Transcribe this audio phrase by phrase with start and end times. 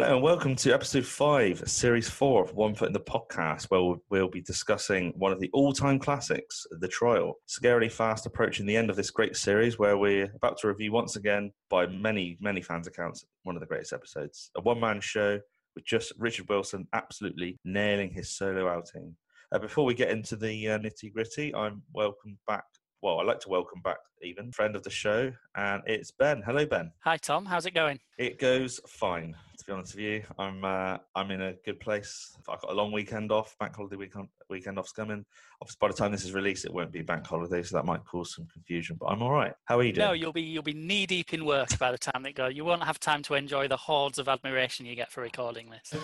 [0.00, 3.98] Hello and welcome to episode five, series four of One Foot in the Podcast, where
[4.08, 7.34] we'll, be discussing one of the all time classics, The Trial.
[7.46, 11.16] Scarily fast approaching the end of this great series, where we're about to review once
[11.16, 14.50] again, by many, many fans' accounts, one of the greatest episodes.
[14.56, 15.38] A one man show
[15.74, 19.14] with just Richard Wilson absolutely nailing his solo outing.
[19.52, 22.64] Uh, before we get into the uh, nitty gritty, I'm welcome back.
[23.02, 26.42] Well, I'd like to welcome back even friend of the show, and it's Ben.
[26.44, 26.92] Hello, Ben.
[27.00, 27.44] Hi, Tom.
[27.44, 27.98] How's it going?
[28.18, 29.34] It goes fine.
[29.58, 32.34] To be honest with you, I'm uh, I'm in a good place.
[32.48, 33.56] I've got a long weekend off.
[33.58, 35.24] Bank holiday weekend weekend off's coming.
[35.62, 38.02] Obviously, by the time this is released, it won't be bank holiday, so that might
[38.04, 38.96] cause some confusion.
[38.98, 39.52] But I'm all right.
[39.66, 40.06] How are you doing?
[40.06, 42.46] No, you'll be you'll be knee deep in work by the time they go.
[42.46, 45.94] You won't have time to enjoy the hordes of admiration you get for recording this.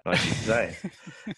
[0.06, 0.76] nice say.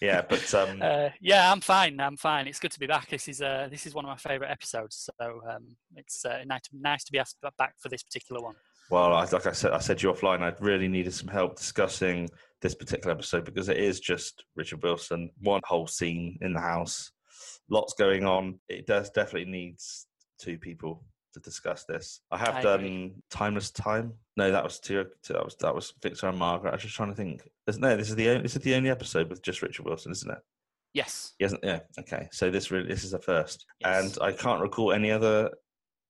[0.01, 1.99] Yeah, but um, Uh, yeah, I'm fine.
[1.99, 2.47] I'm fine.
[2.47, 3.09] It's good to be back.
[3.09, 5.09] This is uh, this is one of my favourite episodes.
[5.19, 8.55] So um, it's uh, nice to, nice to be asked back for this particular one.
[8.91, 11.57] Well, I, like I said, I said to you offline, I really needed some help
[11.57, 12.29] discussing
[12.61, 17.11] this particular episode because it is just Richard Wilson, one whole scene in the house,
[17.69, 18.59] lots going on.
[18.69, 20.05] It does definitely needs
[20.39, 22.21] two people to discuss this.
[22.31, 23.13] I have I done agree.
[23.31, 24.13] Timeless Time.
[24.37, 25.03] No, that was two.
[25.29, 26.69] That was that was Victor and Margaret.
[26.69, 27.41] I was just trying to think.
[27.77, 30.31] No, this is the only, this is the only episode with just Richard Wilson, isn't
[30.31, 30.37] it?
[30.93, 31.33] Yes.
[31.41, 31.63] Hasn't.
[31.63, 31.79] Yeah.
[31.99, 32.29] Okay.
[32.31, 34.15] So this really this is a first, Yes.
[34.15, 35.49] and I can't recall any other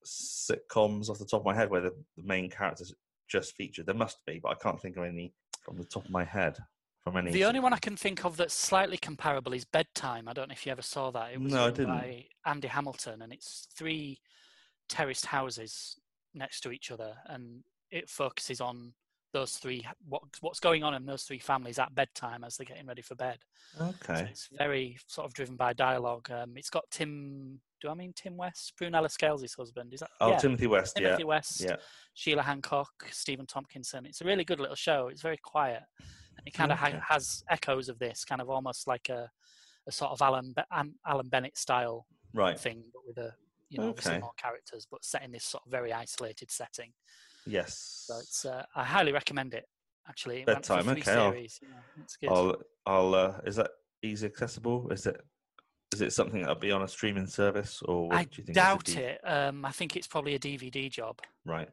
[0.06, 2.94] sitcoms off the top of my head where the, the main characters
[3.28, 3.86] just featured.
[3.86, 6.58] There must be, but I can't think of any from the top of my head.
[7.03, 7.31] From any.
[7.31, 10.28] The only one I can think of that's slightly comparable is Bedtime.
[10.28, 11.34] I don't know if you ever saw that.
[11.34, 11.88] It was No, I didn't.
[11.88, 14.20] by Andy Hamilton, and it's three
[14.89, 15.97] terraced houses
[16.34, 18.94] next to each other, and it focuses on
[19.34, 22.88] those three what, what's going on in those three families at bedtime as they're getting
[22.88, 23.38] ready for bed.
[23.78, 24.28] So Okay.
[24.31, 26.31] it's very sort of driven by dialogue.
[26.31, 27.59] Um, it's got Tim.
[27.81, 28.74] Do I mean Tim West?
[28.80, 29.94] Prunella Scales' husband.
[29.94, 30.09] Is that?
[30.22, 30.38] Oh, yeah.
[30.38, 30.96] Timothy West.
[30.96, 31.25] Timothy yeah.
[31.28, 31.62] West.
[31.62, 31.75] Yeah.
[32.13, 34.06] Sheila Hancock, Stephen Tompkinson.
[34.06, 35.09] It's a really good little show.
[35.09, 36.91] It's very quiet, and it kind of Okay.
[36.91, 39.30] ha- has echoes of this, kind of almost like a,
[39.88, 42.59] a sort of Alan Be- Alan Bennett style Right.
[42.59, 43.34] thing, but with a
[43.69, 44.22] you know obviously Okay.
[44.22, 46.94] more characters, but set in this sort of very isolated setting.
[47.46, 48.03] Yes.
[48.08, 49.66] So it's uh, I highly recommend it.
[50.08, 51.59] Actually, Bedtime, okay, I'll- series.
[51.62, 51.68] Yeah,
[52.03, 52.30] it's good.
[52.30, 52.56] I'll.
[52.85, 53.16] I'll.
[53.16, 53.72] Uh, is that
[54.03, 54.90] easy accessible?
[54.91, 55.19] Is it?
[55.95, 58.83] Is it something that'll be on a streaming service, or I do you think doubt
[58.83, 59.22] D- it.
[59.23, 61.22] Um, I think it's probably a DVD job.
[61.45, 61.69] Right.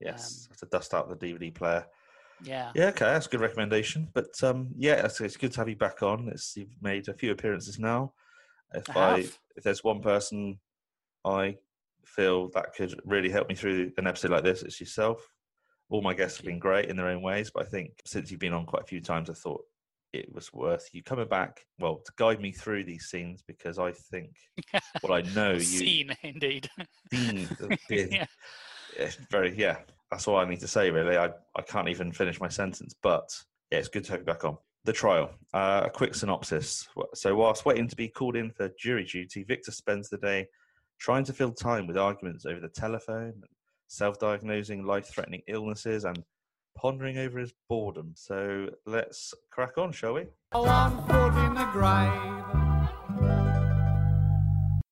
[0.00, 0.48] Yes.
[0.50, 1.86] Um, have to dust out the DVD player.
[2.42, 2.72] Yeah.
[2.74, 4.08] Yeah, okay, that's a good recommendation.
[4.12, 6.28] But um, yeah, it's, it's good to have you back on.
[6.28, 8.14] It's you've made a few appearances now.
[8.74, 9.18] If I I,
[9.54, 10.58] if there's one person
[11.24, 11.58] I
[12.04, 15.24] feel that could really help me through an episode like this, it's yourself.
[15.88, 18.40] All my guests have been great in their own ways, but I think since you've
[18.40, 19.62] been on quite a few times, I thought
[20.12, 21.60] it was worth you coming back.
[21.78, 24.30] Well, to guide me through these scenes because I think,
[25.02, 26.68] well, I know you Scene indeed.
[27.12, 28.26] seen the- yeah.
[29.30, 29.78] very yeah
[30.10, 33.26] that's all i need to say really i, I can't even finish my sentence but
[33.70, 37.34] yeah it's good to have you back on the trial uh, a quick synopsis so
[37.34, 40.46] whilst waiting to be called in for jury duty victor spends the day
[41.00, 43.32] trying to fill time with arguments over the telephone
[43.88, 46.22] self-diagnosing life-threatening illnesses and
[46.76, 52.42] pondering over his boredom so let's crack on shall we One foot in the grave.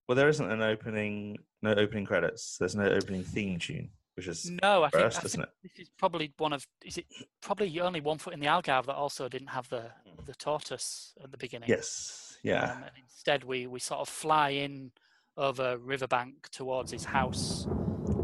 [0.08, 4.50] well there isn't an opening no opening credits there's no opening theme tune which is
[4.62, 6.66] No, I think, I isn't think it this is probably one of.
[6.84, 7.06] Is it
[7.40, 9.84] probably only one foot in the Algarve that also didn't have the
[10.26, 11.68] the tortoise at the beginning?
[11.68, 14.90] yes yeah Um, and instead, we we sort of fly in
[15.38, 17.66] over riverbank towards his house.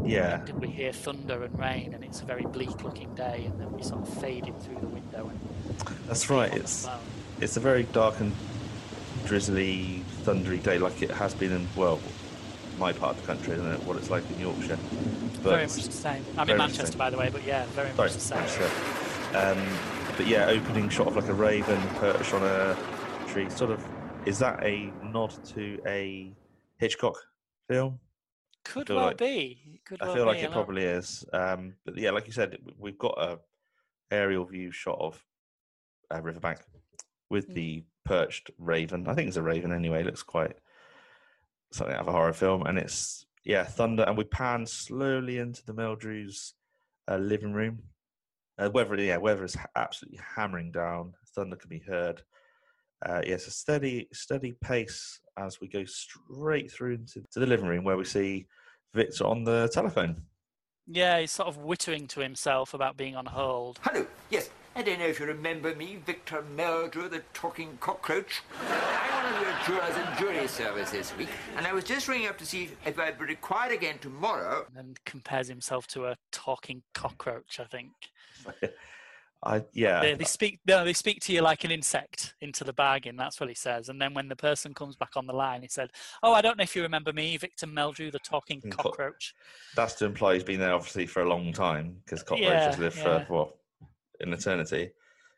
[0.07, 3.45] Yeah And we hear thunder and rain, and it's a very bleak looking day.
[3.45, 5.29] And then we sort of fade in through the window.
[5.29, 5.39] And
[6.07, 6.53] That's right.
[6.53, 6.87] It's
[7.39, 8.33] it's a very dark and
[9.25, 11.99] drizzly, thundery day, like it has been in well,
[12.79, 14.79] my part of the country, and what it's like in Yorkshire.
[15.43, 16.25] But very much the same.
[16.37, 19.35] I'm in Manchester, by the way, but yeah, very sorry, much the same.
[19.35, 19.67] um,
[20.15, 22.77] but yeah, opening shot of like a raven perched on a
[23.27, 23.49] tree.
[23.49, 23.83] Sort of,
[24.25, 26.31] is that a nod to a
[26.77, 27.17] Hitchcock
[27.67, 27.99] film?
[28.73, 29.79] Could well like- be.
[29.85, 31.25] Could I well feel like be, it probably is.
[31.33, 33.39] Um, but yeah, like you said, we've got a
[34.11, 35.23] aerial view shot of
[36.13, 36.59] uh, riverbank
[37.29, 37.53] with Mm.
[37.53, 39.07] the perched raven.
[39.07, 40.01] I think it's a raven anyway.
[40.01, 40.55] It looks quite
[41.71, 44.03] something out of a horror film, and it's yeah thunder.
[44.03, 46.53] And we pan slowly into the Meldrews'
[47.09, 47.83] uh, living room.
[48.57, 51.13] Uh, weather, yeah, weather is absolutely hammering down.
[51.35, 52.23] Thunder can be heard.
[53.05, 57.67] Uh, yes, a steady, steady pace as we go straight through into to the living
[57.67, 58.47] room where we see
[58.93, 60.23] Victor on the telephone.
[60.87, 63.79] Yeah, he's sort of wittering to himself about being on hold.
[63.83, 64.05] Hello.
[64.29, 68.41] Yes, I don't know if you remember me, Victor Meldrew, the talking cockroach.
[68.69, 72.27] I'm one of your jurors and jury service this week, and I was just ringing
[72.27, 74.65] up to see if I'd be required again tomorrow.
[74.75, 77.59] And compares himself to a talking cockroach.
[77.59, 77.91] I think
[79.47, 80.01] I yeah.
[80.01, 80.59] they, they speak.
[80.67, 83.15] No, they speak to you like an insect into the bargain.
[83.15, 83.87] That's what he says.
[83.87, 85.91] And then when the person comes back on the line, he said,
[86.21, 89.33] "Oh, I don't know if you remember me, Victor Meldrew, the talking cockroach."
[89.75, 92.97] That's to imply he's been there obviously for a long time because cockroaches Yeah, live
[92.97, 93.25] yeah.
[93.25, 93.53] for well
[94.19, 94.91] an eternity.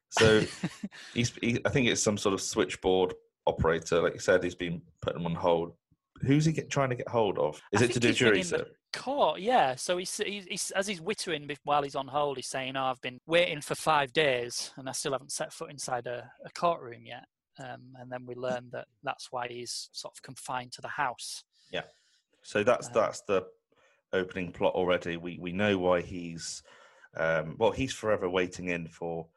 [0.09, 0.41] So
[1.13, 3.13] he's he, I think it's some sort of switchboard
[3.45, 4.01] operator.
[4.01, 5.73] Like you said, he's been putting him on hold.
[6.21, 7.61] Who's he get, trying to get hold of?
[7.71, 9.75] Is I it to do jury the court, yeah.
[9.75, 13.01] So he's, he's, he's as he's wittering while he's on hold, he's saying, "Oh, I've
[13.01, 17.05] been waiting for five days and I still haven't set foot inside a, a courtroom
[17.05, 17.25] yet."
[17.59, 21.43] Um, and then we learn that that's why he's sort of confined to the house.
[21.71, 21.83] Yeah.
[22.41, 23.45] So that's Um, that's the
[24.13, 25.17] opening plot already.
[25.17, 26.63] We we know why he's
[27.17, 29.27] um, well he's forever waiting in for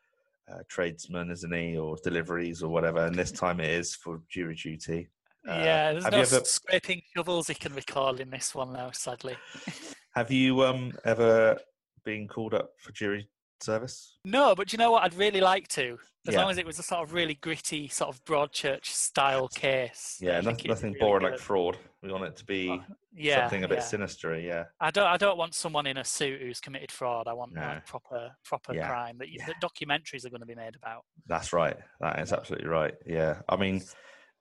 [0.50, 3.06] uh, tradesmen, isn't he, or deliveries or whatever.
[3.06, 5.08] And this time it is for jury duty.
[5.48, 9.36] Uh, yeah, there's no ever scraping shovels he can recall in this one now, sadly.
[10.14, 11.58] have you um ever
[12.04, 13.28] been called up for jury
[13.60, 14.18] service?
[14.24, 15.02] No, but you know what?
[15.04, 16.42] I'd really like to, as Yeah.
[16.42, 20.18] long as it was a sort of really gritty, sort of Broadchurch style case.
[20.20, 21.78] Yeah, I no, think it'd be nothing really boring like fraud.
[22.02, 22.80] We want it to be
[23.12, 23.84] yeah, something a bit yeah.
[23.84, 24.38] sinister.
[24.38, 25.06] Yeah, I don't.
[25.06, 27.26] I don't want someone in a suit who's committed fraud.
[27.28, 27.62] I want No.
[27.62, 31.04] like proper, proper Yeah, crime that, you, that documentaries are going to be made about.
[31.26, 31.76] that's right.
[32.00, 32.94] That is absolutely right.
[33.06, 33.82] Yeah, I mean,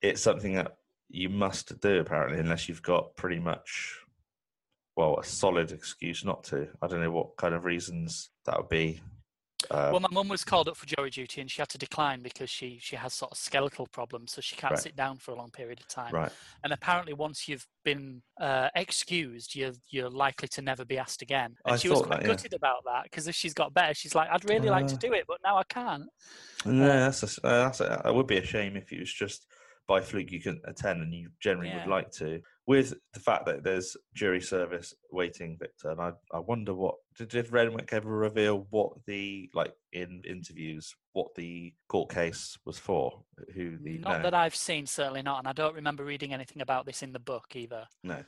[0.01, 0.77] it's something that
[1.11, 3.97] you must do apparently, unless you've got pretty much,
[4.95, 6.67] well, a solid excuse not to.
[6.81, 9.01] I don't know what kind of reasons that would be.
[9.69, 12.23] Uh, well, my mum was called up for jury duty and she had to decline
[12.23, 14.81] because she she has sort of skeletal problems, so she can't Right.
[14.81, 16.11] sit down for a long period of time.
[16.11, 16.31] right.
[16.63, 21.55] And apparently, once you've been uh, excused, you're you're likely to never be asked again.
[21.65, 22.27] And I she was quite that, yeah.
[22.29, 24.97] gutted about that because if she's got better, she's like, I'd really like to Uh,
[24.97, 26.05] do it, but now I can't.
[26.65, 29.45] No, that's a, uh, that's a, it would be a shame if it was just
[29.87, 31.83] by fluke you couldn't attend and you generally Yeah.
[31.85, 32.41] would like to.
[32.67, 37.29] With the fact that there's jury service waiting, Victor, and I, I wonder what did,
[37.29, 43.23] did Renwick ever reveal what the like in interviews what the court case was for?
[43.53, 46.61] Who the Not no, that I've seen, certainly not, and I don't remember reading anything
[46.61, 47.85] about this in the book either.
[48.03, 48.23] no.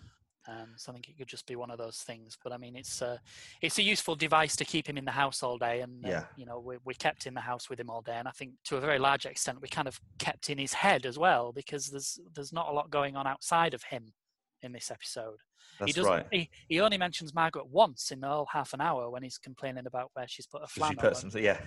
[0.47, 2.37] Um, so I think it could just be one of those things.
[2.43, 3.19] But I mean, it's a
[3.61, 6.25] it's a useful device to keep him in the house all day, and uh, Yeah.
[6.35, 8.53] you know we we kept in the house with him all day, and I think
[8.65, 11.87] to a very large extent we kind of kept in his head as well because
[11.87, 14.13] there's there's not a lot going on outside of him
[14.61, 15.37] in this episode.
[15.79, 16.11] That's he doesn't.
[16.11, 16.25] right.
[16.31, 19.87] He, he only mentions Margaret once in the whole half an hour when he's complaining
[19.87, 21.59] about where she's put a So she put some, yeah.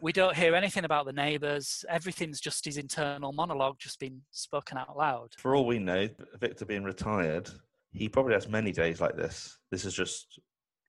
[0.00, 1.84] we don't hear anything about the neighbours.
[1.88, 5.30] Everything's just his internal monologue, just being spoken out loud.
[5.38, 6.08] For all we know,
[6.40, 7.48] Victor being retired,
[7.94, 9.58] he probably has many days like this.
[9.70, 10.40] This is just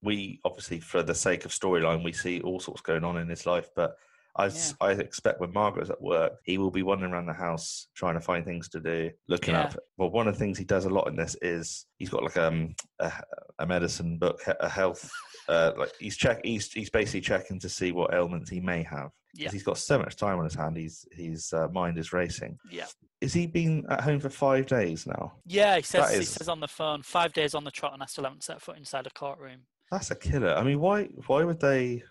[0.01, 3.45] we obviously for the sake of storyline, we see all sorts going on in his
[3.45, 3.95] life, but
[4.37, 8.15] I, I expect when Margaret's at work, he will be wandering around the house trying
[8.15, 9.61] to find things to do, looking Yeah.
[9.63, 9.77] up.
[9.97, 12.35] Well, one of the things he does a lot in this is he's got like
[12.35, 13.13] um, a,
[13.59, 15.09] a medicine book, a health,
[15.47, 19.11] uh, like he's check, he's he's basically checking to see what ailments he may have.
[19.33, 19.51] Yeah.
[19.51, 20.75] he's got so much time on his hand.
[20.75, 22.57] He's his uh, mind is racing.
[22.69, 22.87] Yeah.
[23.21, 25.33] Is he been at home for five days now?
[25.45, 28.03] Yeah, he says he is- says on the phone, five days on the trot, and
[28.03, 29.61] I still haven't set foot inside a courtroom.
[29.91, 30.53] That's a killer.
[30.53, 32.03] I mean, why why would they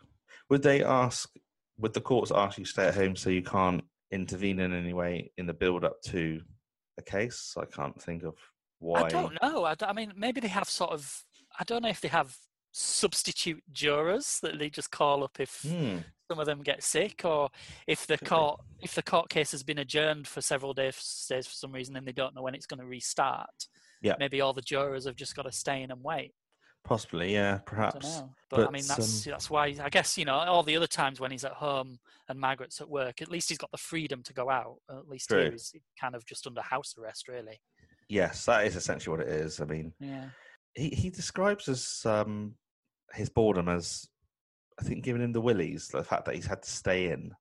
[0.49, 1.31] would they ask
[1.79, 4.93] would the courts ask you to stay at home so you can't intervene in any
[4.93, 6.41] way in the build up to
[6.99, 7.55] a case?
[7.59, 8.37] I can't think of
[8.79, 9.03] why.
[9.03, 9.65] I don't know.
[9.65, 11.25] I, I mean, maybe they have sort of.
[11.59, 12.37] I don't know if they have
[12.77, 15.99] substitute jurors that they just call up if Hmm.
[16.29, 17.51] some of them get sick, or
[17.87, 21.55] if the court if the court case has been adjourned for several days, days for
[21.55, 23.69] some reason, and they don't know when it's going to restart.
[24.03, 24.17] Yeah.
[24.19, 26.35] Maybe all the jurors have just got to stay in and wait.
[26.85, 28.05] Possibly, yeah, I don't perhaps.
[28.21, 28.35] know.
[28.51, 31.21] But, I mean, that's um, that's why I guess you know all the other times
[31.21, 34.33] when he's at home and Margaret's at work, at least he's got the freedom to
[34.35, 34.77] go out.
[34.91, 35.43] At least True.
[35.43, 37.61] here he's kind of just under house arrest, really.
[38.09, 39.61] Yes, that is essentially what it is.
[39.61, 40.29] I mean, Yeah.
[40.75, 42.55] he, he describes as um,
[43.15, 44.09] his boredom as
[44.79, 47.33] I think giving him the willies, the fact that he's had to stay in.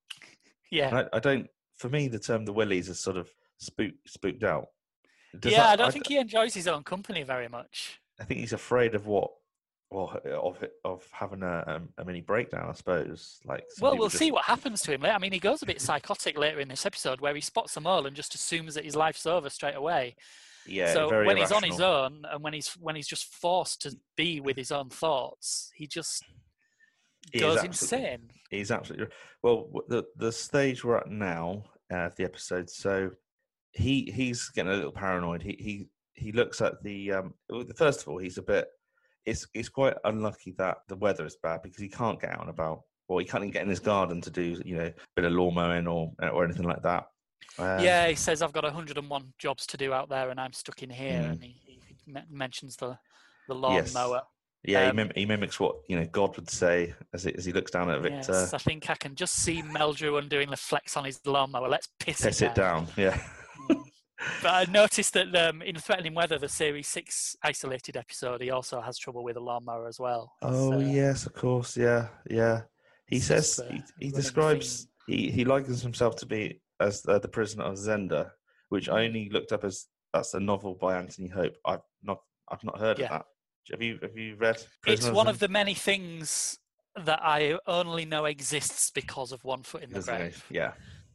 [0.72, 1.06] Yeah.
[1.14, 1.48] I, I don't.
[1.78, 4.68] For me, the term the willies is sort of spook, spooked out.
[5.40, 8.00] Does yeah, that- I don't think he enjoys his own company very much.
[8.20, 9.32] I think he's afraid of what,
[9.90, 12.70] well, of of having a, um, a mini breakdown.
[12.70, 13.40] I suppose.
[13.46, 15.16] Like, Well, we'll just- see what happens to him later.
[15.16, 17.88] I mean, he goes a bit psychotic later in this episode where he spots them
[17.88, 20.16] all and just assumes that his life's over straight away.
[20.66, 23.98] Yeah, so when he's on his own and when he's when he's just forced to
[24.16, 26.24] be with his own thoughts, he just
[27.32, 28.30] He goes insane.
[28.50, 29.08] He's absolutely
[29.42, 29.70] well.
[29.88, 32.70] The the stage we're at now uh, the episode.
[32.70, 33.12] So
[33.74, 35.42] he he's getting a little paranoid.
[35.42, 37.34] He he he looks at the um.
[37.76, 38.68] First of all, he's a bit.
[39.26, 42.50] It's it's quite unlucky that the weather is bad because he can't get out and
[42.50, 42.82] about.
[43.08, 45.34] Well, he can't even get in his garden to do you know a bit of
[45.34, 47.06] lawn mowing or or anything like that.
[47.60, 50.84] Um, yeah, he says I've got 101 jobs to do out there, and I'm stuck
[50.84, 51.22] in here.
[51.22, 51.32] Mm.
[51.32, 51.80] And he, he
[52.12, 52.98] me- mentions the
[53.48, 53.94] the lawn Yes.
[53.94, 54.22] mower.
[54.64, 54.84] yeah.
[54.84, 57.52] He, Um, mim- he mimics what you know God would say as he, as he
[57.52, 58.32] looks down at Victor.
[58.32, 61.68] Yes, I think I can just see Meldrew doing the flex on his lawnmower.
[61.68, 62.88] Let's piss, Piss it down.
[62.96, 63.20] Yeah.
[63.70, 63.84] Mm.
[64.42, 68.80] But I noticed that um, in Threatening Weather, the Series 6 isolated episode, he also
[68.80, 70.32] has trouble with a lawnmower as well.
[70.42, 71.76] Oh uh, yes, of course.
[71.76, 72.62] Yeah, yeah.
[73.08, 77.20] He says just, uh, he, he describes he, he likens himself to be as uh,
[77.20, 78.32] the prisoner of Zenda,
[78.70, 78.90] which.
[78.90, 81.56] I only looked up as that's a novel by Anthony Hope.
[81.66, 82.20] I've not
[82.52, 83.06] I've not heard Yeah.
[83.06, 83.26] of that.
[83.72, 84.56] Have you have you read?
[84.58, 85.30] It's Prisoner one Zenda?
[85.30, 86.60] of the many things
[87.06, 90.46] that I only know exists because of One Foot in the of Grave.
[90.52, 90.56] it,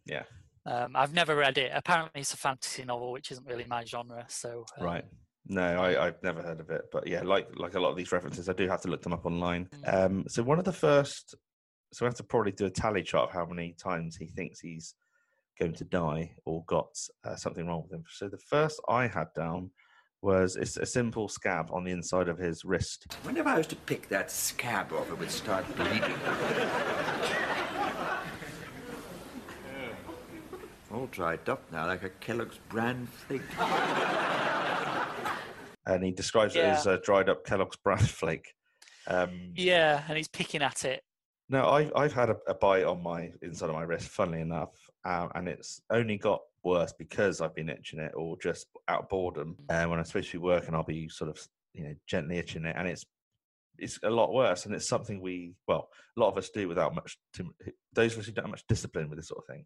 [0.07, 0.23] Yeah,
[0.67, 1.71] Um, I've never read it.
[1.75, 4.25] Apparently, it's a fantasy novel, which isn't really my genre.
[4.29, 5.05] So, um, right.
[5.47, 8.13] No, I, I've never heard of it, but yeah, like like a lot of these
[8.13, 9.67] references, I do have to look them up online.
[9.85, 9.95] Mm.
[9.95, 11.35] Um, so one of the first,
[11.93, 14.59] so we have to probably do a tally chart of how many times he thinks
[14.61, 14.95] he's
[15.59, 16.89] going to die or got
[17.25, 18.05] uh, something wrong with him.
[18.11, 19.71] So the first I had down
[20.23, 23.17] was it's a simple scab on the inside of his wrist.
[23.23, 26.03] Whenever I was to pick that scab off, it would start bleeding.
[30.93, 33.43] All dried up now, like a Kellogg's bran flake.
[35.87, 38.55] And he describes it as a dried up Kellogg's bran flake.
[39.07, 41.03] Um, yeah, and he's picking at it.
[41.51, 44.75] No, I've I've had a, a bite on my inside of my wrist, funnily enough,
[45.05, 49.09] um, and it's only got worse because I've been itching it, or just out of
[49.09, 49.57] boredom.
[49.71, 51.41] And when I'm supposed to be working, I'll be sort of,
[51.73, 53.07] you know, gently itching it, and it's
[53.79, 54.67] it's a lot worse.
[54.67, 57.17] And it's something we, well, a lot of us do without much.
[57.33, 57.51] Too,
[57.95, 59.65] those of us who don't have much discipline with this sort of thing,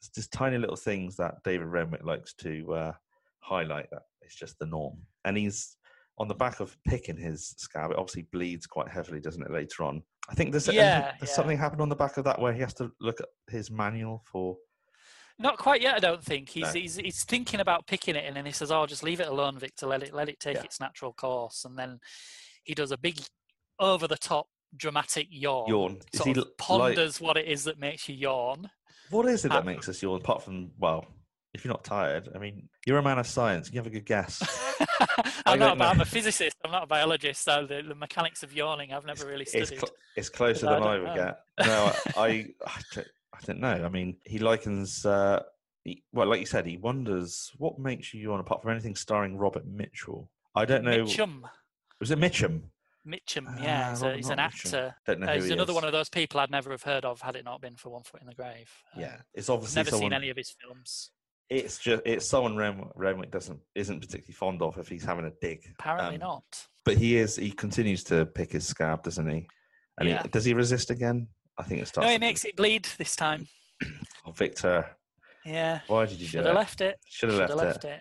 [0.00, 2.92] it's just tiny little things that David Renwick likes to uh,
[3.40, 3.88] highlight.
[3.90, 5.78] That it's just the norm, and he's
[6.18, 7.90] on the back of picking his scab.
[7.90, 9.50] It obviously bleeds quite heavily, doesn't it?
[9.50, 11.34] Later on, I think there's, Yeah, there's yeah.
[11.36, 14.22] something happened on the back of that where he has to look at his manual
[14.30, 14.56] for.
[15.38, 16.48] Not quite yet, I don't think.
[16.48, 16.80] He's, No.
[16.80, 19.58] he's he's thinking about picking it, and then he says, "Oh, just leave it alone,
[19.58, 19.86] Victor.
[19.86, 20.62] Let it let it take Yeah.
[20.62, 22.00] its natural course." And then
[22.64, 23.20] he does a big,
[23.78, 25.68] over the top, dramatic yawn.
[25.68, 25.98] Yawn.
[26.14, 28.70] Is Sort he l- like- ponders what it is that makes you yawn.
[29.10, 30.16] What is it that um, makes us yawn?
[30.22, 31.04] Apart from, well,
[31.56, 33.70] if you're not tired, I mean, you're a man of science.
[33.72, 34.40] You have a good guess.
[34.80, 35.68] I I'm not.
[35.70, 35.84] don't know.
[35.86, 36.56] a- I'm a physicist.
[36.64, 37.42] I'm not a biologist.
[37.44, 39.80] So the, the mechanics of yawning, I've never really it's, studied.
[39.80, 41.14] cl- it's closer than don't I would know.
[41.14, 41.66] get.
[41.66, 42.26] No, I, I,
[42.66, 43.84] I, don't, I don't know.
[43.84, 45.04] I mean, he likens.
[45.06, 45.42] Uh,
[45.84, 49.36] he, well, like you said, he wonders what makes you yawn apart from anything starring
[49.38, 50.30] Robert Mitchell.
[50.54, 51.04] I don't know.
[51.04, 51.42] Mitchum.
[52.00, 52.62] Was it Mitchum?
[53.06, 54.42] Mitchum, Ah, yeah, he's, a, he's an Mitchum.
[54.42, 54.94] actor.
[55.06, 55.74] Don't know Uh, he's he another is.
[55.76, 58.02] one of those people I'd never have heard of had it not been for One
[58.02, 58.68] Foot in the Grave.
[58.96, 60.06] Um, Yeah, it's obviously never someone.
[60.06, 61.12] seen any of his films.
[61.48, 65.32] It's just it's someone Renwick, Renwick doesn't isn't particularly fond of if he's having a
[65.40, 65.60] dig.
[65.78, 66.44] Apparently Um, not.
[66.84, 67.36] But he is.
[67.36, 69.46] He continues to pick his scab, doesn't he?
[69.98, 70.22] And Yeah.
[70.22, 71.28] he, does he resist again?
[71.58, 72.06] I think it starts.
[72.06, 73.46] No, he makes it bleed this time.
[74.26, 74.96] Oh, Victor,
[75.44, 76.46] Yeah, why did you do should that?
[76.48, 76.98] have left it.
[77.06, 77.56] Should have left, it.
[77.56, 78.00] left it.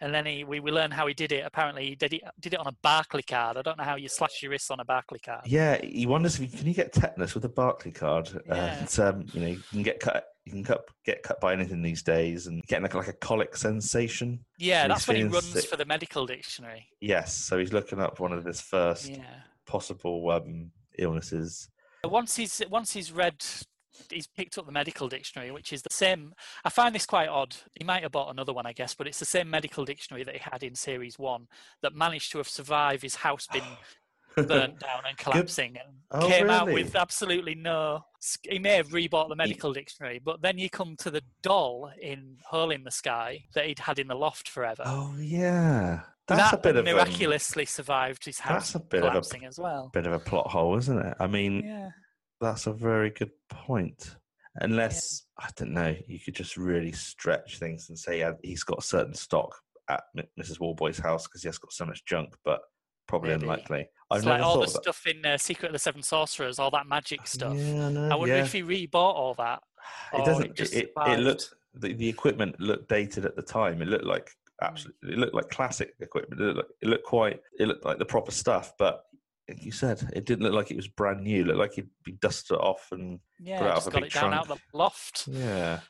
[0.00, 1.44] And then he, we, we learn how he did it.
[1.46, 3.56] Apparently, he did it did it on a Barclay card.
[3.56, 5.46] I don't know how you slash your wrists on a Barclay card.
[5.46, 8.28] Yeah, he wonders if you can you get tetanus with a Barclay card.
[8.46, 8.78] Yeah.
[8.78, 10.26] And um, you know you can get cut.
[10.44, 13.56] You can cut get cut by anything these days, and getting like, like a colic
[13.56, 14.44] sensation.
[14.58, 15.64] Yeah, that's when he runs sick.
[15.64, 16.86] for the medical dictionary.
[17.00, 19.24] Yes, so he's looking up one of his first Yeah.
[19.66, 21.68] possible um, illnesses.
[22.04, 23.44] Once he's once he's read,
[24.10, 26.34] he's picked up the medical dictionary, which is the same.
[26.64, 27.56] I find this quite odd.
[27.78, 30.34] He might have bought another one, I guess, but it's the same medical dictionary that
[30.34, 31.46] he had in series one
[31.82, 33.64] that managed to have survived his house being
[34.36, 38.04] burnt down and collapsing, and Oh, came out with absolutely no.
[38.48, 42.36] He may have rebought the medical dictionary, but then you come to the doll in
[42.48, 44.82] Hole in the Sky that he'd had in the loft forever.
[44.84, 48.98] Oh yeah, that's that a bit of um, miraculously survived his house that's a bit
[49.00, 49.90] of a- collapsing as well.
[49.94, 51.16] bit of a plot hole, isn't it?
[51.18, 51.88] I mean, Yeah.
[52.40, 54.16] That's a very good point.
[54.60, 58.78] Unless I don't know, you could just really stretch things and say yeah, he's got
[58.78, 59.54] a certain stock
[59.90, 60.04] at
[60.40, 60.58] Mrs.
[60.58, 62.60] Warboy's house because he has got so much junk, but
[63.06, 63.42] probably Maybe.
[63.42, 63.88] unlikely.
[64.10, 66.86] I've It's like all the stuff in uh, Secret of the Seven Sorcerers, all that
[66.86, 67.56] magic stuff.
[67.56, 68.44] Yeah, no, I wonder yeah.
[68.44, 69.62] if he rebought all that.
[70.14, 70.54] it doesn't.
[70.54, 73.82] just It, it, it looked the, the equipment looked dated at the time.
[73.82, 74.30] It looked like
[74.62, 74.68] Mm.
[74.68, 75.12] absolutely.
[75.12, 76.40] It looked like classic equipment.
[76.40, 77.40] It looked, like, it looked quite.
[77.58, 79.04] It looked like the proper stuff, but.
[79.48, 81.42] Like you said, it didn't look like it was brand new.
[81.42, 83.94] It looked like he'd be dusted off and Yeah, Put it out just of a
[83.94, 84.60] got big it down out trunk.
[84.72, 85.28] the loft.
[85.28, 85.80] yeah.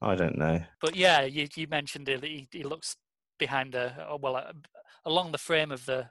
[0.00, 0.60] I don't know.
[0.80, 2.22] But yeah, you, you mentioned it.
[2.22, 2.96] He, he looks
[3.38, 4.52] behind the uh, well uh,
[5.04, 6.10] along the frame of the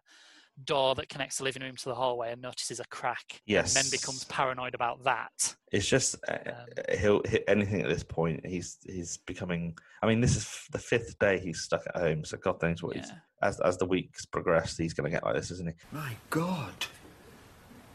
[0.65, 3.41] door that connects the living room to the hallway and notices a crack.
[3.45, 3.75] Yes.
[3.75, 5.55] And then becomes paranoid about that.
[5.71, 8.45] It's just uh, Um, he'll hit anything at this point.
[8.45, 9.77] He's he's becoming.
[10.01, 12.25] I mean, this is f- the fifth day he's stuck at home.
[12.25, 13.11] So God knows what he's.
[13.41, 15.73] As as the weeks progress, he's going to get like this, isn't he?
[15.91, 16.73] My God.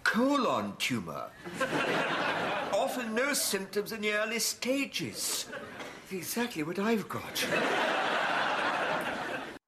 [0.04, 1.24] Colon tumor.
[2.72, 5.46] Often no symptoms in the early stages.
[6.04, 7.44] It's exactly what I've got.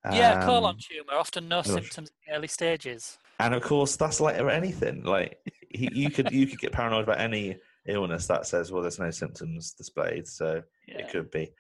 [0.05, 3.19] Yeah, Um, colon tumor, often no symptoms in the early stages.
[3.41, 5.03] and of course that's like anything.
[5.05, 5.39] Like
[5.71, 9.11] he, you could you could get paranoid about any illness that says, well, there's no
[9.11, 10.99] symptoms displayed, so Yeah.
[10.99, 11.53] it could be.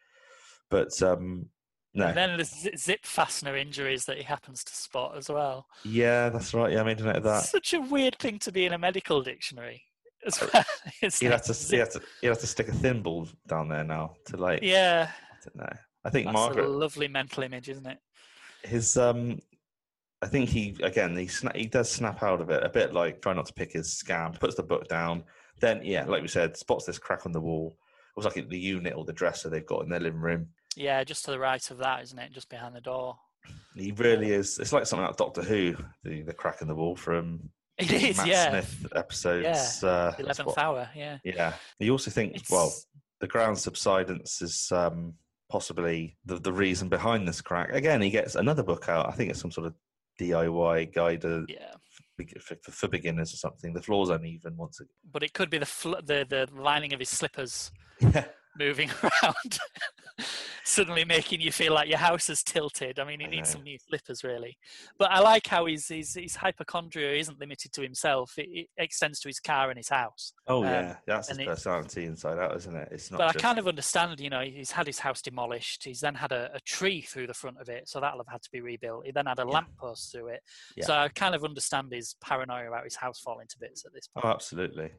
[0.70, 1.46] But um,
[1.94, 5.66] no, And then there's zip fastener injuries that he happens to spot as well.
[5.84, 6.72] yeah, that's right.
[6.72, 7.44] Yeah, I made a note of that.
[7.44, 9.82] Such a weird thing to be in a medical dictionary.
[10.26, 10.64] As Uh, well.
[11.02, 13.84] It's like have to, you have to, you have to stick a thimble down there
[13.84, 14.60] now to like.
[14.62, 15.76] Yeah, I don't know.
[16.04, 17.98] I think that's Margaret, a lovely mental image, isn't it?
[18.64, 19.38] His um,
[20.22, 23.22] I think he again he sna- he does snap out of it a bit like
[23.22, 25.24] try not to pick his scab, puts the book down.
[25.60, 27.76] Then yeah, like we said, spots this crack on the wall.
[28.16, 30.48] It was like the unit or the dresser they've got in their living room.
[30.76, 32.32] Yeah, just to the right of that, isn't it?
[32.32, 33.16] Just behind the door.
[33.76, 34.58] He really is.
[34.58, 35.74] It's like something out like Doctor Who,
[36.04, 37.48] the the crack in the wall from
[37.78, 38.48] It is, Matt yeah.
[38.50, 39.80] Smith episodes.
[39.82, 41.18] Yeah, uh, eleventh what- hour, yeah.
[41.22, 41.52] Yeah.
[41.78, 42.72] You also think It's, well,
[43.20, 45.14] the ground subsidence is um,
[45.50, 47.70] possibly the, the reason behind this crack.
[47.72, 49.08] Again, he gets another book out.
[49.08, 49.74] I think it's some sort of
[50.20, 51.72] DIY guide uh, yeah,
[52.16, 53.72] for, for, for beginners or something.
[53.72, 54.90] The floor's uneven once again.
[55.10, 58.24] but it could be the fl- the the lining of his slippers Yeah.
[58.58, 59.58] moving around,
[60.68, 62.98] suddenly making you feel like your house is tilted.
[62.98, 63.54] I mean, he I needs know.
[63.54, 64.56] some new slippers, really.
[64.98, 69.20] But I like how his his, his hypochondria isn't limited to himself; it, it extends
[69.20, 70.32] to his car and his house.
[70.46, 72.88] Oh Um, yeah, that's his it- personality inside out, isn't it?
[72.92, 73.18] It's not.
[73.18, 75.84] but just, I kind of understand, you know, he's had his house demolished.
[75.84, 78.42] He's then had a, a tree through the front of it, so that'll have had
[78.42, 79.06] to be rebuilt.
[79.06, 79.52] He then had a Yeah.
[79.54, 80.42] lamppost through it.
[80.76, 80.84] Yeah.
[80.86, 84.06] So I kind of understand his paranoia about his house falling to bits at this
[84.08, 84.24] point.
[84.26, 84.90] Oh, absolutely.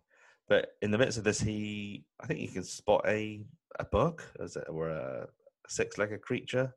[0.48, 3.42] But in the midst of this, he, I think he can spot a
[3.80, 5.28] a bug, is it, or a
[5.70, 6.74] six-legged creature.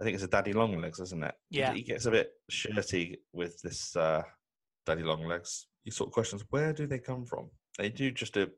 [0.00, 1.34] I think it's a daddy longlegs, isn't it?
[1.50, 1.72] Yeah.
[1.72, 4.22] He gets a bit shirty with this uh,
[4.84, 5.68] daddy longlegs.
[5.84, 7.48] He sort of questions, where do they come from?
[7.78, 8.50] They do just a,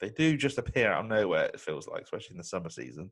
[0.00, 1.46] they do just appear out of nowhere.
[1.46, 3.10] It feels like, especially in the summer season.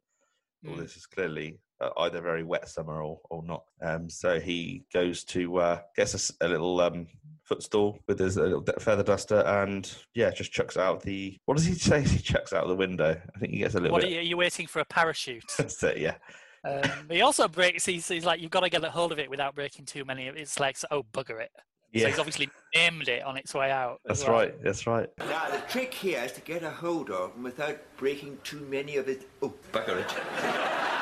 [0.63, 0.81] Well, Mm.
[0.81, 3.65] this is clearly uh, either very wet summer or, or not.
[3.83, 7.07] Um, so he goes to uh, gets a a, little um,
[7.47, 11.39] footstool with his little feather duster and yeah, just chucks out the.
[11.47, 12.03] What does he say?
[12.03, 13.21] He chucks out the window.
[13.35, 15.45] I think he gets a little What are you, are you waiting for a parachute?
[15.59, 16.17] That's it, yeah,
[16.65, 17.87] Um, he also breaks.
[17.87, 20.29] He's, he's like, you've got to get a hold of it without breaking too many.
[20.29, 21.51] of It's like, oh bugger it.
[21.95, 22.09] So yeah.
[22.09, 24.01] he's obviously named it on its way out.
[24.05, 24.33] That's well.
[24.33, 24.63] right.
[24.63, 25.09] That's right.
[25.19, 28.97] Now, the trick here is to get a hold of them without breaking too many
[28.97, 29.27] of it.
[29.41, 30.93] Oh, bugger it.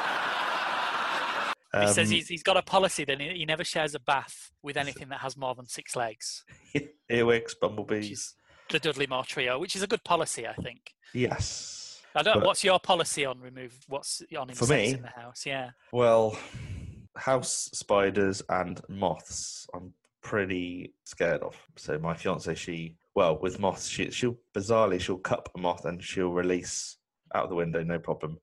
[1.81, 4.53] He says Um, he's, he's got a policy that he, he never shares a bath
[4.63, 6.45] with anything that has more than six legs,
[7.11, 8.35] earwigs, bumblebees.
[8.71, 10.95] the Dudley Moore trio, which is a good policy, I think.
[11.13, 12.01] Yes.
[12.15, 12.35] I don't.
[12.35, 13.77] But- what's your policy on remove?
[13.89, 14.93] What's on insects me?
[14.95, 15.45] in the house?
[15.47, 15.71] Yeah.
[15.93, 16.37] Well,
[17.17, 21.57] house spiders and moths, I'm pretty scared of.
[21.77, 26.03] So my fiance, she well with moths, she she'll bizarrely she'll cup a moth and
[26.03, 26.97] she'll release
[27.35, 28.39] out of the window, no problem.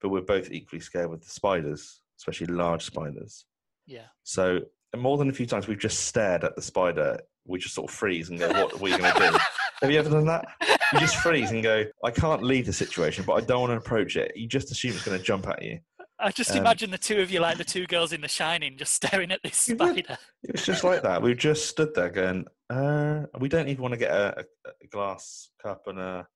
[0.00, 3.46] But we're both equally scared with the spiders, especially large spiders.
[3.86, 4.06] Yeah.
[4.22, 4.60] So
[4.96, 7.18] more than a few times we've just stared at the spider.
[7.46, 9.38] We just sort of freeze and go, "What are we going to do?"
[9.80, 10.46] Have you ever done that?
[10.92, 13.78] You just freeze and go, "I can't leave the situation, but I don't want to
[13.78, 15.80] approach it." You just assume it's going to jump at you.
[16.18, 18.76] I just Um, imagine the two of you like the two girls in The Shining,
[18.76, 20.18] just staring at this spider.
[20.42, 21.22] It was just like that.
[21.22, 24.44] We just stood there going, uh, we don't even want to get a, a,
[24.82, 26.26] a glass cup and a,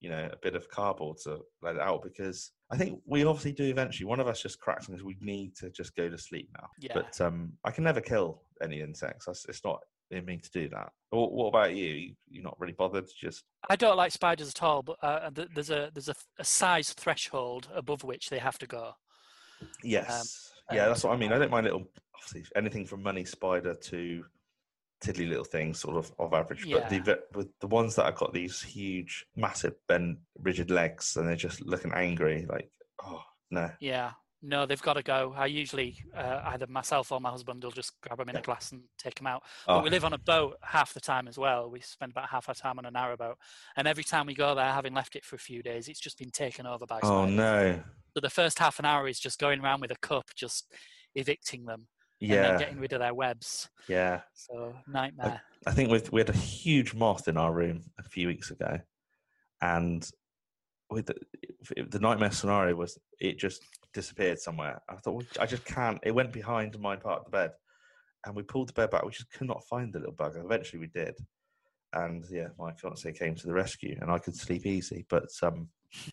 [0.00, 3.52] you know, a bit of cardboard to let it out because I think we obviously
[3.52, 4.06] do eventually.
[4.06, 6.68] One of us just cracks and goes, we need to just go to sleep now.
[6.78, 6.92] Yeah.
[6.94, 9.26] But um, I can never kill any insects.
[9.48, 9.80] It's not
[10.10, 10.90] in me to do that.
[11.10, 11.86] What, what about you?
[11.86, 12.14] you?
[12.28, 13.08] You're not really bothered?
[13.18, 16.92] Just I don't like spiders at all, but uh, there's a there's a, a size
[16.92, 18.92] threshold above which they have to go.
[19.82, 21.32] yes, um, yeah, that's what I mean.
[21.32, 24.24] I don't mind little, obviously, anything from money spider to
[25.00, 26.66] tiddly little things, sort of of average.
[26.70, 27.14] But the Yeah.
[27.34, 31.60] with the ones that have got these huge, massive, bent, rigid legs, and they're just
[31.62, 32.70] looking angry, like
[33.04, 34.12] oh no, Yeah.
[34.42, 35.34] No, they've got to go.
[35.36, 38.72] I usually uh, either myself or my husband will just grab them in a glass
[38.72, 39.42] and take them out.
[39.68, 41.68] oh, But we live on a boat half the time as well.
[41.70, 43.34] We spend about half our time on a narrowboat,
[43.76, 46.16] and every time we go there, having left it for a few days, it's just
[46.18, 47.36] been taken over by oh spiders.
[47.36, 47.82] no,
[48.14, 50.72] So the first half an hour is just going around with a cup, just
[51.14, 51.88] evicting them,
[52.20, 53.68] and then yeah, getting rid of their webs.
[53.88, 54.20] yeah.
[54.34, 55.40] So nightmare.
[55.66, 58.78] I think with we had a huge moth in our room a few weeks ago,
[59.62, 60.08] and
[60.90, 61.14] with the,
[61.90, 63.62] the nightmare scenario was it just
[63.94, 64.80] disappeared somewhere.
[64.88, 65.98] I thought well, I just can't.
[66.02, 67.50] It went behind my part of the bed,
[68.26, 69.04] and we pulled the bed back.
[69.04, 70.36] We just could not find the little bug.
[70.36, 71.14] Eventually, we did,
[71.92, 75.06] and yeah, my fiance came to the rescue, and I could sleep easy.
[75.08, 75.68] But um,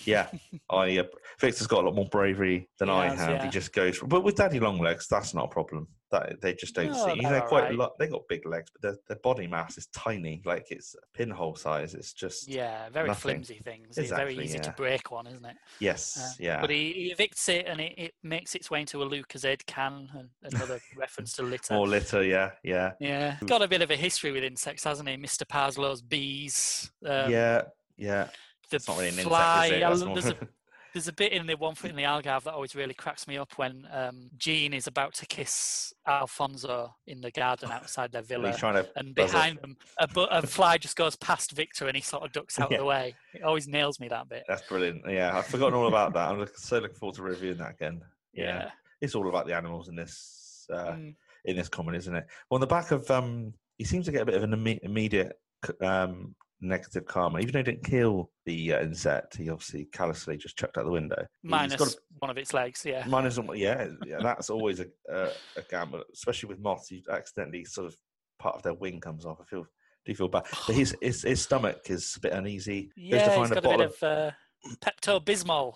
[0.05, 0.27] Yeah,
[0.69, 1.03] I uh,
[1.39, 3.29] Victor's got a lot more bravery than He I has, have.
[3.31, 3.43] yeah.
[3.43, 5.87] He just goes, but with Daddy Longlegs, that's not a problem.
[6.09, 7.19] That they just don't No, see.
[7.21, 7.63] they're They're quite.
[7.63, 7.75] alright.
[7.77, 11.55] Lo- they got big legs, but their, their body mass is tiny, like it's pinhole
[11.55, 11.93] size.
[11.93, 13.31] It's just Yeah, very nothing.
[13.43, 13.97] flimsy things.
[13.97, 15.57] it's very Exactly, easy to break one, isn't it?
[15.81, 16.61] yes, Uh, yeah.
[16.61, 20.07] But he, he evicts it and it, it makes its way into a Lucozade can,
[20.17, 21.73] and another reference to litter.
[21.73, 25.17] More litter, yeah, yeah, Yeah, got a bit of a history with insects, hasn't he?
[25.17, 25.43] Mr.
[25.45, 26.89] Paslow's bees.
[27.05, 27.63] Um, yeah,
[27.97, 28.29] yeah.
[28.69, 29.65] The It's not really an fly.
[29.65, 29.83] insect, is it?
[29.85, 30.47] I That's lo- more- there's, a,
[30.93, 33.37] there's a bit in the one foot in the Algarve that always really cracks me
[33.37, 38.49] up when um, Jean is about to kiss Alfonso in the garden outside their villa.
[38.49, 38.89] He's trying to.
[38.95, 42.31] And behind them, a, bu- a fly just goes past Victor and he sort of
[42.31, 42.77] ducks out Yeah.
[42.77, 43.15] of the way.
[43.33, 44.43] It always nails me that bit.
[44.47, 45.03] That's brilliant.
[45.07, 46.29] Yeah, I've forgotten all about that.
[46.29, 48.01] I'm so looking forward to reviewing that again.
[48.33, 48.69] Yeah, Yeah.
[49.01, 51.15] it's all about the animals in this uh, Mm.
[51.45, 52.25] in this comic, isn't it?
[52.49, 54.79] Well, on the back of um, he seems to get a bit of an imme-
[54.83, 55.39] immediate
[55.81, 59.37] um negative karma, even though he didn't kill the uh, insect.
[59.37, 61.25] He obviously callously just chucked out the window.
[61.43, 63.05] Minus got a- one of its legs, yeah.
[63.07, 64.17] minus one, yeah, yeah.
[64.21, 66.91] That's always a a, a gamble, especially with moths.
[66.91, 67.95] You accidentally sort of
[68.39, 69.39] part of their wing comes off.
[69.41, 69.65] I feel
[70.05, 72.83] do feel bad, but his his, his stomach is a bit uneasy.
[72.83, 74.31] To Yeah, he's find got a bottle bit of uh,
[74.81, 75.75] Pepto Bismol.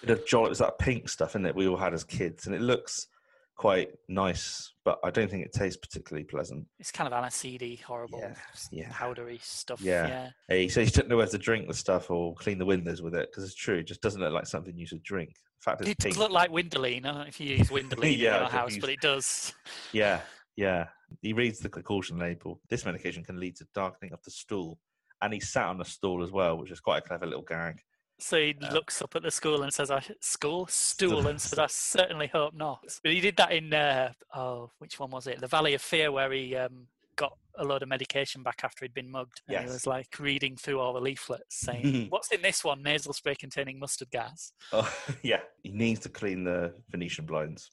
[0.00, 0.46] bit of jolly.
[0.46, 3.08] It was that pink stuff in it we all had as kids, and it looks
[3.56, 6.66] quite nice, but I don't think it tastes particularly pleasant.
[6.80, 8.34] It's kind of aniseedy, horrible, Yeah,
[8.72, 8.88] yeah.
[8.90, 9.80] powdery stuff.
[9.80, 10.30] Yeah.
[10.48, 10.56] yeah.
[10.56, 13.14] He said he didn't know whether to drink the stuff or clean the windows with
[13.14, 13.76] it because it's true.
[13.78, 15.28] It just doesn't look like something you should drink.
[15.30, 16.14] In fact, It pink.
[16.14, 17.00] does look like Windolene.
[17.04, 19.54] I don't know if you use Windolene Yeah, in your house, used- but it does.
[19.92, 20.20] Yeah,
[20.56, 20.86] yeah.
[21.22, 22.60] He reads the caution label.
[22.68, 24.78] This medication can lead to darkening of the stool,
[25.22, 27.80] and he sat on the stool as well, which is quite a clever little gag.
[28.20, 31.66] So he looks up at the school and says, "I school stool," and says, "I
[31.68, 35.40] certainly hope not." But he did that in uh, oh, which one was it?
[35.40, 38.94] The Valley of Fear, where he um, got a load of medication back after he'd
[38.94, 39.42] been mugged.
[39.46, 39.62] And Yes.
[39.64, 42.82] he was like reading through all the leaflets, saying, "What's in this one?
[42.82, 45.40] Nasal spray containing mustard gas." Oh, yeah.
[45.62, 47.70] He needs to clean the Venetian blinds.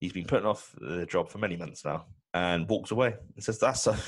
[0.00, 3.58] He's been putting off the job for many months now, and walks away and says,
[3.58, 3.98] "That's a,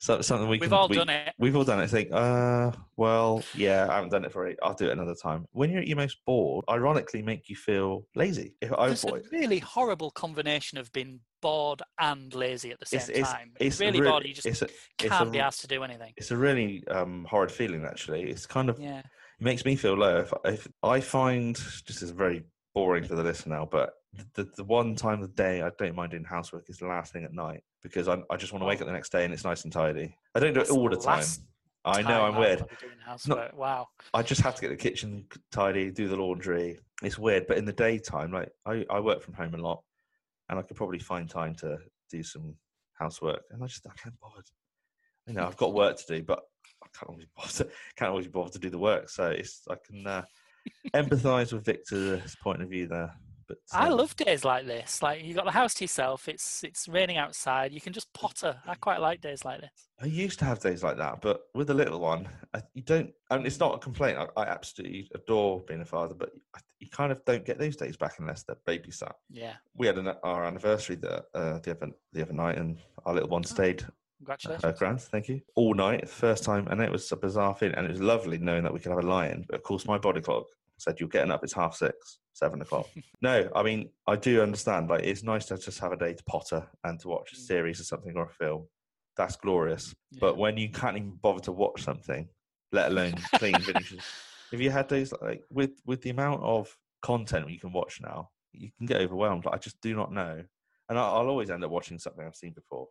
[0.00, 1.34] so, something we We've can." all we- done it.
[1.38, 1.88] We've all done it.
[1.88, 4.58] Think, uh, well, yeah, I haven't done it for eight.
[4.62, 5.46] I'll do it another time.
[5.52, 8.54] When you're at your most bored, ironically, make you feel lazy.
[8.60, 12.98] If I There's a really horrible combination of being bored and lazy at the same
[13.00, 13.52] it's, it's, time.
[13.60, 16.12] it's really re- bored, you just it's a, can't a, be asked to do anything.
[16.16, 17.84] it's a really um, horrid feeling.
[17.84, 18.98] Actually, it's kind of Yeah.
[19.00, 19.04] it
[19.44, 20.18] makes me feel low.
[20.18, 23.94] If, if I find this is very boring for the listener now, but
[24.34, 27.12] the, the one time of the day I don't mind doing housework is the last
[27.12, 29.32] thing at night because I, I just want to wake up the next day and
[29.32, 30.16] it's nice and tidy.
[30.34, 31.24] I don't do it all the the time.
[31.84, 32.64] I know I'm weird.
[33.26, 33.88] not- Wow.
[34.12, 36.78] I just have to get the kitchen tidy, do the laundry.
[37.02, 39.82] It's weird, but in the daytime, like I, I work from home a lot,
[40.48, 41.78] and I could probably find time to
[42.10, 42.54] do some
[42.98, 43.42] housework.
[43.50, 44.42] And I just I can't bother.
[45.26, 46.40] You know, I've got work to do, but
[46.82, 47.70] I can't always bother.
[47.96, 49.08] Can't always bother to do the work.
[49.08, 50.22] So it's I can uh,
[50.94, 53.14] empathise with Victor's point of view there.
[53.50, 55.02] But I um, love days like this.
[55.02, 56.28] Like you got the house to yourself.
[56.28, 57.72] It's it's raining outside.
[57.72, 58.56] You can just potter.
[58.64, 59.88] I quite like days like this.
[60.00, 63.10] I used to have days like that, but with a little one, I, you don't.
[63.28, 64.18] I And it's not a complaint.
[64.18, 67.74] I, I absolutely adore being a father, but I, you kind of don't get those
[67.74, 69.14] days back unless they're babysat.
[69.28, 69.54] Yeah.
[69.74, 73.28] we had an, our anniversary the uh, the other the other night, and our little
[73.28, 73.84] one stayed.
[74.20, 74.64] Congratulations.
[74.64, 75.40] Uh, Grant, thank you.
[75.54, 78.62] All night, first time, and it was a bizarre thing, and it was lovely knowing
[78.64, 79.44] that we could have a lion.
[79.48, 80.44] But of course, my body clock
[80.76, 81.42] said you're getting up.
[81.42, 82.86] It's half six, seven o'clock.
[83.22, 84.88] no, I mean I do understand.
[84.88, 87.46] Like it's nice to just have a day to potter and to watch a Mm.
[87.46, 88.66] series or something or a film.
[89.16, 89.94] That's glorious.
[90.12, 90.18] Yeah.
[90.20, 92.28] But when you can't even bother to watch something,
[92.72, 94.04] let alone clean finishes.
[94.50, 98.28] Have you had days like with with the amount of content you can watch now?
[98.52, 99.46] You can get overwhelmed.
[99.50, 100.42] I just do not know,
[100.88, 102.88] and I- I'll always end up watching something I've seen before.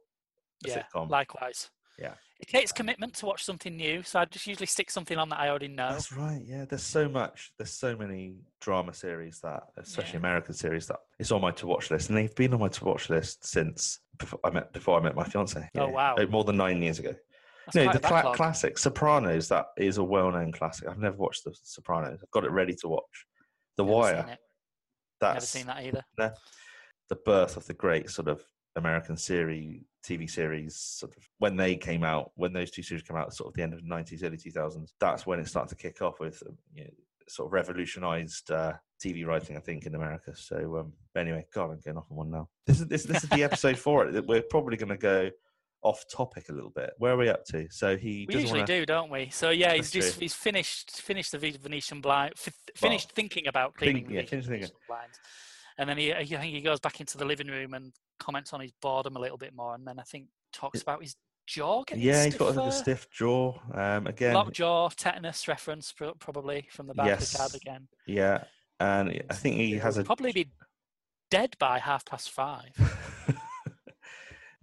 [0.65, 0.83] A yeah.
[0.93, 1.09] sitcom.
[1.09, 1.69] Likewise.
[1.97, 2.13] Yeah.
[2.39, 5.39] It takes commitment to watch something new, so I just usually stick something on that
[5.39, 5.89] I already know.
[5.91, 6.41] That's right.
[6.45, 7.51] Yeah, there's so much.
[7.57, 10.19] There's so many drama series that, especially Yeah.
[10.19, 12.85] American series, that it's on my to watch list, and they've been on my to
[12.85, 15.69] watch list since before I met before I met my fiance.
[15.77, 16.15] Oh, wow.
[16.17, 17.13] like more than nine years ago.
[17.65, 18.35] That's no, the backlog.
[18.37, 19.49] classic Sopranos.
[19.49, 20.87] That is a well-known classic.
[20.87, 22.19] I've never watched the Sopranos.
[22.23, 23.25] I've got it ready to watch.
[23.75, 24.15] The Never seen Wire.
[24.15, 24.25] it.
[24.25, 24.37] Never
[25.19, 26.03] That's seen that either.
[27.09, 28.41] the birth of the great sort of
[28.77, 33.17] American series, TV series, sort of when they came out, when those two series came
[33.17, 35.81] out, sort of the end of the 90s, early 2000s, that's when it started to
[35.81, 36.89] kick off with um, you know,
[37.27, 40.33] sort of revolutionized uh, TV writing, I think, in America.
[40.35, 42.49] So, um, anyway, God, I'm going off on one now.
[42.65, 44.25] This is this, this is the episode for it.
[44.25, 45.29] We're probably going to go
[45.81, 46.91] off topic a little bit.
[46.97, 47.67] Where are we up to?
[47.71, 49.29] So he We usually wanna, do, don't we?
[49.29, 50.21] So yeah, he's just true.
[50.21, 54.41] he's finished finished the Venetian blind, f- finished thinking about cleaning Think- the yeah, Venetian.
[54.41, 55.19] Venetian blinds,
[55.77, 58.61] and then he I think he goes back into the living room and comments on
[58.61, 61.15] his boredom a little bit more, and then I think talks about his
[61.47, 63.57] jaw getting Yeah, he's got like a stiff jaw.
[63.73, 67.87] Um, again, Locked jaw, tetanus reference pro- probably from the back of the card again.
[68.07, 68.43] yeah,
[68.79, 70.51] and I think he has a Probably be
[71.31, 72.69] dead by half past five.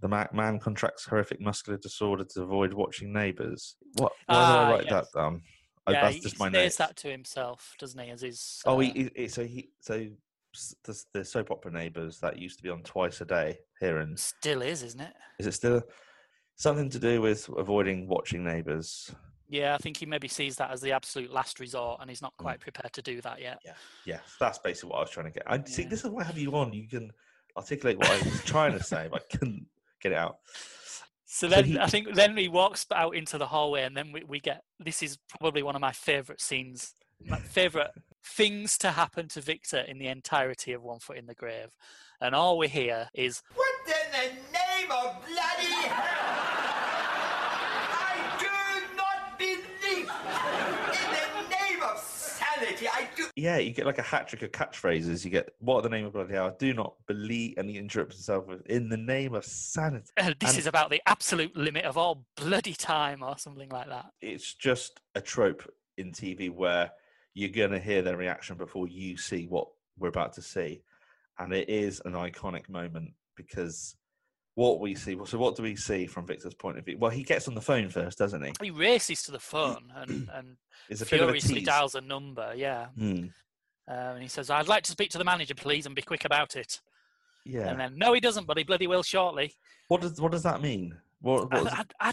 [0.01, 3.77] the man contracts horrific muscular disorder to avoid watching neighbours.
[3.95, 4.13] What?
[4.27, 4.93] Why Ah, did I write yes.
[5.13, 5.43] that down?
[5.89, 6.77] Oh, yeah, that's he, just my says notes.
[6.77, 8.11] that to himself, doesn't he?
[8.11, 10.07] As his Oh, uh, he, he, he- so he so
[10.85, 14.19] the, the soap opera neighbours that used to be on twice a day here and
[14.19, 15.13] still is, isn't it?
[15.39, 15.83] is it still
[16.57, 19.11] something to do with avoiding watching neighbours?
[19.49, 22.23] Yeah, I think he maybe sees that as the absolute last resort, and he's Mm.
[22.23, 23.59] not quite prepared to do that yet.
[23.65, 25.45] Yeah, yeah, that's basically what I was trying to get.
[25.47, 25.85] I see.
[25.85, 26.73] This is why I have you on.
[26.73, 27.13] You can
[27.57, 29.67] articulate what I was trying to say, but I couldn't
[30.03, 30.39] get it out.
[31.29, 34.11] So So then he- I think then he walks out into the hallway, and then
[34.13, 36.95] we, we get this is probably one of my favourite scenes,
[37.27, 37.91] my favourite
[38.27, 41.69] things to happen to Victor in the entirety of One Foot in the Grave,
[42.21, 46.05] and all we hear is What in the name of bloody hell?
[47.99, 52.89] I do not believe in the name of sanity.
[52.89, 53.27] I do.
[53.37, 55.25] Yeah, you get like a hat trick of catchphrases.
[55.25, 56.47] You get what are the name of bloody hell?
[56.47, 60.33] I do not believe, and he interrupts himself with "in the name of sanity." "Uh,
[60.41, 64.07] "This And- is about the absolute limit of all bloody time," or something like that.
[64.21, 65.63] It's just a trope
[65.97, 66.91] in TV where
[67.37, 69.69] you're gonna hear their reaction before you see what
[69.99, 70.81] we're about to see,
[71.39, 73.95] and it is an iconic moment because
[74.55, 75.19] what we see.
[75.27, 76.97] So, what do we see from Victor's point of view?
[76.99, 78.53] Well, he gets on the phone first, doesn't he?
[78.63, 80.57] He races to the phone and, and
[80.89, 82.55] It's of a furiously dials a number.
[82.57, 83.27] Yeah, Hmm.
[83.87, 86.25] uh, and he says, "I'd like to speak to the manager, please, and be quick
[86.25, 86.81] about it."
[87.45, 87.69] Yeah.
[87.69, 89.53] And then, no, he doesn't, but he bloody will shortly.
[89.89, 90.97] What does what does that mean?
[91.21, 92.13] What, I, I, I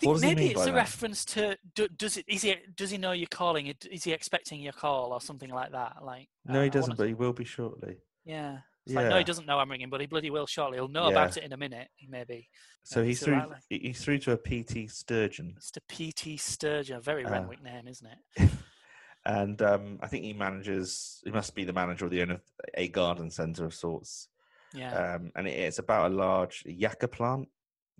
[0.00, 0.74] think what does he maybe it's a that?
[0.74, 4.60] reference to do, does it is he does he know you're calling Is he expecting
[4.60, 7.44] your call or something like that like no, uh, he doesn't, but he will be
[7.44, 7.96] shortly.
[8.24, 9.02] yeah it's Yeah.
[9.02, 11.36] like no he doesn't know I'm ringing but he bloody will shortly he'll know about
[11.36, 12.48] it in a minute maybe
[12.82, 13.34] So Yeah, he's through.
[13.34, 15.78] right, He's through to a PT Sturgeon, It's Mr.
[15.88, 16.36] P.T.
[16.38, 18.50] Sturgeon a very Uh, Renwick name isn't it
[19.26, 21.20] and um, I think he manages.
[21.24, 22.40] He must be the manager or the owner of
[22.74, 24.28] a garden centre of sorts.
[24.72, 27.48] yeah Um, and it, it's about a large yucca plant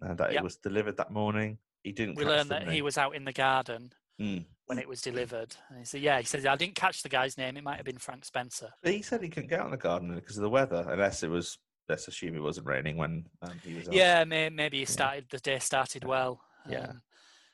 [0.03, 0.41] uh, that Yep.
[0.41, 1.59] it was delivered that morning.
[1.83, 2.17] He didn't.
[2.17, 2.85] we catch learned the that he name.
[2.85, 4.45] was out in the garden Mm.
[4.67, 7.39] when it was delivered and he said yeah he said I didn't catch the guy's
[7.39, 9.71] name it might have been Frank Spencer But he said he couldn't get out in
[9.71, 11.57] the garden because of the weather, unless it was.
[11.89, 13.89] Let's assume it wasn't raining when um, he was.
[13.89, 13.95] out.
[13.95, 16.41] Yeah, may, maybe he started the day started well.
[16.69, 16.91] Yeah.
[16.91, 17.03] Um,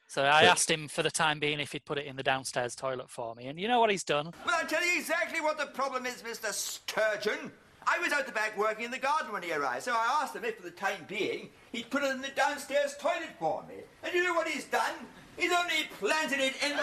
[0.08, 2.22] so I So- asked him for the time being if he'd put it in the
[2.22, 4.32] downstairs toilet for me, and you know what he's done?
[4.44, 6.52] Well, I'll tell you exactly what the problem is, Mr.
[6.52, 7.50] Sturgeon.
[7.88, 10.34] I was out the back working in the garden when he arrived, so I asked
[10.34, 13.76] him if, for the time being, he'd put it in the downstairs toilet for me.
[14.02, 14.94] And you know what he's done?
[15.36, 16.82] He's only planted it in the.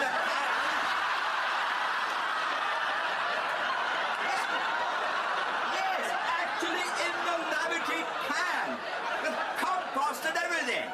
[5.76, 6.08] yes,
[6.40, 8.78] actually in the lavatory can,
[9.22, 10.88] with compost and everything.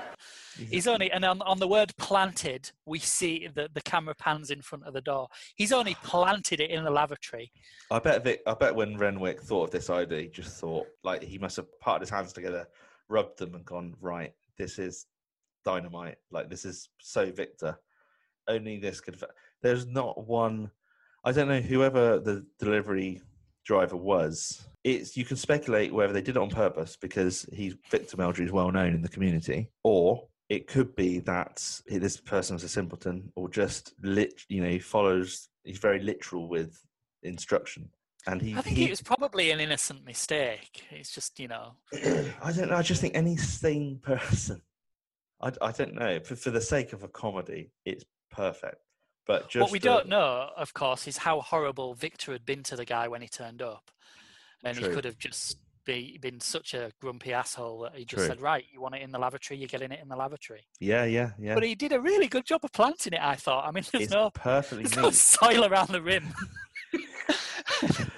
[0.69, 4.63] He's only and on, on the word planted, we see the the camera pans in
[4.63, 5.29] front of the door.
[5.57, 7.53] He's only planted it in the lavatory.
[7.91, 11.23] I bet Vic, I bet when Renwick thought of this idea, he just thought like
[11.23, 12.67] he must have parted his hands together,
[13.09, 14.33] rubbed them, and gone right.
[14.59, 15.07] This is
[15.65, 16.17] dynamite.
[16.31, 17.79] Like this is so Victor.
[18.49, 19.23] Only this could.
[19.63, 20.71] There's not one.
[21.25, 23.21] I don't know whoever the delivery
[23.65, 24.67] driver was.
[24.85, 28.53] It's you can speculate whether they did it on purpose because he's Victor Meldrew is
[28.53, 33.33] well known in the community, or it could be that this person was a simpleton,
[33.37, 34.43] or just lit.
[34.49, 35.49] You know, he follows.
[35.63, 36.85] He's very literal with
[37.23, 37.89] instruction,
[38.27, 38.57] and he.
[38.57, 40.83] I think he it was probably an innocent mistake.
[40.91, 41.77] It's just you know,
[42.43, 42.77] I don't know.
[42.77, 44.61] I just think any sane person.
[45.41, 46.19] I, I don't know.
[46.21, 48.77] For, for the sake of a comedy, it's perfect.
[49.27, 52.77] But just what we don't know, of course, is how horrible Victor had been to
[52.77, 53.93] the guy when he turned up,
[54.65, 55.59] and he could have just
[55.91, 58.27] be, been such a grumpy asshole that he just True.
[58.29, 61.05] said, "Right, you want it in the lavatory, you're getting it in the lavatory." Yeah,
[61.05, 61.55] yeah, yeah.
[61.55, 63.21] But he did a really good job of planting it.
[63.21, 63.67] I thought.
[63.67, 66.29] I mean, there's it's no perfectly there's no soil around the rim.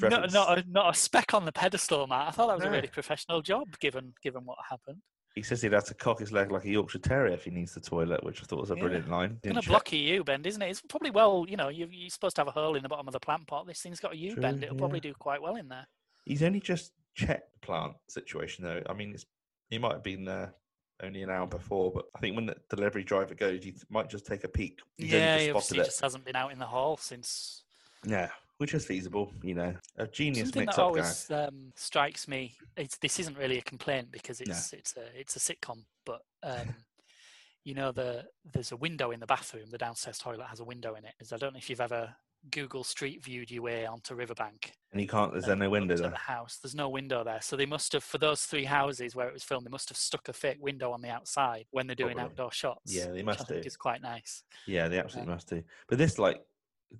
[0.00, 2.28] Not, not, a, not a speck on the pedestal, Matt.
[2.28, 4.98] I thought that was a really professional job, given given what happened.
[5.34, 7.74] He says he'd have to cock his leg like a Yorkshire Terrier if he needs
[7.74, 8.80] the toilet, which I thought was a Yeah.
[8.82, 9.32] brilliant line.
[9.42, 10.70] It's gonna check- block a U bend, isn't it?
[10.70, 13.08] It's probably well, you know, you, you're supposed to have a hole in the bottom
[13.08, 13.66] of the plant pot.
[13.66, 14.64] This thing's got a U bend.
[14.64, 15.86] It'll probably do quite well in there.
[16.24, 18.82] He's only just the plant situation though.
[18.88, 19.26] I mean, it's,
[19.68, 20.54] he might have been there
[21.02, 24.26] only an hour before, but I think when the delivery driver goes, he might just
[24.26, 24.80] take a peek.
[24.96, 25.84] He's yeah, just he obviously it.
[25.84, 27.62] just hasn't been out in the hall since.
[28.06, 29.32] Yeah, which is feasible.
[29.42, 30.82] You know, a genius Something mix-up guy.
[30.82, 32.54] always um, strikes me.
[32.76, 36.74] It's this isn't really a complaint because it's it's a it's a sitcom, but um,
[37.64, 39.70] you know the there's a window in the bathroom.
[39.70, 41.14] The downstairs toilet has a window in it.
[41.20, 42.14] Is I don't know if you've ever
[42.50, 44.72] Google Street viewed your way onto Riverbank.
[44.92, 45.32] And you can't.
[45.32, 46.10] There's uh, no window there?
[46.10, 46.58] The house.
[46.62, 49.44] There's no window there, so they must have for those three houses where it was
[49.44, 49.66] filmed.
[49.66, 52.32] They must have stuck a fake window on the outside when they're doing Probably.
[52.32, 52.94] outdoor shots.
[52.94, 53.66] Yeah, they must I think do.
[53.66, 54.42] is quite nice.
[54.66, 55.62] Yeah, they absolutely um, must do.
[55.88, 56.40] But this, like,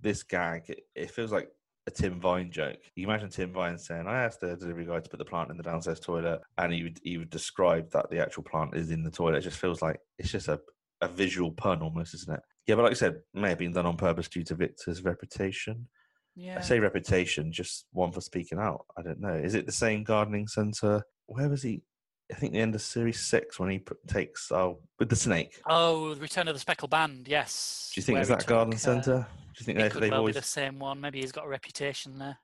[0.03, 1.48] this gag, it, it feels like
[1.87, 2.79] a Tim Vine joke.
[2.94, 5.57] You imagine Tim Vine saying, "I asked the delivery guy to put the plant in
[5.57, 9.03] the downstairs toilet," and he would he would describe that the actual plant is in
[9.03, 9.38] the toilet.
[9.38, 10.61] It just feels like it's just a,
[11.00, 12.40] a visual pun almost, isn't it?
[12.70, 15.88] Yeah, but like I said, may have been done on purpose due to Victor's reputation.
[16.37, 16.56] Yeah.
[16.56, 18.85] I say reputation, just one for speaking out.
[18.96, 19.35] I don't know.
[19.35, 21.02] Is it the same gardening centre?
[21.26, 21.83] Where was he?
[22.30, 25.61] I think the end of series six when he takes oh with the snake.
[25.66, 27.26] Oh, the Return of the Speckled Band.
[27.26, 27.90] Yes.
[27.92, 29.26] Do you think where it's that garden took, uh, centre?
[29.26, 30.37] Do you think they, could they've well always?
[30.37, 31.00] be the same one.
[31.00, 32.38] Maybe he's got a reputation there.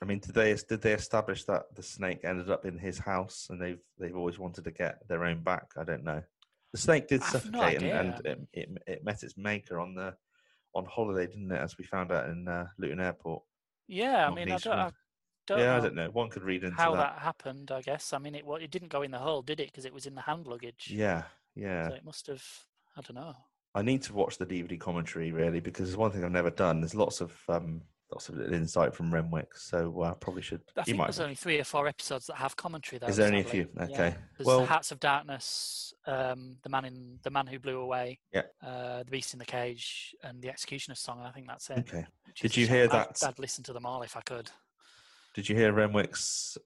[0.00, 3.48] I mean, did they did they establish that the snake ended up in his house
[3.50, 5.66] and they've they've always wanted to get their own back?
[5.78, 6.22] I don't know.
[6.72, 9.94] The snake did I've no suffocate and, and it, it it met its maker on
[9.94, 10.14] the
[10.74, 11.60] on holiday, didn't it?
[11.60, 13.42] As we found out in uh, Luton Airport.
[13.88, 14.78] Yeah, I mean, I don't.
[14.78, 14.90] I
[15.46, 16.10] don't yeah, know I don't know.
[16.10, 17.14] One could read into how that.
[17.14, 17.22] that.
[17.22, 17.72] happened.
[17.72, 18.12] I guess.
[18.12, 19.66] I mean, it it didn't go in the hole, did it?
[19.68, 20.90] Because it was in the hand luggage.
[20.92, 21.24] Yeah,
[21.56, 21.88] yeah.
[21.88, 22.44] So it must have.
[22.96, 23.34] I don't know.
[23.74, 26.80] I need to watch the DVD commentary really because it's one thing I've never done.
[26.80, 30.60] There's lots of um, lots of little insight from Renwick, so uh, probably should.
[30.76, 31.04] I think might.
[31.06, 33.06] there's only three or four episodes that have commentary though.
[33.06, 33.68] Is there only a few?
[33.76, 33.84] Yeah.
[33.84, 34.14] Okay.
[34.36, 38.42] There's Well- Hearts of Darkness, um, the man in the man who blew away, Yeah.
[38.62, 41.18] uh, the Beast in the Cage, and the Executioner's song.
[41.18, 41.78] And I think that's it.
[41.78, 42.06] Okay.
[42.40, 44.50] Did you hear I'd- that- I'd listen to them all if I could.
[45.34, 46.58] Did you hear Renwick's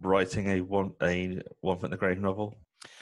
[0.00, 2.58] writing a one a one in the grave novel?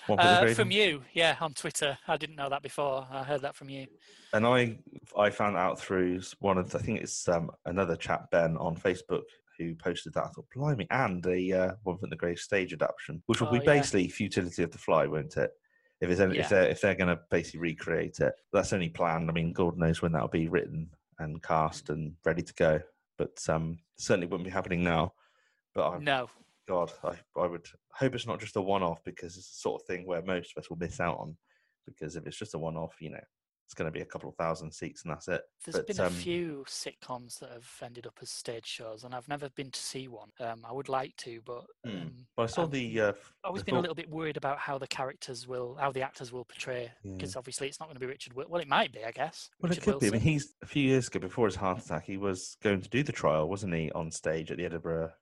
[0.06, 1.96] One Foot in the Uh, from you, yeah, on Twitter.
[2.08, 3.06] I didn't know that before.
[3.10, 3.86] I heard that from you.
[4.32, 4.78] and I
[5.16, 8.76] I found out through one of the, I think it's um, another chap Ben on
[8.76, 9.22] Facebook
[9.58, 10.24] who posted that.
[10.24, 13.52] I thought, blimey, and a uh, one from the grave stage adaptation, which will Oh,
[13.52, 13.64] be yeah.
[13.64, 15.50] basically futility of the fly, won't it?
[16.00, 16.42] If it's any, Yeah.
[16.42, 19.30] if they're if they're going to basically recreate it, that's only planned.
[19.30, 22.80] I mean, God knows when that'll be written and cast and ready to go.
[23.18, 25.12] But um, certainly wouldn't be happening now.
[25.74, 26.28] But I, No,
[26.72, 29.82] God, I, I would hope it's not just a one off because it's the sort
[29.82, 31.36] of thing where most of us will miss out on.
[31.86, 33.20] Because if it's just a one off, you know,
[33.66, 35.42] it's going to be a couple of thousand seats and that's it.
[35.64, 39.14] There's But, been a um, few sitcoms that have ended up as stage shows, and
[39.14, 40.30] I've never been to see one.
[40.40, 41.90] Um, I would like to, but Hmm.
[41.90, 43.00] um, Well, I saw I've the.
[43.00, 43.12] Uh,
[43.44, 46.32] always the been a little bit worried about how the characters will, how the actors
[46.32, 47.12] will portray, Yeah.
[47.14, 48.34] because obviously it's not going to be Richard.
[48.34, 49.50] Well, it might be, I guess.
[49.60, 50.06] Well, Richard it could be.
[50.08, 52.88] I mean, he's a few years ago before his heart attack, he was going to
[52.88, 55.12] do the trial, wasn't he, on stage at the Edinburgh,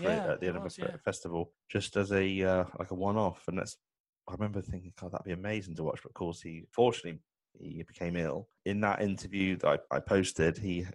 [0.00, 0.96] Yeah, at the he Edinburgh was, Fe- yeah.
[1.04, 3.44] Festival, just as a uh, like a one off.
[3.48, 3.76] And that's,
[4.28, 6.00] I remember thinking, God, that'd be amazing to watch.
[6.02, 7.20] But of course, he fortunately
[7.60, 8.48] he became ill.
[8.64, 10.86] In that interview that I, I posted, he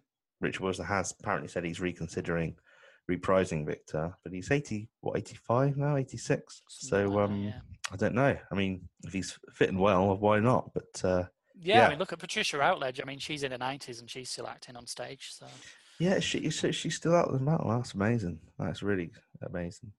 [0.42, 2.56] Richard Wilson has apparently said he's reconsidering
[3.10, 6.62] reprising Victor, but he's eighty, what eighty five now, eighty six.
[6.68, 7.60] So um, yeah.
[7.92, 8.38] I don't know.
[8.52, 10.72] I mean, if he's fitting well, why not?
[10.74, 11.24] But uh,
[11.56, 11.86] Yeah, yeah.
[11.88, 13.00] I mean, look at Patricia Routledge.
[13.02, 15.30] I mean, she's in her nineties and she's still acting on stage.
[15.32, 15.48] So
[16.00, 17.70] Yeah, she, she she's still out of the battle.
[17.70, 18.40] That's amazing.
[18.58, 19.92] That's really amazing.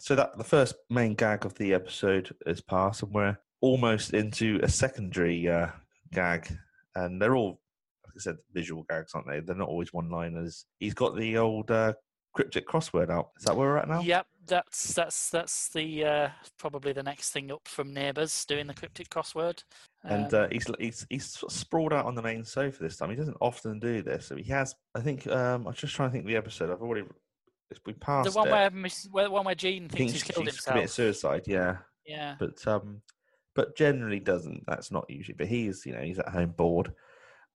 [0.00, 4.60] So that the first main gag of the episode is past, and we're almost into
[4.62, 5.68] a secondary uh,
[6.12, 6.48] gag,
[6.94, 7.60] and they're all,
[8.04, 9.40] like I said, visual gags, aren't they?
[9.40, 10.64] They're not always one-liners.
[10.78, 11.94] He's got the old uh,
[12.32, 13.30] cryptic crossword out.
[13.38, 14.00] Is that where we're at now?
[14.00, 16.28] Yep, that's that's that's the uh,
[16.58, 19.62] probably the next thing up from Neighbours doing the cryptic crossword.
[20.04, 23.10] And Um, uh, he's he's he's sprawled out on the main sofa this time.
[23.10, 24.26] He doesn't often do this.
[24.26, 24.74] So he has.
[24.94, 26.70] I think um, I'm just trying to think of the episode.
[26.70, 27.06] I've already
[27.84, 28.52] we passed the one it.
[28.52, 31.42] where, Miss, where one where Jean thinks think he's killed she's committed suicide.
[31.46, 31.78] Yeah.
[32.06, 33.02] Yeah, but um
[33.56, 36.92] but generally doesn't that's not usually but he's you know he's at home bored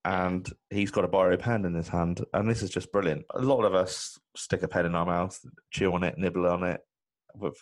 [0.04, 3.24] and he's got a borrowed pen in his hand and this is just brilliant.
[3.36, 5.40] A lot of us stick a pen in our mouth
[5.72, 6.82] chew on it nibble on it.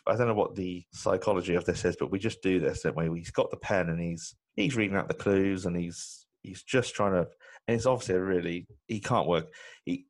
[0.08, 2.96] I don't know what the psychology of this is but we just do this don't
[2.96, 3.20] we?
[3.20, 6.96] He's got the pen and he's he's reading out the clues and he's he's just
[6.96, 7.28] trying to
[7.68, 9.48] and it's obviously a really he can't work.
[9.86, 10.06] He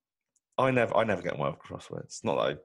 [0.57, 2.23] i never i never get one with crosswords.
[2.23, 2.55] Not that i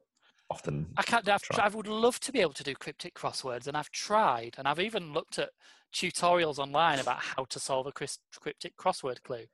[0.55, 1.29] often I can't.
[1.29, 1.65] I've, Try.
[1.65, 4.81] I would love to be able to do cryptic crosswords, and I've tried, and I've
[4.81, 5.51] even looked at
[5.95, 9.45] tutorials online about how to solve a cryptic crossword clue.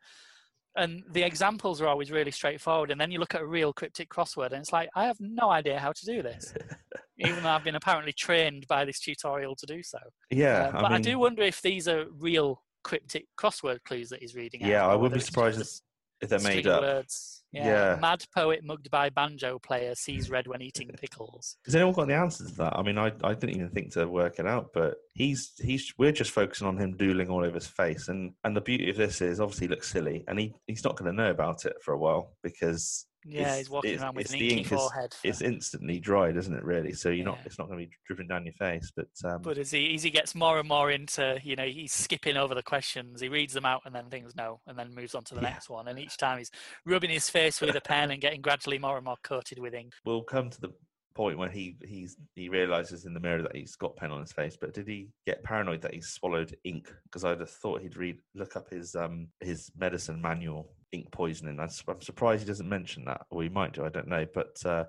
[0.76, 4.08] And the examples are always really straightforward, and then you look at a real cryptic
[4.08, 6.54] crossword, and it's like I have no idea how to do this,
[7.18, 9.98] even though I've been apparently trained by this tutorial to do so.
[10.30, 14.20] yeah Uh, but I, mean, do wonder if these are real cryptic crossword clues that
[14.20, 14.62] he's reading.
[14.62, 15.80] out, Yeah, I would be surprised if-
[16.28, 17.39] they're made up Words.
[17.52, 17.66] Yeah.
[17.66, 17.98] Yeah.
[18.00, 21.56] Mad poet mugged by banjo player sees red when eating pickles.
[21.64, 22.78] Has anyone got the answers to that?
[22.78, 26.12] I mean, I, I didn't even think to work it out, but he's he's we're
[26.12, 29.20] just focusing on him doodling all over his face, and and the beauty of this
[29.20, 31.92] is obviously he looks silly, and he he's not going to know about it for
[31.92, 35.12] a while because Yeah, he's walking around with an inky forehead.
[35.14, 36.64] for- It's instantly dried, isn't it?
[36.64, 36.92] Really.
[36.92, 37.38] So you're not.
[37.44, 38.90] It's not going to be dripping down your face.
[38.96, 41.92] But um, But as he as he gets more and more into, you know, he's
[41.92, 43.20] skipping over the questions.
[43.20, 45.50] He reads them out and then thinks no, and then moves on to the Yeah.
[45.50, 45.88] next one.
[45.88, 46.50] And each time he's
[46.86, 49.92] rubbing his face with a pen and getting gradually more and more coated with ink.
[50.04, 50.70] we'll come to the
[51.14, 54.32] point when he he's he realizes in the mirror that he's got pen on his
[54.32, 54.56] face.
[54.58, 56.90] But did he get paranoid that he swallowed ink?
[57.04, 61.58] Because I'd have thought he'd read look up his um his medicine manual, ink poisoning.
[61.60, 63.84] I'm, su- I'm surprised he doesn't mention that, or he might do.
[63.84, 64.26] I don't know.
[64.32, 64.84] But uh,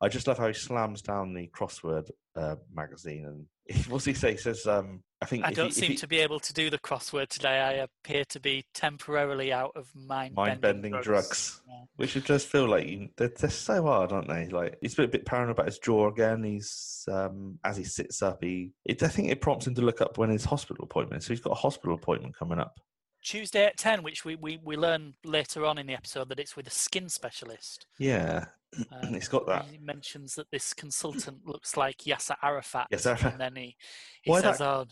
[0.00, 3.46] I just love how he slams down the crossword uh, magazine and
[3.88, 4.30] what's he say?
[4.32, 6.70] He says, um, "I think I don't he- seem he- to be able to do
[6.70, 7.60] the crossword today.
[7.60, 11.74] I appear to be temporarily out of mind mind-bending drugs." Yeah.
[11.96, 14.46] Which does feel like you, they're, they're so hard, aren't they?
[14.48, 16.44] Like he's a bit, bit paranoid about his jaw again.
[16.44, 20.00] He's um, as he sits up, he it, I think it prompts him to look
[20.00, 21.22] up when his hospital appointment.
[21.22, 22.80] So he's got a hospital appointment coming up.
[23.28, 26.56] Tuesday at 10, which we, we, we learn later on in the episode that it's
[26.56, 27.84] with a skin specialist.
[27.98, 28.46] Yeah,
[28.90, 29.66] Um, He's got that.
[29.70, 32.86] He mentions that this consultant looks like Yasser Arafat.
[32.90, 33.32] Yasser Arafat.
[33.32, 33.76] And then he,
[34.22, 34.84] he Why says, that- oh,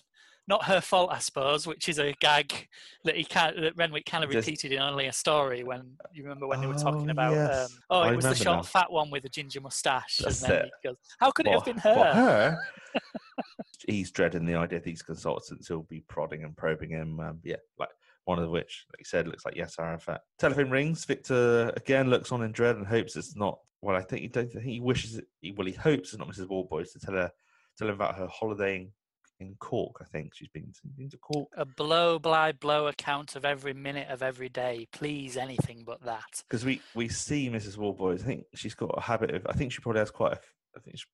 [0.49, 2.69] not her fault, I suppose, which is a gag
[3.05, 6.23] that he can't, that Renwick kind of Just- repeated in only a story when you
[6.23, 7.73] remember when they were talking Oh, about, yes.
[7.73, 8.63] um, oh, I it was the short, now.
[8.63, 10.19] fat one with the ginger mustache.
[10.23, 10.71] That's and then it.
[10.83, 12.13] he goes, how could it have been her?
[12.13, 12.59] her?
[13.89, 17.19] he's dreading the idea that these consultants will be prodding and probing him.
[17.19, 17.89] Um, yeah, like
[18.27, 20.21] one of which, like you said, looks like Yasser Arafat.
[20.39, 21.05] Telephone rings.
[21.05, 23.59] Victor again looks on in dread and hopes it's not.
[23.81, 24.49] Well, I think he don't.
[24.51, 25.19] I think he wishes.
[25.43, 26.49] It, well, he hopes it's not Mrs.
[26.49, 27.31] Warboys to tell her,
[27.79, 28.91] tell him about her holidaying
[29.39, 29.99] in Cork.
[30.01, 33.75] I think she's been to, been to Cork A blow by blow account of every
[33.75, 34.89] minute of every day.
[34.93, 36.43] Please, anything but that.
[36.49, 37.77] because we we see Mrs.
[37.77, 38.23] Warboys.
[38.25, 39.47] I think she's got a habit of.
[39.47, 40.33] I think she probably has quite.
[40.33, 40.41] A,
[40.77, 41.05] I think she,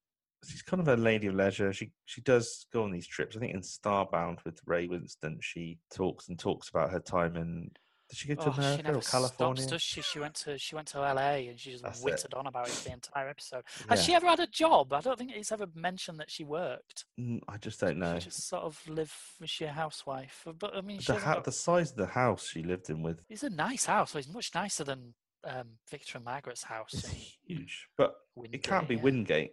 [0.47, 1.72] she's kind of a lady of leisure.
[1.72, 3.36] She she does go on these trips.
[3.36, 7.70] I think in Starbound with Ray Winstone, she talks and talks about her time in.
[8.11, 9.62] Did she go to Oh, America or California?
[9.62, 10.03] stops, she?
[10.03, 12.34] She went to she went to LA and she just That's it.
[12.34, 13.62] on about it the entire episode.
[13.88, 14.05] Has Yeah.
[14.05, 14.93] she ever had a job?
[14.93, 17.07] I don't think it's ever mentioned that she worked.
[17.18, 18.18] Mm, I just don't know.
[18.18, 19.14] She just sort of live.
[19.40, 20.47] Was she a housewife?
[20.59, 23.20] But I mean, The, ha- got- the size of the house she lived in with
[23.30, 24.14] it's a nice house.
[24.14, 25.14] It's much nicer than
[25.45, 26.93] um, Victor and Margaret's house.
[27.05, 28.14] in huge, but
[28.53, 29.01] it can't be yeah.
[29.03, 29.53] Wingate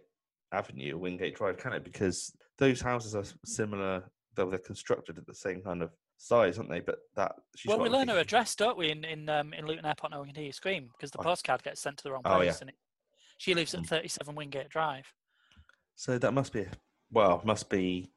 [0.52, 1.84] Avenue Wingate Drive, can it?
[1.84, 4.04] Because those houses are similar.
[4.36, 6.80] Though they're constructed at the same kind of size, aren't they?
[6.80, 8.90] But that she's Well, we learn her address, don't we?
[8.90, 11.22] In in um, in Luton Airport, now we can hear you scream because the Oh.
[11.24, 12.54] postcard gets sent to the wrong place, Oh, yeah.
[12.60, 12.76] and it,
[13.38, 13.86] she lives at Mm.
[13.88, 15.12] 37 Wingate Drive.
[15.96, 16.66] So that must be
[17.10, 18.12] well, must be.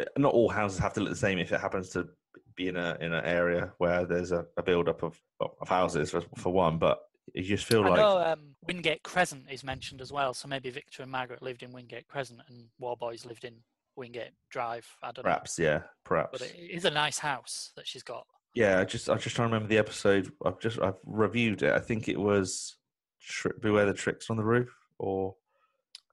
[0.00, 2.08] uh, Not all houses have to look the same if it happens to
[2.54, 6.10] be in a in an area where there's a, a build up of of houses
[6.12, 6.78] for, for one.
[6.78, 7.02] But
[7.34, 10.70] you just feel I like know um, Wingate Crescent is mentioned as well, so maybe
[10.70, 13.54] Victor and Margaret lived in Wingate Crescent and Warboys lived in
[13.96, 14.86] Wingate Drive.
[15.02, 15.22] I don't know.
[15.24, 16.38] perhaps, yeah, perhaps.
[16.38, 18.26] but it is a nice house that she's got.
[18.54, 20.30] Yeah, I just I just trying to remember the episode.
[20.44, 21.72] I've just I've reviewed it.
[21.72, 22.76] I think it was
[23.22, 25.34] Tri- Beware the Tricks on the Roof, or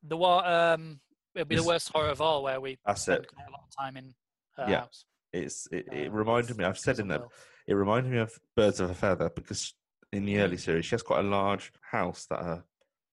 [0.04, 1.00] The war, um,
[1.36, 3.30] it'll be the worst horror of all, where we That's spend it.
[3.48, 4.14] a lot of time in
[4.58, 4.80] her Yeah.
[4.82, 5.06] house.
[5.32, 6.66] it's it, it Um, reminded me.
[6.66, 7.22] I've said in that
[7.68, 9.74] it reminded me of Birds of a Feather because
[10.14, 12.40] in the early series she has quite a large house that.
[12.40, 12.60] Uh,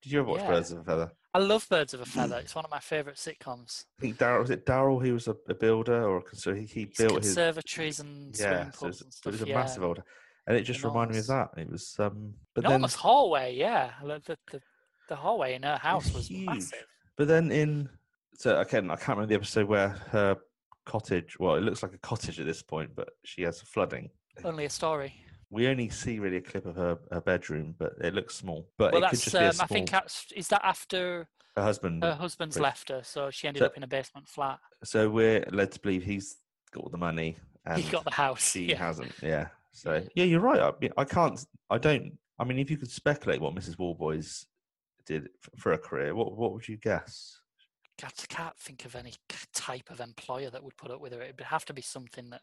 [0.03, 0.49] did you ever watch Yeah.
[0.49, 1.13] Birds of a Feather?
[1.35, 2.37] I love Birds of a Feather.
[2.43, 3.85] It's one of my favourite sitcoms.
[3.99, 5.05] I think Daryl was it Daryl.
[5.05, 8.71] He was a, a builder, or a, so he, he built his conservatories and yeah.
[8.71, 9.55] So it was, and it was a yeah.
[9.55, 10.03] massive old,
[10.47, 11.51] and it just reminded me of that.
[11.57, 13.91] It was um, but Enormous then hallway, yeah.
[14.03, 14.61] The, the,
[15.09, 16.47] the hallway in her house was huge.
[16.47, 16.87] massive.
[17.17, 17.89] But then in
[18.35, 20.37] so again, I can't remember the episode where her
[20.87, 21.39] cottage.
[21.39, 24.11] Well, it looks like a cottage at this point, but she has flooding.
[24.45, 25.15] Only a story.
[25.51, 28.69] We only see really a clip of her, her bedroom, but it looks small.
[28.79, 29.65] But well, it could just be a Um, small.
[29.65, 32.03] I think that's, is that after her husband.
[32.05, 34.61] her husband's left her, so she ended So- up in a basement flat.
[34.85, 36.37] So we're led to believe he's
[36.71, 37.37] got all the money,
[37.67, 38.53] and he got the house.
[38.53, 38.77] she yeah.
[38.79, 39.13] hasn't.
[39.23, 39.49] Yeah.
[39.73, 40.25] So Yeah.
[40.25, 40.61] you're right.
[40.61, 41.45] I, I can't.
[41.69, 42.17] I don't.
[42.39, 43.77] I mean, if you could speculate what Mrs.
[43.79, 44.47] Warboys
[45.05, 45.29] did
[45.59, 47.41] for a career, what what would you guess?
[48.03, 49.13] I can't think of any
[49.53, 51.21] type of employer that would put up with her.
[51.21, 52.41] It would have to be something that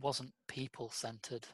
[0.00, 1.46] wasn't people centered.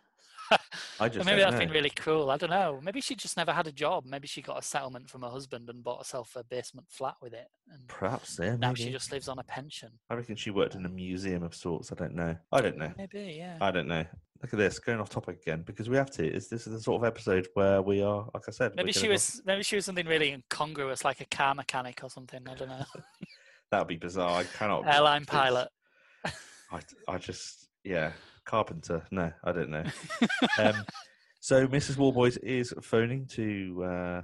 [1.01, 2.30] I just maybe that's been really cruel.
[2.30, 2.80] I don't know.
[2.82, 4.05] Maybe she just never had a job.
[4.07, 7.32] Maybe she got a settlement from her husband and bought herself a basement flat with
[7.32, 7.49] it.
[7.70, 8.57] And Perhaps, yeah.
[8.57, 8.84] now maybe.
[8.84, 9.90] she just lives on a pension.
[10.11, 11.93] I reckon she worked in a museum of sorts.
[11.93, 12.36] I don't know.
[12.53, 12.93] I don't know.
[12.97, 13.57] Maybe, yeah.
[13.61, 14.05] I don't know.
[14.43, 16.26] Look at this, going off topic again because we have to.
[16.26, 18.28] Is this is the sort of episode where we are?
[18.34, 19.40] Like I said, Maybe she was.
[19.47, 22.40] Maybe she was something really incongruous, like a car mechanic or something.
[22.49, 22.84] I don't know.
[23.70, 24.40] That would be bizarre.
[24.40, 24.86] I cannot.
[24.86, 25.66] Airline pilot.
[26.26, 28.12] I, I just yeah,
[28.45, 29.03] carpenter.
[29.11, 29.84] No, I don't know.
[30.59, 30.84] um,
[31.40, 31.97] so Mrs.
[31.97, 34.22] Warboys is phoning to uh,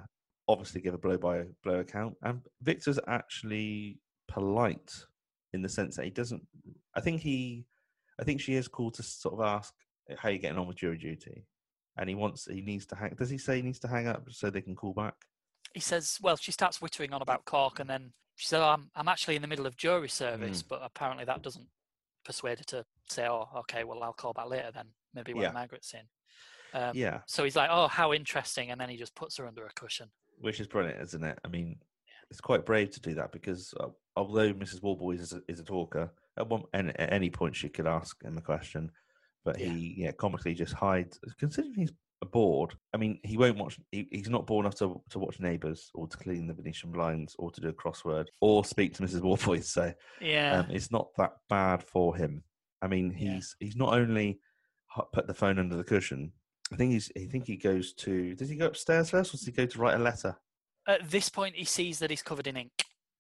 [0.48, 3.98] obviously give a blow by blow account, and Victor's actually
[4.28, 4.92] polite
[5.52, 6.42] in the sense that he doesn't.
[6.94, 7.64] I think he,
[8.20, 9.74] I think she is called to sort of ask
[10.16, 11.44] how you getting on with jury duty,
[11.96, 13.14] and he wants he needs to hang.
[13.16, 15.14] Does he say he needs to hang up so they can call back?
[15.74, 18.90] He says, well, she starts wittering on about Cork, and then she said, oh, I'm,
[18.94, 21.66] I'm actually in the middle of jury service, but apparently that doesn't
[22.24, 25.52] persuade her to say, oh, okay, well, I'll call back later then, maybe when Yeah.
[25.52, 26.00] Margaret's in.
[26.78, 29.66] Um, Yeah, So he's like, oh, how interesting, and then he just puts her under
[29.66, 30.10] a cushion.
[30.40, 31.38] which is brilliant, isn't it?
[31.44, 31.78] I mean,
[32.30, 34.82] it's quite brave to do that because uh, although Mrs.
[34.82, 38.22] Warboys is a, is a talker, at one and at any point she could ask
[38.22, 38.90] him a question,
[39.44, 39.66] but Yeah.
[39.68, 41.18] he yeah comically just hides.
[41.40, 41.92] Considering he's
[42.30, 43.80] bored, I mean, he won't watch.
[43.90, 47.34] He, he's not bored enough to to watch Neighbours or to clean the Venetian blinds
[47.38, 49.22] or to do a crossword or speak to Mrs.
[49.22, 49.68] Warboys.
[49.72, 50.60] So Yeah.
[50.60, 52.44] um, it's not that bad for him.
[52.82, 53.34] I mean, Yeah.
[53.34, 54.40] he's he's not only
[55.12, 56.32] put the phone under the cushion.
[56.72, 57.10] I think he's.
[57.16, 58.34] I think he goes to.
[58.34, 60.36] Does he go upstairs first, or does he go to write a letter?
[60.86, 62.72] At this point, he sees that he's covered in ink.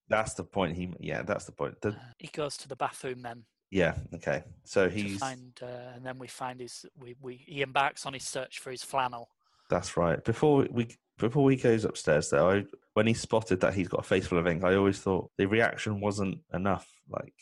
[0.08, 0.76] That's the point.
[0.76, 0.90] He.
[1.00, 1.80] Yeah, that's the point.
[1.80, 3.94] The, Uh, he goes to the bathroom then yeah.
[4.14, 4.44] Okay.
[4.64, 5.18] So he's.
[5.18, 6.86] find, uh, and then we find his.
[6.96, 9.28] We, we he embarks on his search for his flannel.
[9.70, 10.22] That's right.
[10.24, 10.88] Before we
[11.18, 14.38] before he goes upstairs, though, I, when he spotted that he's got a face full
[14.38, 16.88] of ink, I always thought the reaction wasn't enough.
[17.10, 17.34] Like,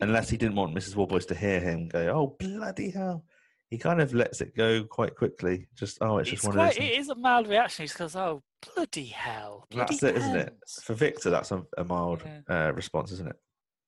[0.00, 0.96] unless he didn't want Mrs.
[0.96, 3.24] Warboys to hear him go, "Oh bloody hell!"
[3.70, 5.66] He kind of lets it go quite quickly.
[5.74, 6.68] Just oh, it's, It's just one quite.
[6.70, 6.84] of those.
[6.84, 7.86] It is a mild reaction.
[7.86, 8.42] He goes, "Oh
[8.74, 10.56] bloody hell!" That's bloody it, isn't it?
[10.82, 12.66] For Victor, that's a, a mild Yeah.
[12.68, 13.36] uh, response, isn't it?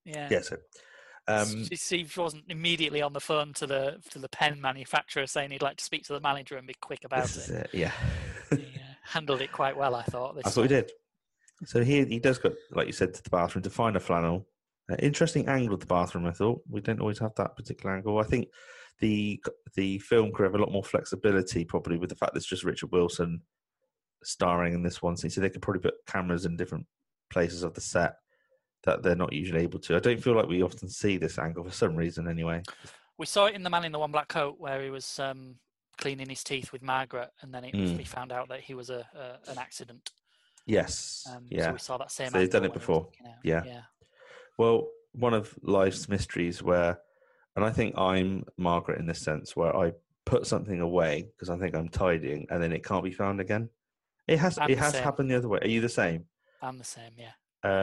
[0.05, 0.29] Yeah.
[0.31, 0.41] Yeah.
[0.41, 0.57] So,
[1.29, 5.51] um, she, she wasn't immediately on the phone to the to the pen manufacturer saying
[5.51, 7.49] he'd like to speak to the manager and be quick about it.
[7.49, 7.71] it.
[7.73, 7.93] Yeah.
[8.51, 10.35] He uh, handled it quite well, I thought.
[10.35, 10.91] This That's what he did.
[11.67, 14.47] So he he does go, like you said, to the bathroom to find a flannel.
[14.91, 16.27] Uh, interesting angle of the bathroom.
[16.27, 18.19] I thought we don't always have that particular angle.
[18.19, 18.49] I think
[19.01, 19.41] the
[19.75, 22.65] the film crew have a lot more flexibility, probably with the fact that it's just
[22.65, 23.43] Richard Wilson
[24.25, 25.31] starring in this one scene.
[25.31, 26.87] So they could probably put cameras in different
[27.31, 28.15] places of the set
[28.85, 29.97] that they're not usually able to.
[29.97, 32.63] I don't feel like we often see this angle for some reason, anyway.
[33.19, 35.57] We saw it in the man in the one black coat where he was um,
[35.99, 37.97] cleaning his teeth with Margaret, and then it, Mm.
[37.99, 40.11] we found out that he was a, a an accident.
[40.67, 41.27] Yes.
[41.35, 41.67] Um, yeah.
[41.67, 42.31] So we saw that same.
[42.31, 43.09] So they've done it when he was before.
[43.43, 43.63] Yeah.
[43.65, 43.81] Yeah.
[44.59, 46.99] Well, one of life's mysteries where,
[47.57, 49.93] and I think I'm Margaret in this sense, where I
[50.27, 53.71] put something away because I think I'm tidying, and then it can't be found again.
[54.27, 55.03] It has I'm it has same.
[55.05, 55.61] happened the other way.
[55.63, 56.25] Are you the same?
[56.61, 57.13] I'm the same.
[57.17, 57.33] Yeah.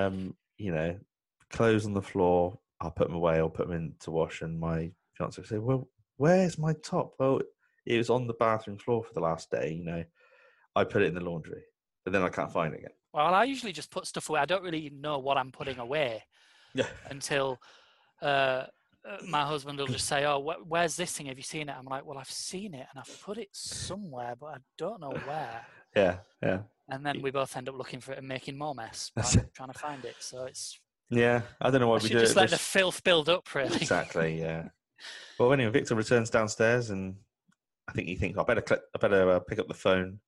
[0.06, 1.00] Um, you know,
[1.50, 2.60] clothes on the floor.
[2.82, 3.38] I'll put them away.
[3.38, 7.14] I'll put them in to wash, and my fiance will say, "Well, where's my top?"
[7.18, 7.40] Well,
[7.86, 9.72] it was on the bathroom floor for the last day.
[9.72, 10.04] You know,
[10.76, 11.64] I put it in the laundry,
[12.04, 12.92] but then I can't find it again.
[13.14, 14.42] Well, I usually just put stuff away.
[14.42, 16.22] I don't really know what I'm putting away
[16.76, 16.88] Yeah.
[17.10, 17.60] until
[18.22, 18.26] uh,
[19.08, 21.28] uh, my husband will just say, "Oh, wh- where's this thing?
[21.28, 24.36] Have you seen it?" I'm like, "Well, I've seen it and I've put it somewhere,
[24.40, 25.66] but I don't know where."
[25.96, 26.60] Yeah, yeah,
[26.90, 29.14] And then we both end up looking for it and making more mess,
[29.54, 30.18] trying to find it.
[30.20, 30.78] So it's
[31.10, 31.44] yeah.
[31.62, 32.38] I don't know why I we do just it.
[32.38, 33.78] let this- the filth build up, really.
[33.78, 34.64] exactly yeah
[35.40, 37.16] well anyway victor returns downstairs and
[37.88, 40.20] i think he thinks i better click, i better uh, pick up the phone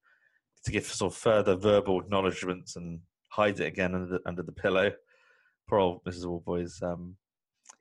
[0.63, 4.51] to give sort of further verbal acknowledgements and hides it again under the, under the
[4.53, 4.89] pillow
[5.67, 7.15] poor old mrs warboys um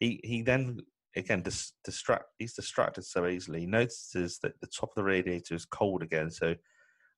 [0.01, 0.79] he he then
[1.17, 5.55] again dis, distract he's distracted so easily he notices that the top of the radiator
[5.55, 6.57] is cold again so i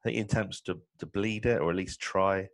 [0.05, 2.47] think he attempts to to bleed it or at least try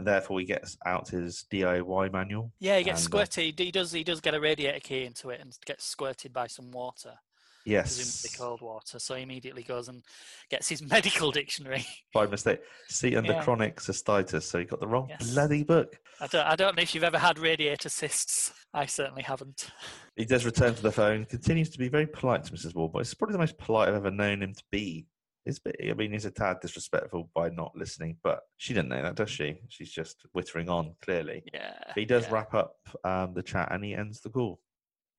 [0.00, 3.58] and therefore he gets out his diy manual Yeah, he gets And, uh, squirted.
[3.58, 3.92] He does.
[3.92, 7.18] He does get a radiator key into it and gets squirted by some water,
[7.66, 8.98] yes presumably cold water.
[8.98, 10.02] So he immediately goes and
[10.50, 11.86] gets his medical dictionary.
[12.14, 12.60] by mistake.
[12.88, 13.42] See under Yeah.
[13.44, 15.32] chronic cystitis, so he got the wrong Yes.
[15.32, 15.98] bloody book.
[16.20, 16.46] I don't.
[16.46, 18.52] I don't know if you've ever had radiator cysts.
[18.74, 19.70] I certainly haven't.
[20.16, 22.74] He does return to the phone, continues to be very polite to Mrs.
[22.74, 23.00] Warboy.
[23.00, 25.06] It's probably the most polite I've ever known him to be.
[25.46, 28.90] It's a bit, I mean, he's a tad disrespectful by not listening, but she doesn't
[28.90, 29.56] know that, does she?
[29.68, 31.42] She's just wittering on, clearly.
[31.54, 31.72] Yeah.
[31.86, 32.34] But he does yeah.
[32.34, 34.60] wrap up um, the chat and he ends the call.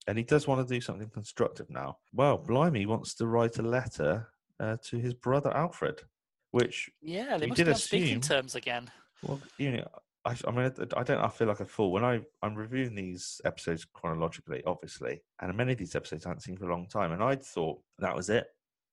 [0.08, 1.97] And he does want to do something constructive now.
[2.14, 4.28] Well, Blimey wants to write a letter
[4.60, 6.02] uh, to his brother Alfred,
[6.52, 8.89] which Yeah, they must did be on speaking assume- terms again.
[9.24, 9.88] Well, you know,
[10.26, 11.20] I, I mean, I I don't.
[11.20, 15.74] I feel like a fool when I I'm reviewing these episodes chronologically, obviously, and many
[15.74, 18.30] of these episodes I haven't seen for a long time, and I'd thought that was
[18.30, 18.47] it.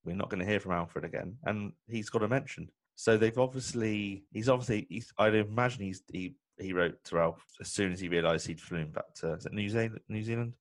[0.05, 2.69] We're not going to hear from Alfred again, and he's got a mention.
[2.95, 7.69] So they've obviously, he's obviously, he's, I'd imagine he's he he wrote to Ralph as
[7.69, 10.01] soon as he realised he'd flown back to is it New Zealand.
[10.09, 10.55] New Zealand.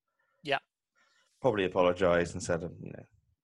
[0.44, 0.60] Yeah.
[1.42, 3.04] Probably apologised and said, you know,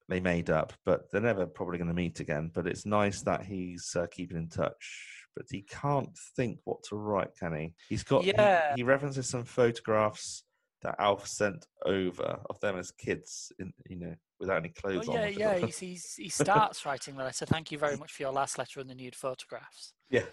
[0.09, 2.51] they made up, but they're never probably going to meet again.
[2.53, 5.07] But it's nice that he's uh, keeping in touch.
[5.35, 7.73] But he can't think what to write, can he?
[7.89, 8.23] He's got.
[8.23, 8.75] Yeah.
[8.75, 10.43] He, references some photographs
[10.83, 15.07] that Alf sent over of them as kids, in you know, without any Oh, clothes
[15.07, 15.15] on.
[15.15, 15.53] yeah, yeah.
[15.59, 17.45] thought- He's, he's, he starts writing the letter.
[17.45, 19.93] Thank you very much for your last letter and the nude photographs.
[20.09, 20.25] yeah.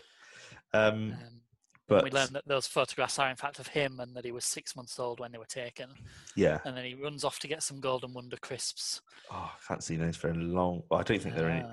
[0.74, 1.40] Um, Um,
[1.90, 4.44] But we learned that those photographs are in fact of him and that he was
[4.44, 5.90] six months old when they were taken.
[6.36, 9.00] yeah, And then he runs off to get some Golden Wonder crisps.
[9.30, 10.84] oh, I can't see those for a long.
[10.92, 11.50] I don't think they're.
[11.50, 11.64] Any.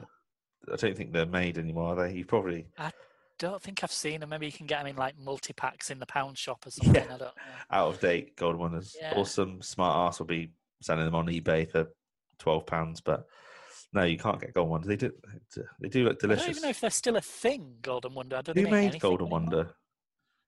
[0.73, 1.93] I don't think they're made anymore.
[1.93, 2.13] Are they?
[2.15, 2.65] You probably.
[2.77, 2.91] I
[3.37, 4.29] don't think I've seen them.
[4.29, 6.95] Maybe you can get them in like multi packs in the pound shop or something.
[6.95, 7.03] Yeah.
[7.05, 7.31] I don't know.
[7.71, 8.95] out of date golden wonders.
[8.99, 9.13] Yeah.
[9.15, 10.51] Or some smart ass will be
[10.81, 11.87] selling them on eBay for
[12.39, 13.27] twelve pounds, but
[13.93, 14.87] no, you can't get golden wonders.
[14.87, 15.11] They do
[15.79, 16.43] they do look delicious.
[16.43, 18.37] I don't even know if they're still a thing, Golden Wonder.
[18.37, 19.39] I don't Who think they make made Golden anymore.
[19.39, 19.75] Wonder?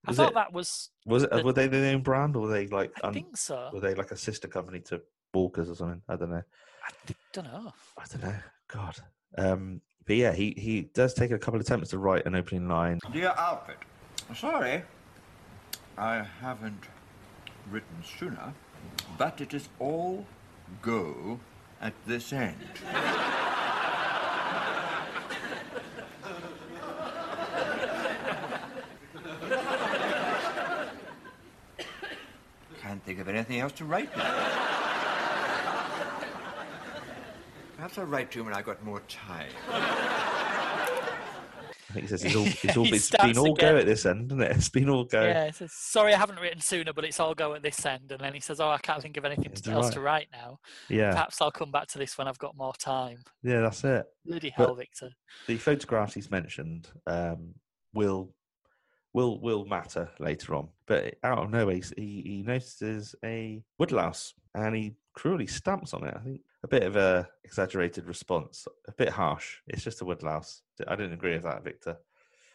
[0.05, 0.89] I Was thought it that was.
[1.05, 3.35] was it the- were they the own brand or were they like I un- think
[3.37, 3.69] so.
[3.73, 5.01] were they like a sister company to
[5.33, 6.01] Walkers or something?
[6.07, 6.41] I don't know.
[6.87, 7.71] I don't know.
[7.97, 8.35] I don't know.
[8.67, 8.95] God.
[9.37, 12.67] Um but yeah, he, he does take a couple of attempts to write an opening
[12.67, 12.99] line.
[13.13, 13.77] Dear Alfred,
[14.35, 14.81] sorry
[15.97, 16.85] I haven't
[17.69, 18.53] written sooner,
[19.17, 20.25] but it is all
[20.81, 21.39] go
[21.81, 22.57] at this end.
[33.09, 34.23] think of anything else to write now.
[37.75, 39.49] Perhaps I'll write to him when I've got more time.
[39.67, 40.85] I
[41.91, 44.31] think he says it's all, it's, all, it's been starts all go at this end,
[44.31, 44.51] isn't it?
[44.51, 45.23] It's been all go.
[45.23, 48.11] Yeah, it says, sorry, I haven't written sooner, but it's all go at this end.
[48.11, 49.93] And then he says, "Oh, I can't think of anything to- else right.
[49.93, 50.59] to write now.
[50.87, 54.05] Yeah, Perhaps I'll come back to this when I've got more time." yeah, that's it.
[54.23, 55.09] Bloody But- hell, Victor!
[55.47, 57.55] the photographs he's mentioned um,
[57.95, 58.29] will
[59.13, 60.69] will will matter later on.
[60.85, 66.15] But out of nowhere, he he notices a woodlouse and he cruelly stamps on it.
[66.15, 69.57] I think a bit of a exaggerated response, a bit harsh.
[69.67, 70.61] It's just a woodlouse.
[70.87, 71.97] I didn't agree with that, Victor.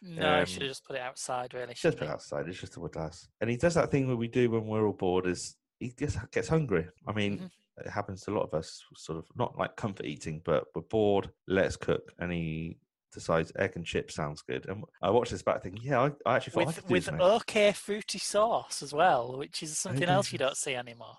[0.03, 1.55] No, I Um, should have just put it outside.
[1.55, 2.13] Really, just shouldn't put he?
[2.13, 2.49] outside.
[2.49, 4.93] It's just a woodlouse, and he does that thing that we do when we're all
[4.93, 5.27] bored.
[5.27, 6.89] Is he gets gets hungry?
[7.07, 7.39] I mean.
[7.39, 7.51] Mhm.
[7.77, 10.83] It happens to a lot of us, sort of not like comfort eating, but we're
[10.83, 11.33] bored.
[11.49, 12.79] Let's cook, and he
[13.15, 14.67] decides egg and chips sounds good.
[14.69, 16.95] And I watched this back thinking, yeah, I, I actually thought I with could do
[16.95, 21.17] with OK fruity sauce as well, which is something else you don't see anymore.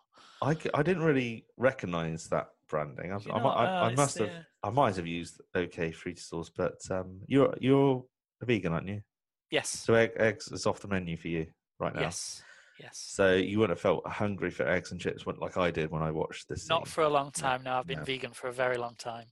[0.73, 3.11] I didn't really recognise that branding.
[3.11, 3.39] I, I?
[3.39, 7.21] I, Oh, I must have, the- I might have used OK fruity sauce, but um,
[7.27, 8.03] you're you're
[8.41, 9.01] a vegan, aren't you?
[9.49, 9.69] Yes.
[9.69, 11.47] So egg, eggs is off the menu for you
[11.79, 12.01] right now.
[12.01, 12.43] Yes.
[12.79, 12.97] Yes.
[12.97, 16.11] So you wouldn't have felt hungry for eggs and chips like I did when I
[16.11, 16.67] watched this.
[16.67, 16.91] Not scene.
[16.91, 17.79] for a long time now.
[17.79, 18.03] I've been no.
[18.03, 19.27] vegan for a very long time.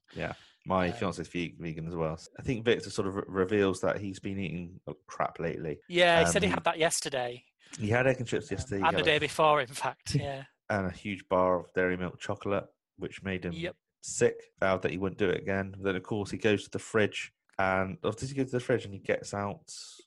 [0.66, 2.18] My Um, fiance's vegan as well.
[2.40, 5.80] I think Victor sort of re- reveals that he's been eating crap lately.
[5.90, 7.44] Yeah, he said he Um, had that yesterday.
[7.80, 8.82] He had egg and chips um, yesterday.
[8.82, 10.16] he and the day before, in fact.
[10.16, 10.44] Yeah.
[10.70, 12.66] and a huge bar of dairy milk chocolate,
[12.98, 13.76] which made him Yep.
[14.02, 14.36] sick.
[14.60, 15.76] Vowed that he wouldn't do it again.
[15.80, 18.60] Then, of course, he goes to the fridge, and oh, does he go to the
[18.62, 19.60] fridge and he gets out?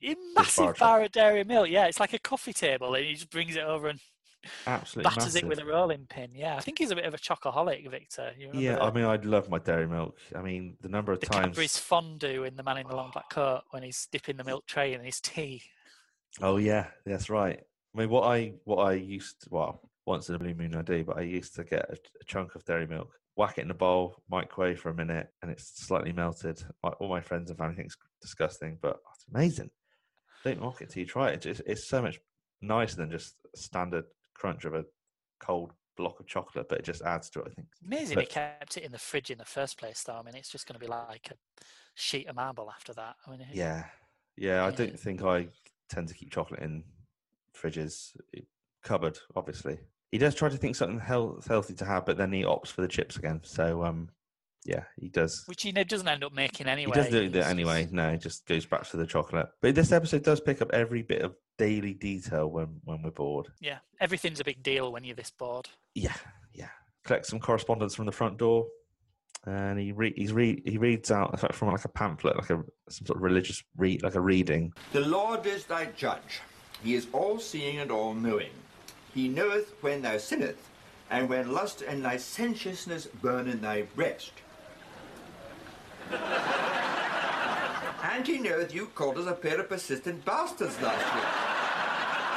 [0.02, 1.68] A bar massive of bar of dairy milk.
[1.68, 4.00] Yeah, it's like a coffee table, and he just brings it over and
[4.66, 5.44] Absolutely batters massive.
[5.44, 6.30] it with a rolling pin.
[6.34, 8.32] Yeah, I think he's a bit of a chocoholic, Victor.
[8.38, 10.18] You Yeah, the, I mean, I'd love my dairy milk.
[10.34, 11.46] I mean, the number of the times.
[11.46, 14.66] Cadbury's fondue in the man in the long black coat when he's dipping the milk
[14.66, 15.62] tray in his tea.
[16.40, 17.60] Oh yeah, that's right.
[17.94, 20.82] I mean, what I what I used to, well, once in a blue moon I
[20.82, 23.70] do, but I used to get a, a chunk of dairy milk, whack it in
[23.70, 26.62] a bowl, microwave for a minute, and it's slightly melted.
[26.82, 29.70] My, all my friends and family think it's disgusting, but it's amazing.
[30.44, 31.46] Don't mock it till you try it.
[31.46, 32.20] It's, it's so much
[32.60, 34.04] nicer than just standard
[34.36, 34.84] crunch of a
[35.40, 37.48] cold block of chocolate, but it just adds to it.
[37.50, 37.68] I think.
[37.86, 40.16] Amazing he But- kept it in the fridge in the first place, though.
[40.16, 41.34] I mean, it's just going to be like a
[41.94, 43.16] sheet of marble after that.
[43.26, 43.88] I mean, it- Yeah,
[44.36, 44.64] yeah.
[44.66, 45.48] I don't think I
[45.88, 46.84] tend to keep chocolate in
[47.54, 48.40] fridges, eh,
[48.82, 49.18] cupboard.
[49.34, 49.78] Obviously,
[50.12, 52.82] he does try to think something health, healthy to have, but then he opts for
[52.82, 53.40] the chips again.
[53.44, 54.10] So, um,
[54.66, 55.44] yeah, he does.
[55.46, 56.92] which he doesn't end up making anyway.
[56.94, 57.88] he does do He's that anyway.
[57.90, 59.48] No, he just goes back to the chocolate.
[59.62, 63.46] But this episode does pick up every bit of daily detail when when we're bored.
[63.60, 65.68] Yeah, everything's a big deal when you're this bored.
[65.94, 66.14] Yeah,
[66.52, 66.68] yeah.
[67.04, 68.66] Collect some correspondence from the front door,
[69.46, 72.50] and he re- he's re- he reads out in fact, from like a pamphlet, like
[72.50, 74.72] a some sort of religious read, like a reading.
[74.92, 76.40] The Lord is thy judge.
[76.82, 78.50] He is all seeing and all knowing.
[79.14, 80.68] He knoweth when thou sinneth,
[81.08, 84.32] and when lust and licentiousness burn in thy breast.
[88.02, 91.24] and he knoweth you called us a pair of persistent bastards last week.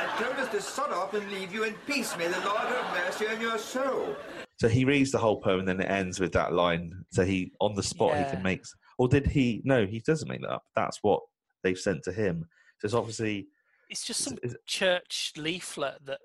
[0.01, 2.15] And told us to sod off and leave you in peace.
[2.17, 4.15] May the Lord have mercy on your soul.
[4.59, 6.93] So he reads the whole poem and then it ends with that line.
[7.11, 8.63] So he on the spot he can make
[8.97, 10.63] or did he no, he doesn't make that up.
[10.75, 11.21] That's what
[11.63, 12.45] they've sent to him.
[12.79, 13.47] So it's obviously
[13.89, 16.19] It's just is- some is- church leaflet that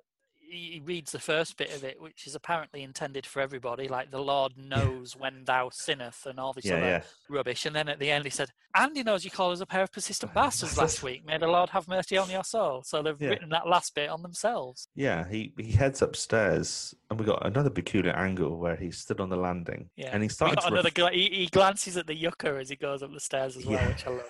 [0.48, 4.20] he reads the first bit of it, which is apparently intended for everybody, like the
[4.20, 7.02] Lord knows when thou sinneth and all this yeah, other yeah.
[7.28, 7.66] rubbish.
[7.66, 9.82] And then at the end he said, And he knows you call us a pair
[9.82, 11.26] of persistent bastards last week.
[11.26, 12.82] May the Lord have mercy on your soul.
[12.84, 13.30] So they've Yeah.
[13.30, 14.88] written that last bit on themselves.
[14.94, 19.28] Yeah, he, he heads upstairs and we got another peculiar angle where he stood on
[19.28, 20.10] the landing Yeah.
[20.12, 23.02] and he started to another ref- he, he glances at the yucca as he goes
[23.02, 24.22] up the stairs as well, which I love.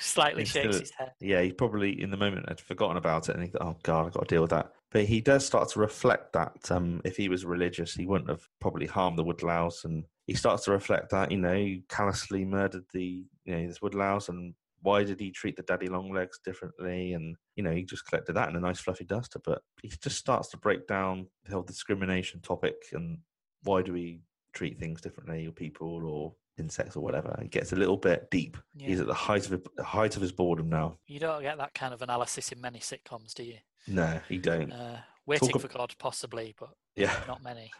[0.00, 1.12] Slightly shakes his head.
[1.20, 4.06] Yeah, he probably in the moment had forgotten about it, and he thought, "Oh God,
[4.06, 7.16] I've got to deal with that." But he does start to reflect that um, if
[7.16, 11.10] he was religious, he wouldn't have probably harmed the woodlouse, and he starts to reflect
[11.10, 15.30] that you know he callously murdered the you know this woodlouse, and why did he
[15.30, 17.12] treat the daddy long legs differently?
[17.12, 20.16] And you know he just collected that in a nice fluffy duster, but he just
[20.16, 23.18] starts to break down the whole discrimination topic and
[23.64, 24.20] why do we
[24.52, 27.38] treat things differently, or people, or insects, or whatever.
[27.40, 28.56] He gets a little bit deep.
[28.76, 30.98] He's at the height of his, height of his boredom now.
[31.06, 33.58] You don't get that kind of analysis in many sitcoms, do you?
[33.88, 34.72] No, he don't.
[34.72, 37.14] Uh, Waiting ab- for God, possibly, but Yeah.
[37.26, 37.70] not many.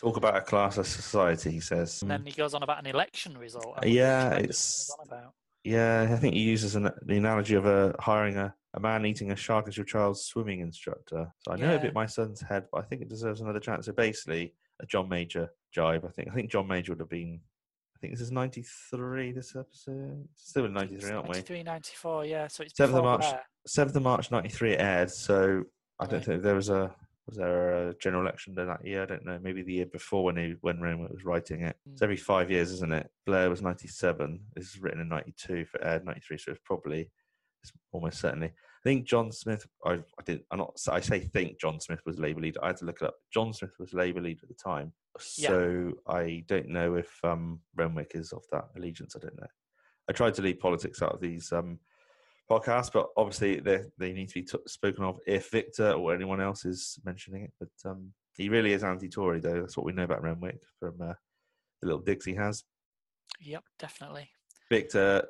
[0.00, 2.02] Talk about a class of society, he says.
[2.02, 3.78] And then he goes on about an election result.
[3.84, 5.34] Yeah, wonder which one it's- he goes on about.
[5.64, 9.32] Yeah, I think he uses an, the analogy of a hiring a, a man eating
[9.32, 11.32] a shark as your child's swimming instructor.
[11.38, 11.76] So I know Yeah.
[11.78, 13.86] a bit my son's head, but I think it deserves another chance.
[13.86, 16.04] So basically, a John Major jibe.
[16.04, 16.28] I think.
[16.30, 17.40] I think John Major would have been.
[17.96, 19.32] I think this is ninety three.
[19.32, 21.34] This episode still in I think ninety it's three, aren't we?
[21.36, 22.46] 93, 94, yeah.
[22.48, 23.22] So it's Seventh of March.
[23.22, 23.42] there.
[23.66, 25.10] Seventh of March ninety three it aired.
[25.10, 25.64] So
[25.98, 26.24] I don't Right.
[26.26, 26.94] think there was a
[27.26, 29.02] was there a general election that year.
[29.02, 29.38] I don't know.
[29.42, 31.76] Maybe the year before when he when Raymond was writing it.
[31.90, 32.04] It's Mm.
[32.04, 33.10] every five years, isn't it?
[33.24, 34.44] Blair was ninety seven.
[34.54, 36.36] This is written in ninety two for aired ninety three.
[36.38, 37.10] So it's probably
[37.62, 38.52] it's almost certainly.
[38.86, 39.66] I think John Smith.
[39.84, 40.42] I I did.
[40.50, 40.78] I'm not.
[40.88, 42.60] I say think John Smith was Labour leader.
[42.62, 43.16] I had to look it up.
[43.34, 44.92] John Smith was Labour leader at the time.
[45.36, 45.48] Yeah.
[45.48, 49.16] So I don't know if um, Renwick is of that allegiance.
[49.16, 49.46] I don't know.
[50.08, 51.80] I tried to leave politics out of these um,
[52.48, 56.40] podcasts, but obviously they they need to be t- spoken of if Victor or anyone
[56.40, 57.52] else is mentioning it.
[57.58, 59.60] But um, he really is anti-Tory, though.
[59.60, 61.14] That's what we know about Renwick from uh,
[61.80, 62.62] the little digs he has.
[63.40, 64.30] Yep, definitely.
[64.70, 65.24] Victor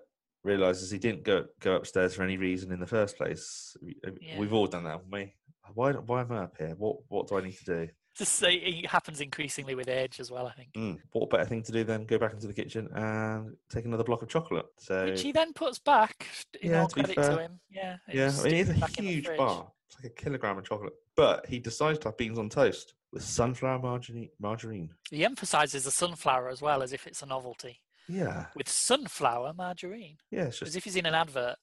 [0.47, 3.77] realizes he didn't go go upstairs for any reason in the first place.
[4.07, 4.39] Uh, Yeah.
[4.39, 5.35] We've all done that, haven't we?
[5.75, 6.75] Why why am I up here?
[6.79, 7.89] What what do I need to do?
[8.17, 10.73] Just say it happens increasingly with age as well, I think.
[10.73, 14.05] Mm, what better thing to do than go back into the kitchen and take another
[14.05, 14.65] block of chocolate?
[14.79, 16.27] So Which he then puts back.
[16.63, 17.61] In Yeah, all to be credit to him.
[17.71, 17.97] Yeah.
[18.11, 19.71] yeah, I mean, it's a back in the huge bar.
[19.87, 20.95] It's like a kilogram of chocolate.
[21.15, 24.31] But he decides to have beans on toast with sunflower margarine.
[24.41, 24.91] Margarine.
[25.11, 27.83] He emphasises the sunflower as well, as if it's a novelty.
[28.09, 30.45] Yeah, With sunflower margarine, yeah.
[30.45, 31.57] It's as if he's in an advert.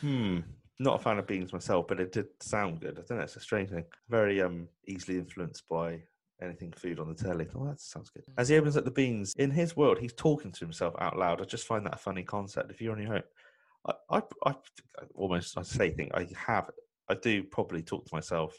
[0.00, 0.38] hmm.
[0.78, 2.98] Not a fan of beans myself, but it did sound good.
[2.98, 3.24] I don't know.
[3.24, 3.84] It's a strange thing.
[4.08, 6.02] Very um easily influenced by
[6.40, 7.46] anything food on the telly.
[7.54, 8.24] Oh, that sounds good.
[8.38, 11.42] As he opens up the beans in his world, he's talking to himself out loud.
[11.42, 12.70] I just find that a funny concept.
[12.70, 13.22] If you're on your own,
[13.86, 14.54] I, I, I
[15.14, 16.70] almost I say think I have
[17.10, 18.56] I do probably talk to myself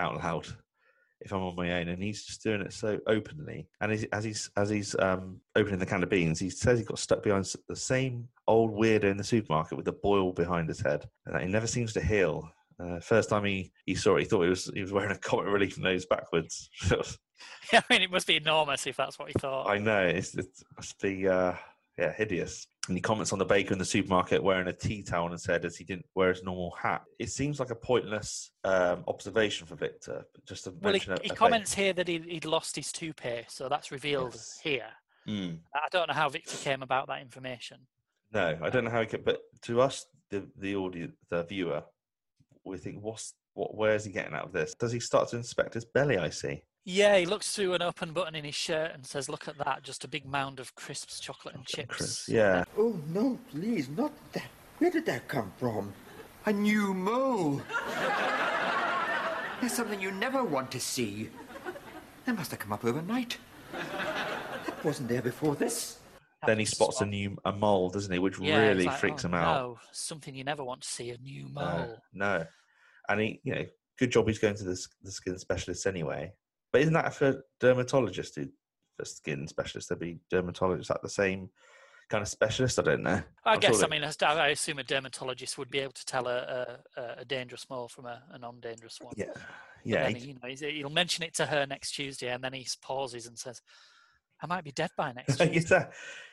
[0.00, 0.48] out loud
[1.24, 3.68] if I'm on my own, and he's just doing it so openly.
[3.80, 6.84] And as, as he's as he's um, opening the can of beans, he says he
[6.84, 10.80] got stuck behind the same old weirdo in the supermarket with a boil behind his
[10.80, 12.48] head, and that he never seems to heal.
[12.80, 15.18] Uh, first time he, he saw it, he thought he was he was wearing a
[15.18, 16.68] comic relief nose backwards.
[16.90, 17.00] Yeah,
[17.72, 19.68] I mean, it must be enormous if that's what he thought.
[19.68, 20.46] I know it's, it
[20.76, 21.54] must be uh,
[21.98, 22.66] yeah hideous.
[22.88, 25.64] And he comments on the baker in the supermarket wearing a tea towel and said
[25.64, 27.02] as he didn't wear his normal hat.
[27.20, 31.18] It seems like a pointless um, observation for Victor, but just to well, he, a,
[31.22, 34.58] he a comments here that he, he'd lost his toupee, so that's revealed Yes.
[34.64, 34.88] here.
[35.28, 35.58] Mm.
[35.72, 37.78] I don't know how Victor came about that information.
[38.32, 41.84] No, I don't know how he could, but to us, the the audience, the viewer,
[42.64, 43.76] we think, what's what?
[43.76, 44.74] Where's he getting out of this?
[44.74, 46.18] Does he start to inspect his belly?
[46.18, 46.64] I see.
[46.84, 49.82] Yeah, he looks through an open button in his shirt and says, "Look at that!
[49.84, 54.12] Just a big mound of crisps, chocolate, and chips." Chris, yeah, Oh, no, please, not
[54.32, 54.48] that.
[54.78, 55.92] Where did that come from?
[56.46, 57.62] A new mole.
[59.60, 61.30] There's something you never want to see.
[62.24, 63.38] That must have come up overnight.
[63.72, 65.98] That wasn't there before this.
[66.46, 68.18] then he Happens to spots a new a mole, doesn't he?
[68.18, 69.54] Which Yeah, really like, freaks "Oh, him out.
[69.54, 71.64] No, something you never want to see—a new mole.
[72.12, 72.44] no, no,
[73.08, 73.64] and he, you know,
[74.00, 76.32] good job he's going to the, the skin specialist anyway.
[76.72, 78.34] But isn't that for dermatologists?
[78.36, 78.50] who-
[78.98, 81.48] For skin specialists, there'd be dermatologists at the same
[82.10, 82.78] kind of specialist.
[82.78, 83.22] I don't know.
[83.44, 83.76] I I'm guess.
[83.76, 87.24] sure I mean, I assume a dermatologist would be able to tell a, a, a-
[87.24, 89.14] dangerous mole from a, a non-dangerous one.
[89.16, 89.26] Yeah,
[89.82, 90.04] yeah.
[90.12, 93.26] then, you know, he's- he'll mention it to her next Tuesday, and then he pauses
[93.26, 93.62] and says,
[94.42, 95.86] "I might be dead by next He's Tuesday."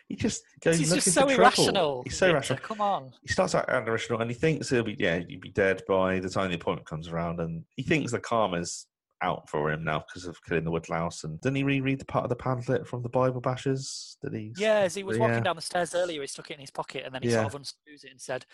[0.09, 0.77] he just goes.
[0.79, 1.35] He's just so trouble.
[1.43, 2.01] irrational.
[2.03, 2.59] He's so Victor, irrational.
[2.63, 3.13] Come on.
[3.21, 6.29] he starts out irrational and he thinks he'll be yeah he'll be dead by the
[6.29, 8.87] time the appointment comes around and he thinks the karma's
[9.21, 12.23] out for him now because of killing the woodlouse and didn't he reread the part
[12.23, 15.41] of the pamphlet from the bible bashers that he Yeah, as he was walking yeah.
[15.41, 17.35] down the stairs earlier, he stuck it in his pocket, and then he Yeah.
[17.41, 18.45] sort of unscrews it and said,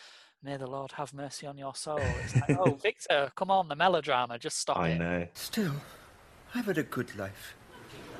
[0.44, 3.76] "May the Lord have mercy on your soul." It's like, oh, Victor, come on, the
[3.76, 5.00] melodrama, just stop i it.
[5.00, 5.74] know Still,
[6.54, 7.56] I've had a good life.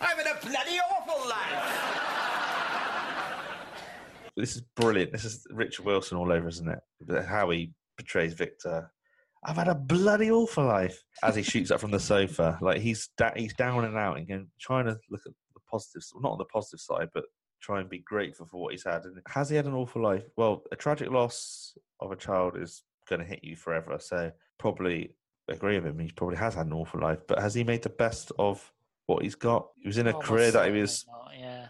[0.00, 1.96] I've had a bloody awful life.
[4.36, 8.90] this is brilliant this is richard wilson all over isn't it how he portrays victor
[9.44, 12.58] I've had a bloody awful life as he shoots up from the sofa.
[12.60, 16.12] Like he's da- he's down and out and going, trying to look at the positives,
[16.20, 17.24] not on the positive side, but
[17.60, 19.04] try and be grateful for what he's had.
[19.04, 20.24] And has he had an awful life?
[20.36, 23.96] Well, a tragic loss of a child is going to hit you forever.
[23.98, 25.14] So probably
[25.48, 25.98] agree with him.
[25.98, 28.70] He probably has had an awful life, but has he made the best of
[29.06, 29.68] what he's got?
[29.80, 31.68] He was in a Almost career that he was not, yeah.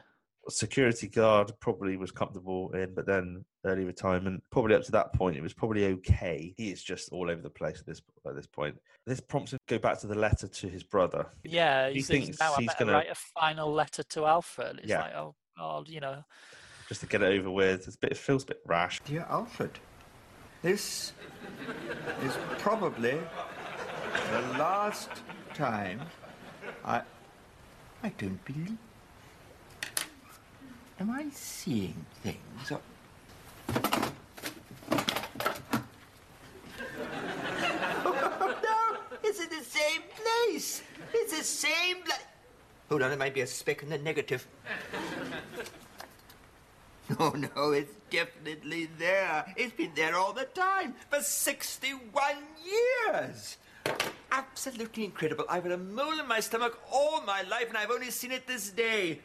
[0.51, 5.37] Security guard, probably was comfortable in, but then early retirement, probably up to that point,
[5.37, 6.55] it was probably okay.
[6.57, 8.77] He is just all over the place at this at this point.
[9.07, 11.27] This prompts him to go back to the letter to his brother.
[11.45, 14.79] Yeah, He he's, thinks he's now he's gonna- write a final letter to Alfred.
[14.81, 15.01] It's Yeah.
[15.03, 16.25] like, oh God, you know.
[16.89, 19.01] Just to get it over with, it's a bit, it feels a bit rash.
[19.05, 19.79] Dear Alfred,
[20.63, 21.13] this
[22.23, 23.19] is probably
[24.33, 25.11] the last
[25.55, 26.01] time
[26.85, 27.03] I.
[28.03, 28.79] I don't believe.
[31.01, 32.71] Am I seeing things?
[32.71, 32.81] Or...
[38.05, 38.61] Oh.
[38.63, 40.83] no, it's in the same place.
[41.15, 41.97] It's the same.
[42.91, 44.47] Hold on, it might be a speck in the negative.
[47.19, 49.45] No, no, it's definitely there.
[49.57, 53.57] It's been there all the time for 61 years.
[54.31, 55.45] Absolutely incredible.
[55.49, 58.47] I've had a mole in my stomach all my life, and I've only seen it
[58.47, 59.19] this day.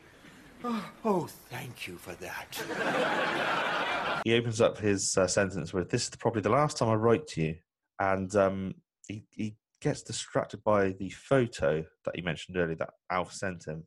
[0.68, 4.22] Oh, oh thank you for that.
[4.26, 7.28] He opens up his uh, sentence with, "This is probably the last time I write
[7.28, 7.56] to you,"
[8.00, 8.74] and um,
[9.08, 13.84] he he gets distracted by the photo that he mentioned earlier that Alf sent him,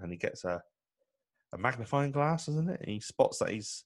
[0.00, 0.60] and he gets a
[1.52, 2.80] a magnifying glass, isn't it?
[2.80, 3.84] And he spots that he's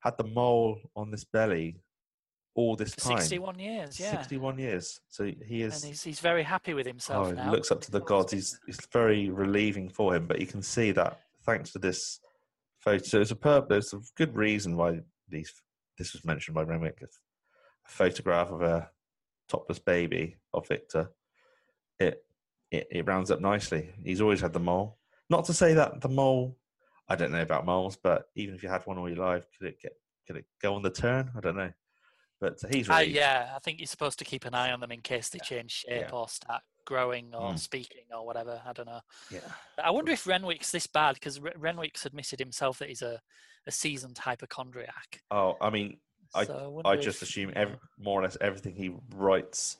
[0.00, 1.82] had the mole on this belly
[2.54, 3.18] all this time.
[3.18, 4.12] 61 years, yeah.
[4.12, 4.98] 61 years.
[5.08, 5.82] So he is.
[5.82, 7.44] And he's, he's very happy with himself Oh, now.
[7.44, 8.32] he looks up to the gods.
[8.32, 12.20] He's it's very relieving for him, but you can see that thanks to this
[12.80, 15.52] photo, it's a purpose, a good reason why these
[15.98, 16.98] this was mentioned by Renwick.
[17.02, 17.06] A
[17.90, 18.90] photograph of a
[19.48, 21.10] topless baby of Victor.
[21.98, 22.22] It
[22.70, 23.90] it, it rounds up nicely.
[24.04, 24.98] He's always had the mole.
[25.30, 26.58] Not to say that the mole.
[27.08, 29.68] I don't know about moles, but even if you had one all your life, could
[29.68, 29.92] it get
[30.26, 31.30] could it go on the turn?
[31.36, 31.72] I don't know.
[32.40, 35.00] But he's Uh, yeah, I think you're supposed to keep an eye on them in
[35.00, 36.10] case they change shape Yeah.
[36.10, 37.58] or start growing or Mm.
[37.58, 38.62] speaking or whatever.
[38.66, 39.00] I don't know.
[39.30, 39.40] yeah.
[39.82, 43.20] I wonder if Renwick's this bad because Renwick's admitted himself that he's a,
[43.66, 45.20] a seasoned hypochondriac.
[45.30, 45.98] Oh, I mean,
[46.34, 49.76] I- So wonder I just if, assume every, more or less everything he writes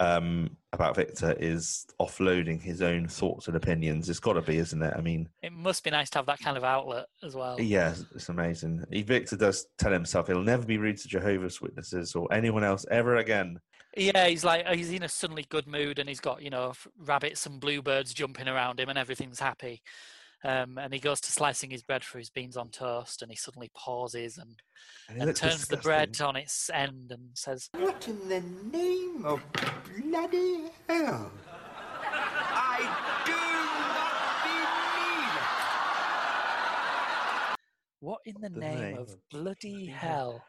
[0.00, 4.08] um, about Victor is offloading his own thoughts and opinions.
[4.10, 4.94] It's got to be, isn't it?
[4.96, 7.60] I mean, it must be nice to have that kind of outlet as well.
[7.60, 8.84] yeah, it's amazing.
[8.90, 13.16] Victor does tell himself he'll never be rude to Jehovah's Witnesses or anyone else ever
[13.16, 13.60] again.
[13.96, 17.46] Yeah, he's like he's in a suddenly good mood, and he's got you know rabbits
[17.46, 19.82] and bluebirds jumping around him, and everything's happy.
[20.44, 23.36] Um, and he goes to slicing his bread for his beans on toast, and he
[23.36, 24.60] suddenly pauses and,
[25.08, 28.40] And and looks turns the bread on its end and says, What in the
[28.76, 31.30] name of bloody hell?
[32.04, 32.78] I
[33.24, 33.32] do
[33.94, 35.42] not believe it.
[38.00, 40.44] "What in the, The name, name of of bloody bloody hell?"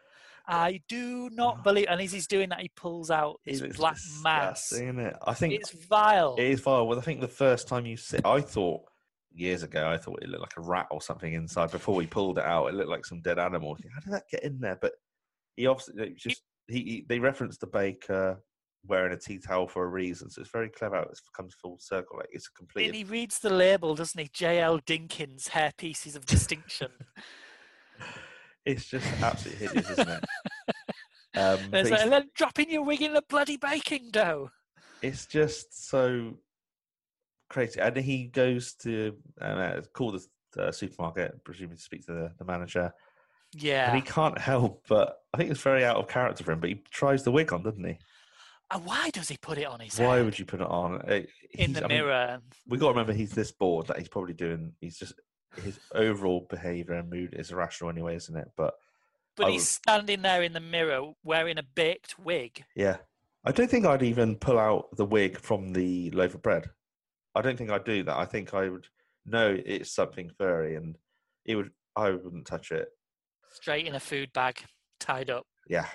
[0.46, 1.64] I do not Oh.
[1.64, 1.88] believe.
[1.90, 4.70] And as he's doing that, he pulls out his looks black mass.
[4.70, 5.16] disgusting, isn't it?
[5.26, 6.36] I think It's vile.
[6.38, 6.88] It is vile.
[6.88, 8.82] Well, I think the first time you see, I thought
[9.32, 11.72] years ago, I thought it looked like a rat or something inside.
[11.72, 13.76] Before we pulled it out, it looked like some dead animal.
[13.94, 14.78] How did that get in there?
[14.82, 14.94] But
[15.56, 18.42] he obviously just he, he they referenced the baker
[18.86, 20.98] wearing a tea towel for a reason, so it's very clever.
[20.98, 22.18] It comes full circle.
[22.18, 22.88] Like it's a complete.
[22.88, 24.30] And he reads the label, doesn't he?
[24.34, 24.80] J.L.
[24.82, 26.90] Dinkins, hair pieces of distinction.
[28.66, 30.24] It's just absolutely hideous, isn't it?
[31.36, 34.12] Um, And but it's he's- like, and then dropping your wig in the bloody baking
[34.12, 34.52] dough.
[35.02, 36.38] it's just so
[37.50, 37.80] crazy.
[37.80, 40.24] And he goes to uh, call the
[40.62, 42.94] uh, supermarket, presumably to speak to the, the manager.
[43.56, 43.88] Yeah.
[43.88, 46.70] And he can't help but I think it's very out of character for him, but
[46.70, 47.98] he tries the wig on, doesn't he?
[48.72, 51.02] And why does he put it on his Why head would you put it on?
[51.02, 52.12] Uh, in the I mirror?
[52.14, 54.74] and we got to remember he's this bored that he's probably doing.
[54.82, 55.14] He's just
[55.62, 58.50] his overall behaviour and mood is irrational anyway, isn't it?
[58.56, 58.74] But
[59.36, 62.64] But I he's would- standing there in the mirror wearing a baked wig.
[62.76, 62.98] yeah,
[63.46, 66.70] I don't think I'd even pull out the wig from the loaf of bread.
[67.36, 68.16] I don't think I'd do that.
[68.16, 68.88] I think I would
[69.26, 70.98] know it's something furry, and
[71.46, 71.72] it would.
[71.96, 72.90] I wouldn't touch it.
[73.52, 74.64] straight in a food bag,
[75.00, 75.88] tied up, Yeah,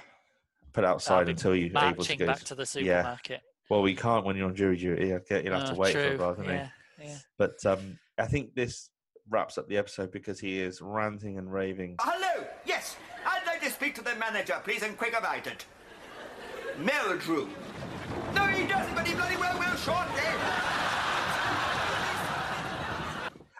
[0.73, 2.27] put outside until you're able to go.
[2.27, 3.43] back to the supermarket.
[3.69, 5.09] Well, we can't when you're on jury duty.
[5.09, 6.17] You'll have Oh, to wait true.
[6.17, 7.19] for while, don't yeah, yeah.
[7.37, 8.91] But um, I think this
[9.31, 11.97] wraps up the episode because he is ranting and raving.
[12.01, 15.65] Hello, yes, I'd like to speak to the manager, please, and quick about it.
[16.81, 17.49] Meldrew.
[18.35, 20.23] No, he doesn't, but he bloody well will shortly.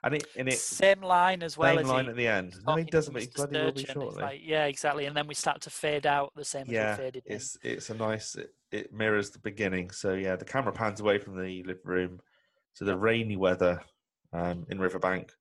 [0.05, 2.55] And it, and it Same line as well same as line he, at the end.
[2.65, 3.35] No, he doesn't, but he Mr.
[3.35, 4.23] bloody will be shortly.
[4.23, 5.07] like, yeah, exactly.
[5.07, 7.37] And then we start to fade out the same as yeah, we faded in.
[7.37, 8.37] it's it's a nice.
[8.37, 9.91] It, it mirrors the beginning.
[9.91, 12.21] So yeah, the camera pans away from the living room
[12.77, 13.83] to the rainy weather
[14.33, 15.33] um, in Riverbank.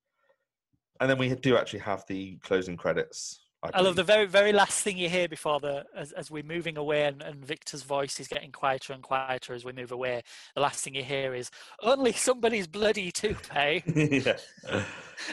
[0.99, 3.39] And then we do actually have the closing credits.
[3.73, 6.77] I love the very very last thing you hear before the as, as we're moving
[6.77, 10.21] away and, and Victor's voice is getting quieter and quieter as we move away.
[10.55, 11.49] The last thing you hear is
[11.81, 14.37] only somebody's bloody toupee, yeah.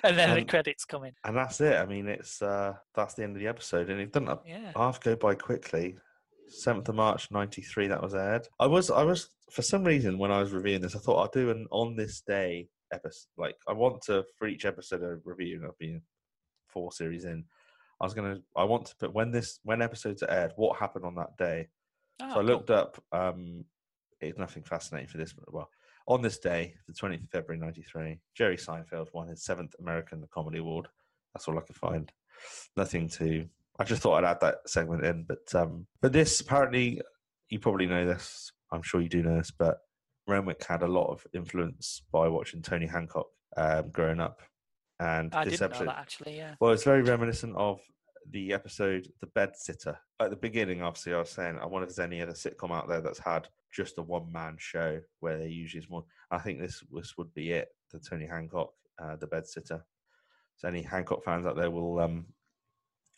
[0.03, 1.13] and then the credits come in.
[1.25, 1.77] And that's it.
[1.77, 5.01] I mean, it's uh, that's the end of the episode, and it doesn't Yeah, half
[5.01, 5.97] go by quickly.
[6.49, 8.49] Seventh of March '93, that was aired.
[8.59, 11.31] I was, I was for some reason when I was reviewing this, I thought I'll
[11.31, 13.29] do an on this day episode.
[13.37, 16.03] Like I want to for each episode of review, and I've been
[16.69, 17.45] four series in.
[18.01, 21.05] I was gonna, I want to put when this when episodes are aired, what happened
[21.05, 21.69] on that day.
[22.23, 22.45] Oh, so I cool.
[22.45, 23.03] looked up.
[23.13, 23.65] Um,
[24.21, 25.69] it's nothing fascinating for this, but well,
[26.07, 30.59] on this day, the 20th of February '93, Jerry Seinfeld won his seventh American Comedy
[30.59, 30.89] Award.
[31.35, 32.11] That's all I could find.
[32.77, 33.47] Nothing to.
[33.79, 37.01] I just thought I'd add that segment in, but um, but this apparently
[37.49, 38.53] you probably know this.
[38.73, 39.79] I'm sure you do know this, but
[40.27, 44.41] Renwick had a lot of influence by watching Tony Hancock um, growing up,
[45.01, 45.89] and I this episode.
[45.89, 46.37] actually.
[46.37, 46.55] Yeah.
[46.61, 47.81] Well, it's very reminiscent of
[48.31, 49.99] the episode The Bed Sitter.
[50.21, 52.89] At the beginning, obviously, I was saying I wonder if there's any other sitcom out
[52.89, 56.05] there that's had just a one man show where they usually is more.
[56.31, 57.69] I think this this would be it.
[57.93, 58.73] The Tony Hancock,
[59.03, 59.85] uh, The Bed Sitter.
[60.57, 62.27] So any Hancock fans out there will um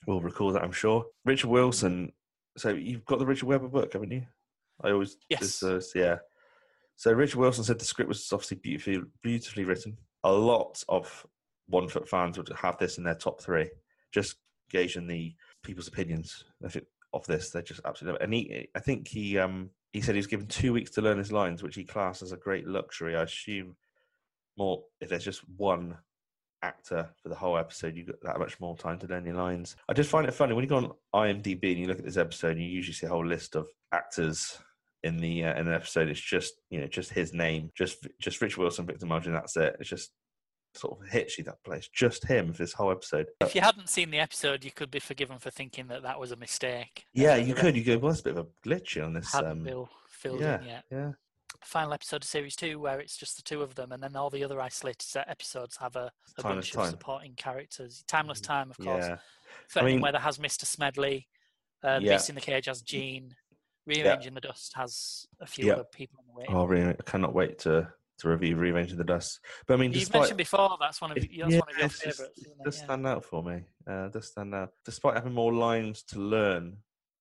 [0.07, 1.04] will recall that, I'm sure.
[1.24, 2.12] Richard Wilson.
[2.57, 4.22] So you've got the Richard Webber book, haven't you?
[4.82, 5.61] I always Yes.
[5.61, 6.16] this, uh, yeah.
[6.97, 9.97] So Richard Wilson said the script was obviously beautifully beautifully written.
[10.24, 11.26] A lot of
[11.68, 13.70] One Foot fans would have this in their top three,
[14.12, 14.36] just
[14.70, 17.51] gauging the people's opinions of, this.
[17.51, 18.22] they're just absolutely.
[18.22, 21.18] And he, I think he um he said he was given two weeks to learn
[21.18, 23.14] his lines, which he classed as a great luxury.
[23.14, 23.76] I assume
[24.57, 25.97] more if there's just one
[26.62, 29.76] actor for the whole episode, you've got that much more time to learn your lines.
[29.88, 32.16] I just find it funny when you go on IMDb and you look at this
[32.16, 34.59] episode, you usually see a whole list of actors
[35.03, 36.09] in the uh, in an episode.
[36.09, 39.32] It's just you know just his name, just just Rich Wilson, Victor Margin.
[39.32, 39.76] That's it.
[39.80, 40.11] It's just
[40.74, 41.88] sort of hits you that place.
[41.88, 43.26] Just him for this whole episode.
[43.40, 46.32] If you hadn't seen the episode, you could be forgiven for thinking that that was
[46.32, 47.07] a mistake.
[47.14, 47.76] yeah, Uh, you could.
[47.76, 47.99] You go.
[47.99, 49.32] Well, that's a bit of a glitch on this.
[49.32, 50.84] hadn't Um, been filled yeah, in yet.
[50.90, 51.12] yeah.
[51.62, 54.28] Final episode of series two, where it's just the two of them, and then all
[54.28, 56.84] the other isolated episodes have a, a bunch Time.
[56.84, 58.05] of supporting characters.
[58.07, 59.07] Timeless Time, of course.
[59.09, 59.16] Yeah.
[59.70, 60.66] Threatening mean- Weather has Mr.
[60.66, 61.26] Smedley.
[61.82, 62.12] Uh, Yeah.
[62.16, 63.34] Beast in the Cage has Jean.
[63.87, 65.72] Rearranging the Dust has a few Yeah.
[65.74, 66.47] other people on the way.
[66.49, 66.91] Oh, really?
[66.91, 69.41] I cannot wait to to review Rearranging the Dust.
[69.66, 72.01] But I mean, You've mentioned before that's one of It- that's one of your it's
[72.03, 72.18] just-.
[72.64, 72.78] Does?
[72.78, 72.84] Yeah.
[72.84, 73.64] stand out for me.
[73.87, 74.72] Uh, does stand out.
[74.87, 76.78] Despite having more lines to learn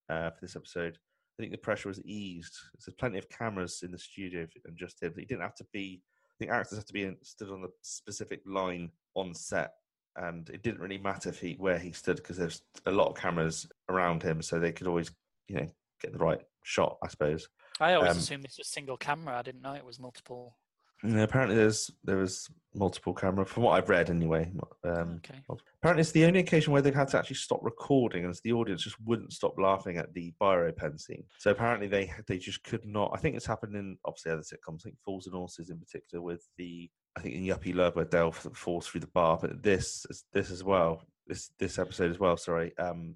[0.07, 0.97] uh, for this episode,
[1.38, 2.55] I think the pressure was eased.
[2.80, 5.13] There's plenty of cameras in the studio and just him.
[5.18, 6.01] He didn't have to be.
[6.30, 9.74] I think actors have to be in, stood on the specific line on set,
[10.16, 13.16] and it didn't really matter if he where he stood because there's a lot of
[13.18, 15.11] cameras around him, so they could always,
[15.49, 15.68] you know,
[16.01, 16.97] get the right shot.
[17.03, 17.47] I suppose.
[17.80, 19.38] I always um, assumed this was single camera.
[19.38, 20.57] I didn't know it was multiple.
[21.03, 24.51] Apparently, there's there was multiple camera from what I've read anyway.
[24.84, 25.39] Um, okay.
[25.82, 28.84] Apparently, it's the only occasion where they've had to actually stop recording, as the audience
[28.84, 31.26] just wouldn't stop laughing at the biro pen scene.
[31.38, 33.11] So apparently, they they just could not.
[33.13, 34.82] I think it's happened in obviously other sitcoms.
[34.82, 38.05] I think Fools and Horses in particular, with the I think in Yuppie Love where
[38.05, 42.38] Del falls through the bar, but this this as well, this this episode as well.
[42.38, 43.16] Sorry, um,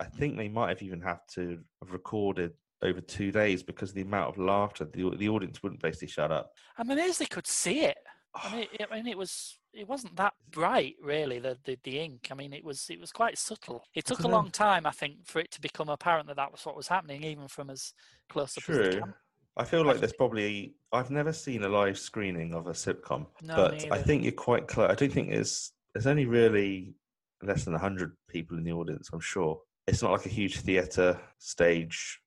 [0.00, 3.94] I think they might have even have to have recorded over two days because of
[3.94, 4.84] the amount of laughter.
[4.84, 6.52] The the audience wouldn't basically shut up.
[6.78, 7.98] I'm amazed they could see it.
[8.34, 11.38] I mean, it, I mean, it was it wasn't that bright, really.
[11.38, 12.28] The, the the ink.
[12.30, 13.84] I mean, it was it was quite subtle.
[13.94, 16.64] It took a long time, I think, for it to become apparent that that was
[16.64, 17.92] what was happening, even from as
[18.28, 19.00] close up as the True.
[19.00, 19.14] camera.
[19.56, 23.56] I feel like there's probably I've never seen a live screening of a sitcom, No,
[23.56, 24.90] but I think you're quite close.
[24.90, 26.94] I don't think there's there's only really
[27.42, 29.10] less than hundred people in the audience.
[29.12, 32.20] I'm sure it's not like a huge theatre stage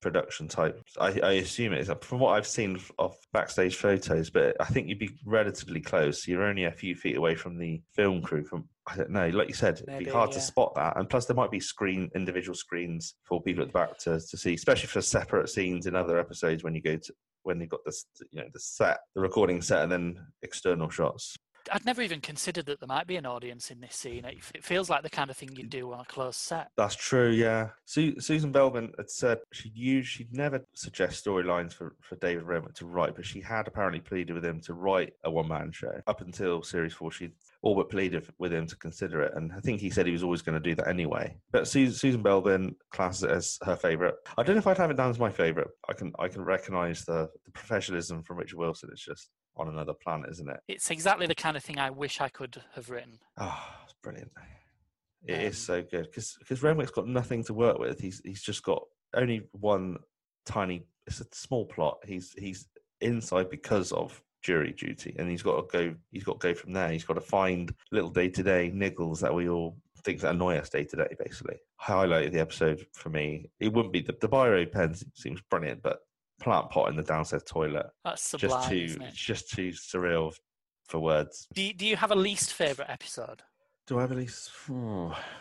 [0.00, 0.80] production type.
[1.00, 4.88] I, I assume it is from what I've seen of backstage photos, but I think
[4.88, 6.26] you'd be relatively close.
[6.26, 8.44] You're only a few feet away from the film crew.
[8.44, 10.96] From I don't know, like you said, it'd be hard to spot that.
[10.96, 14.36] And plus, there might be screen individual screens for people at the back to, to
[14.36, 17.84] see, especially for separate scenes in other episodes when you go to when you've got
[17.84, 21.36] this, you know, the set, the recording set, and then external shots.
[21.72, 24.24] I'd never even considered that there might be an audience in this scene.
[24.24, 26.70] It, it feels like the kind of thing you'd do on a closed set.
[26.76, 27.68] That's true, yeah.
[27.84, 32.74] Su- Susan Belben had said she'd use, she'd never suggest storylines for, for David Renwick
[32.74, 36.00] to write, but she had apparently pleaded with him to write a one man show.
[36.06, 39.32] Up until series four, she'd all but pleaded with him to consider it.
[39.34, 41.36] And I think he said he was always going to do that anyway.
[41.50, 44.14] But Su- Susan Belben classes it as her favourite.
[44.36, 45.68] I don't know if I'd have it down as my favourite.
[45.88, 48.90] I can I can recognise the, the professionalism from Richard Wilson.
[48.92, 50.60] It's just on another planet, isn't it?
[50.68, 53.18] It's exactly the kind of thing I wish I could have written.
[53.38, 54.30] Oh, it's brilliant.
[55.26, 58.00] It is Um, so good because because Renwick's got nothing to work with.
[58.00, 58.82] He's he's just got
[59.14, 59.96] only one
[60.46, 60.84] tiny.
[61.06, 61.98] It's a small plot.
[62.06, 62.66] He's he's
[63.00, 65.94] inside because of jury duty, and he's got to go.
[66.12, 66.90] He's got to go from there.
[66.90, 70.56] He's got to find little day to day niggles that we all things that annoy
[70.56, 71.16] us day to day.
[71.18, 73.50] Basically, highlight of the episode for me.
[73.58, 75.98] It wouldn't be the, the biro pen seems brilliant, but
[76.40, 79.14] plant pot in the downstairs toilet That's sublime, just too isn't it?
[79.14, 80.34] just too surreal
[80.86, 81.46] for words.
[81.54, 83.42] Do you, do you have a least favorite episode?
[83.86, 84.50] Do I have a least?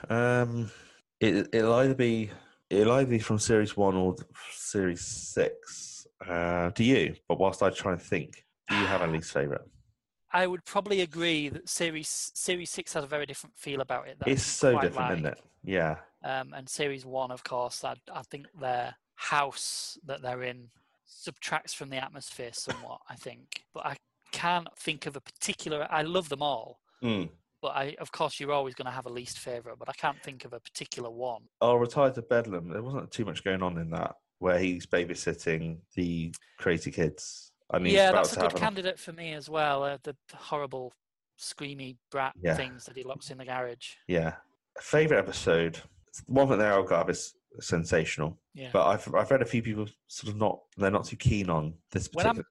[0.10, 0.72] Um,
[1.20, 2.32] it it'll either be
[2.70, 4.16] it'll either be from series one or
[4.52, 6.08] series six.
[6.28, 7.16] Uh, do you?
[7.28, 9.62] But whilst I try and think, do you have a least favorite?
[10.34, 14.18] I would probably agree that series series six has a very different feel about it.
[14.26, 15.41] It's so quite different, isn't it?
[15.64, 20.70] Yeah, Um, and series one, of course, I, I think their house that they're in
[21.08, 22.99] subtracts from the atmosphere somewhat.
[23.10, 23.95] I think, but I
[24.32, 25.88] can't think of a particular.
[25.89, 27.30] I love them all, Mm.
[27.62, 29.80] but I, of course, you're always going to have a least favorite.
[29.80, 31.43] But I can't think of a particular one.
[31.62, 32.70] I'll retire to Bedlam.
[32.70, 37.51] There wasn't too much going on in that where he's babysitting the crazy kids.
[37.72, 39.84] I mean, yeah, that's a good candidate for me as well.
[39.84, 40.93] Uh, the horrible,
[41.39, 42.55] screamy brat Yeah.
[42.55, 43.95] things that he locks in the garage.
[44.08, 44.36] Yeah,
[44.80, 45.82] favorite episode.
[46.28, 48.70] One that they'll have is sensational, Yeah.
[48.74, 51.74] but I've I've read a few people sort of not they're not too keen on
[51.91, 52.34] this particular.
[52.34, 52.45] When I'm-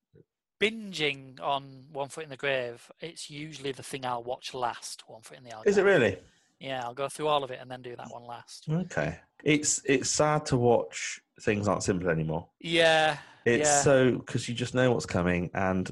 [0.59, 5.03] Binging on One Foot in the Grave, it's usually the thing I'll watch last.
[5.07, 6.17] One Foot in the Is it really?
[6.59, 8.65] Yeah, I'll go through all of it and then do that one last.
[8.67, 9.19] Okay.
[9.45, 12.49] It's it's sad to watch things aren't simple anymore.
[12.59, 13.81] Yeah, It's yeah.
[13.83, 15.91] so because you just know what's coming, and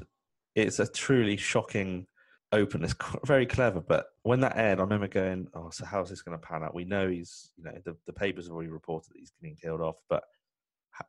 [0.55, 2.07] it's a truly shocking
[2.55, 2.91] openness.
[2.91, 6.37] c- Very clever, but when that aired, I remember going, "Oh, so how's this going
[6.39, 9.19] to pan out?" We know he's, you know, the, the papers have already reported that
[9.19, 10.23] he's getting killed off, but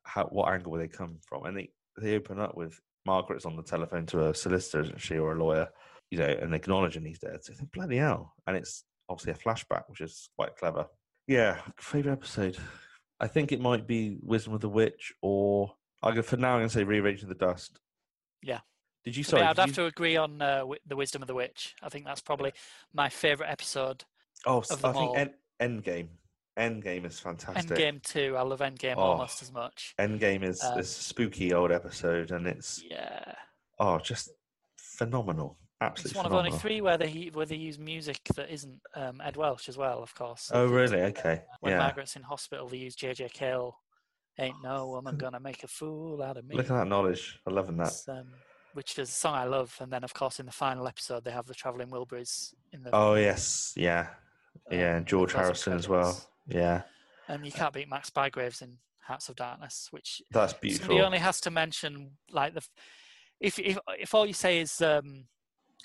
[0.03, 1.45] how, what angle will they come from?
[1.47, 1.71] And they
[2.01, 5.39] they open up with Margaret's on the telephone to a solicitor, isn't she, or a
[5.39, 5.69] lawyer,
[6.11, 7.45] you know, and acknowledging he's dead.
[7.45, 8.35] So bloody hell!
[8.47, 10.87] And it's obviously a flashback, which is quite clever.
[11.29, 12.57] Yeah, favorite episode.
[13.19, 15.73] I think it might be Wisdom of the Witch, or
[16.03, 16.53] I go for now.
[16.55, 17.81] I'm going to say Rearranging the Dust.
[18.43, 18.61] Yeah.
[19.07, 19.23] Did you?
[19.23, 21.75] Sorry, I'd did have you- to agree on uh, wi- the Wisdom of the Witch.
[21.83, 22.53] I think that's probably
[22.93, 24.05] my favourite episode.
[24.45, 25.17] Oh, of I them think all.
[25.17, 25.31] End,
[25.85, 26.09] Endgame.
[26.59, 27.71] Endgame is fantastic.
[27.79, 28.35] Endgame too.
[28.37, 29.95] I love Endgame Oh, almost as much.
[29.99, 33.33] Endgame is Um, this spooky old episode, and it's Yeah,
[33.79, 34.31] oh, just
[34.77, 35.57] phenomenal.
[35.81, 36.47] Absolutely it's one phenomenal.
[36.49, 39.77] of only three where they where they use music that isn't um, Ed Welch as
[39.77, 40.51] well, of course.
[40.53, 41.01] Oh, really?
[41.03, 41.43] Okay.
[41.61, 41.79] When yeah.
[41.79, 43.79] Margaret's in hospital, they use JJ Cale.
[44.39, 46.57] Ain't no woman gonna make a fool out of me.
[46.57, 47.39] Look at that knowledge.
[47.47, 47.93] I'm loving that.
[48.09, 48.29] Um,
[48.77, 49.75] which is a song I love.
[49.81, 52.91] And then, of course, in the final episode, they have the Traveling Wilburys in the.
[52.93, 54.09] Oh yes, yeah,
[54.71, 54.91] yeah.
[54.91, 56.23] um, And George Harrison as well.
[56.47, 56.83] Yeah,
[57.29, 61.03] And you can't beat Max Bygraves in Hearts of Darkness, which that's somebody beautiful.
[61.03, 62.63] only has to mention like the.
[63.41, 65.25] If if if all you say is um,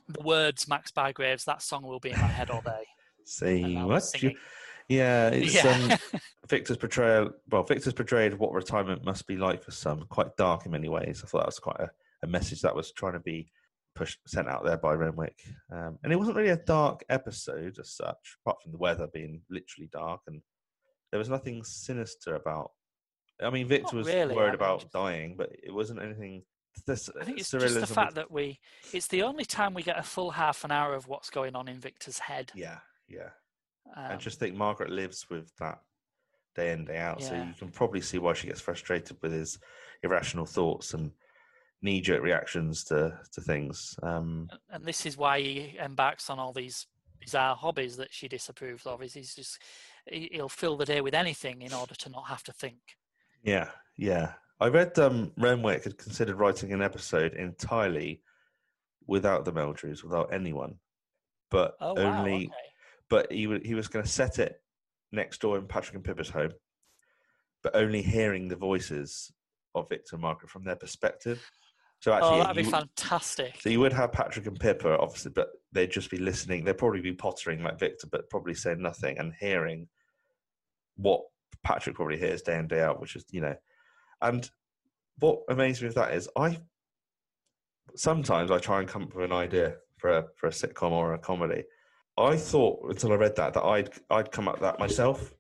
[0.08, 2.84] the words Max Bygraves, that song will be in my head all day.
[3.26, 4.22] See and I'll be what?
[4.24, 4.32] You,
[4.88, 5.98] yeah, it's Yeah.
[6.14, 6.20] um,
[6.50, 7.32] Victor's portrayal.
[7.50, 10.02] Well, Victor's portrayed what retirement must be like for some.
[10.10, 11.22] Quite dark in many ways.
[11.24, 11.92] I thought that was quite a,
[12.24, 13.52] a message that was trying to be
[13.96, 15.38] pushed, sent out there by Renwick.
[15.72, 19.42] Um, and it wasn't really a dark episode as such, apart from the weather being
[19.50, 20.42] literally dark, and
[21.12, 22.72] there was nothing sinister about.
[23.42, 26.44] I mean, Victor was really, I worried mean, about just- dying, but it wasn't anything.
[26.88, 28.60] This, I think it's just the fact that we.
[28.94, 31.68] It's the only time we get a full half an hour of what's going on
[31.68, 32.52] in Victor's head.
[32.56, 32.78] Yeah,
[33.10, 33.30] yeah.
[33.94, 35.80] Um, I just think Margaret lives with that
[36.56, 39.60] day in day out, so you can probably see why she gets frustrated with his
[40.02, 41.12] irrational thoughts and
[41.82, 43.96] knee jerk reactions to to things.
[44.04, 46.88] Um, and this is why he embarks on all these
[47.20, 49.02] bizarre hobbies that she disapproves of.
[49.04, 49.60] Is he's just
[50.06, 52.80] he- he'll fill the day with anything in order to not have to think.
[53.44, 54.34] yeah, yeah.
[54.60, 58.22] I read um, Renwick had considered writing an episode entirely
[59.08, 60.76] without the Meldrews, without anyone,
[61.50, 62.20] but Oh wow!
[62.20, 62.46] only.
[62.46, 62.54] okay.
[63.10, 64.62] But he he was going to set it
[65.12, 66.52] next door in Patrick and Pippa's home,
[67.64, 69.32] but only hearing the voices
[69.76, 71.42] of Victor and Margaret from their perspective.
[72.02, 73.62] So oh, actually, Oh, that'd be you fantastic.
[73.62, 76.66] So you would have Patrick and Pippa, obviously, but they'd just be listening.
[76.66, 79.88] They'd probably be pottering like Victor, but probably saying nothing and hearing
[80.96, 81.22] what
[81.64, 83.56] Patrick probably hears day in day out, which is you know.
[84.22, 84.50] And
[85.20, 86.58] what amazes me with that is I
[87.96, 91.14] sometimes I try and come up with an idea for a for a sitcom or
[91.14, 91.64] a comedy.
[92.18, 95.36] I thought until I read that that I'd I'd come up with that myself.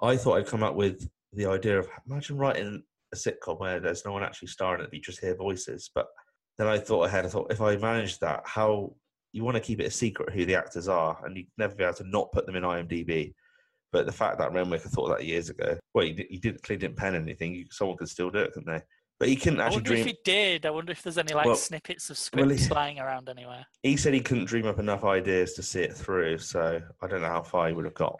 [0.00, 4.04] I thought I'd come up with the idea of imagine writing a sitcom where there's
[4.04, 5.90] no one actually starring it, you just hear voices.
[5.94, 6.06] But
[6.58, 7.26] then I thought ahead.
[7.26, 8.94] I thought if I managed that, how
[9.32, 11.84] you want to keep it a secret who the actors are, and you'd never be
[11.84, 13.32] able to not put them in IMDb.
[13.92, 16.62] But the fact that Renwick had thought that years ago, well, he, did, he didn't
[16.62, 17.54] clearly didn't pen anything.
[17.54, 18.82] You, someone could still do it, couldn't they?
[19.18, 20.00] But he couldn't actually I wonder dream.
[20.00, 20.64] if he did.
[20.66, 23.66] I wonder if there's any like Well- snippets of well, scripts he- lying around anywhere.
[23.82, 26.38] He said he couldn't dream up enough ideas to see it through.
[26.38, 28.18] So I don't know how far he would have got.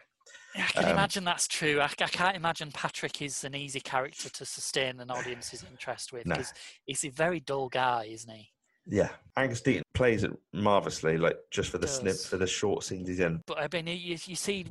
[0.55, 1.79] Yeah, I can Um, imagine that's true.
[1.79, 6.25] I, I can't imagine Patrick is an easy character to sustain an audience's interest with
[6.25, 6.35] No.
[6.35, 6.53] because
[6.85, 8.49] he's a very dull guy, isn't he?
[8.85, 13.07] Yeah, Angus Deayton plays it marvelously, like just for the snip for the short scenes
[13.07, 13.41] he's in.
[13.45, 14.65] But I mean, you, you see,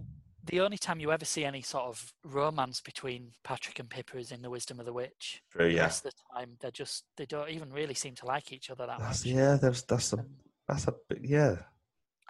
[0.44, 4.32] the only time you ever see any sort of romance between Patrick and Pippa is
[4.32, 5.42] in The Wisdom of the Witch.
[5.52, 8.52] True, The rest of the time, they're just they don't even really seem to like
[8.52, 9.32] each other that That's much.
[9.32, 9.56] yeah.
[9.56, 10.24] That's that's a
[10.68, 11.56] that's a big yeah.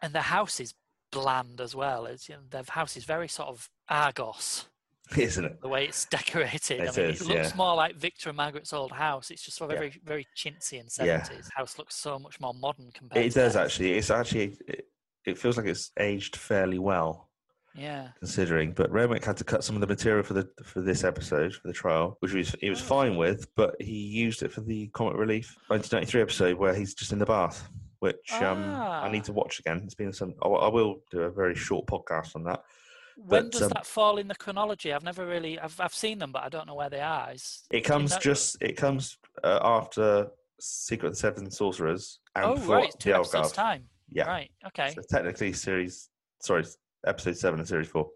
[0.02, 0.74] and the house is
[1.10, 2.06] bland as well.
[2.06, 4.66] It's, you know, their house is very sort of Argos.
[5.16, 5.60] Isn't it?
[5.60, 6.80] the way it's decorated.
[6.80, 7.56] It I mean, is, it looks yeah.
[7.56, 9.30] more like Victor and Margaret's old house.
[9.32, 9.80] It's just sort of Yeah.
[9.80, 11.22] very, very chintzy and Yeah.
[11.22, 11.50] seventies.
[11.54, 13.24] House looks so much more modern compared.
[13.26, 13.56] It to does theirs.
[13.66, 13.92] actually.
[13.94, 14.86] It's actually it,
[15.26, 17.28] it feels like it's aged fairly well
[17.74, 18.72] Yeah, considering.
[18.72, 21.66] But Renwick had to cut some of the material for the for this episode for
[21.66, 22.84] the trial, which was he was Oh.
[22.84, 27.10] fine with, but he used it for the comic relief 1993 episode where he's just
[27.12, 27.68] in the bath,
[28.00, 29.08] which um I Ah.
[29.08, 29.82] need to watch again.
[29.84, 30.34] It's been some.
[30.42, 32.62] I, I will do a very short podcast on that.
[33.16, 34.92] when But, does um, that fall in the chronology?
[34.92, 35.58] I've never really.
[35.58, 37.32] I've I've seen them, but I don't know where they are.
[37.32, 38.56] Is, It comes just.
[38.60, 40.28] It comes uh, after
[40.60, 43.84] Secret Seven Sorcerers and Oh right, two the episodes time.
[44.10, 44.26] Yeah.
[44.26, 44.50] Right.
[44.66, 44.92] Okay.
[44.94, 46.08] So technically, series
[46.40, 46.64] sorry,
[47.06, 48.08] episode seven and series four.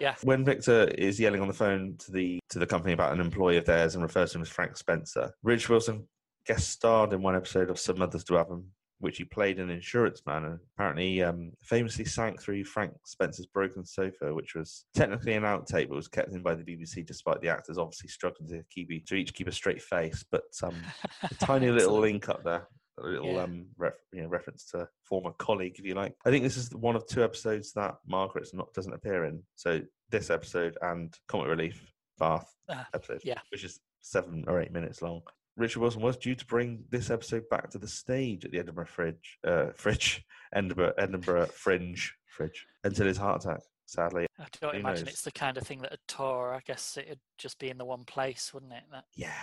[0.00, 0.14] Yeah.
[0.24, 3.56] When Victor is yelling on the phone to the to the company about an employee
[3.56, 6.08] of theirs and refers to him as Frank Spencer, Rich Wilson
[6.44, 8.64] guest starred in one episode of Some Mothers Do Have 'Em,
[9.02, 13.84] which he played an insurance man and apparently um, famously sank through Frank Spencer's broken
[13.84, 17.48] sofa, which was technically an outtake but was kept in by the BBC despite the
[17.48, 20.24] actors obviously struggling to keep to each keep a straight face.
[20.30, 20.76] But um,
[21.22, 22.68] a tiny little link up there,
[23.00, 23.42] a little Yeah.
[23.42, 26.14] um, ref, you know, reference to former colleague, if you like.
[26.24, 29.42] I think this is one of two episodes that Margaret's not doesn't appear in.
[29.56, 29.80] So
[30.10, 33.40] this episode and Comic Relief Bath Ah, episode, yeah.
[33.50, 35.22] which is seven or eight minutes long.
[35.56, 38.86] Richard Wilson was due to bring this episode back to the stage at the Edinburgh
[38.86, 40.24] Fridge, uh, Fridge,
[40.54, 43.60] Edinburgh, Edinburgh Fringe, Fridge, until his heart attack.
[43.86, 45.12] Sadly, I don't Who imagine knows?
[45.14, 46.54] it's the kind of thing that a tour.
[46.54, 48.84] I guess it'd just be in the one place, wouldn't it?
[48.90, 49.34] That, yeah,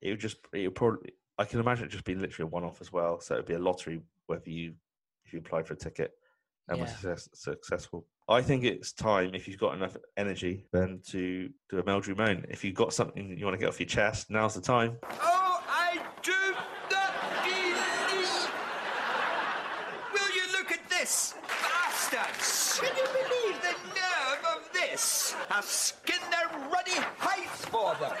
[0.00, 1.12] it would just it would probably.
[1.38, 3.20] I can imagine it just being literally a one-off as well.
[3.20, 4.74] So it'd be a lottery whether you
[5.24, 6.12] if you apply for a ticket
[6.68, 6.92] and were Yeah.
[6.92, 8.06] success, successful.
[8.28, 12.44] I think it's time if you've got enough energy then to do a Meldrew moan.
[12.48, 14.96] If you've got something you want to get off your chest, now's the time.
[15.20, 16.32] Oh, I do
[16.90, 18.50] not believe.
[20.12, 21.34] Will you look at this?
[21.48, 22.80] Bastards!
[22.80, 25.34] Can you believe the nerve of this?
[25.50, 28.16] I've skinned their ruddy hides for them.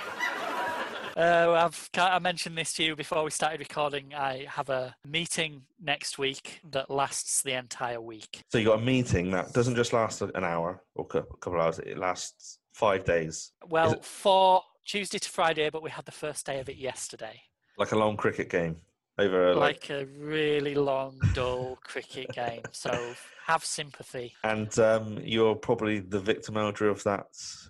[1.16, 4.12] Uh, I've I mentioned this to you before we started recording.
[4.14, 8.42] I have a meeting next week that lasts the entire week.
[8.50, 11.60] So you got a meeting that doesn't just last an hour or a couple of
[11.64, 11.78] hours.
[11.78, 16.44] It lasts five days, Well, it- for Tuesday to Friday, but we had the first
[16.44, 17.40] day of it yesterday.
[17.78, 18.76] like a long cricket game
[19.18, 19.88] over like.
[19.88, 22.62] Like a really long, dull cricket game.
[22.72, 23.14] So
[23.46, 24.34] have sympathy.
[24.44, 27.26] And um, you're probably the victim elder of that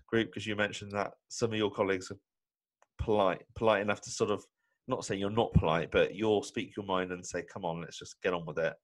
[0.09, 2.19] group because you mentioned that some of your colleagues are
[2.99, 4.45] polite, polite enough to sort of
[4.89, 7.99] not say you're not polite, but you'll speak your mind and say, "Come on, let's
[7.99, 8.75] just get on with it."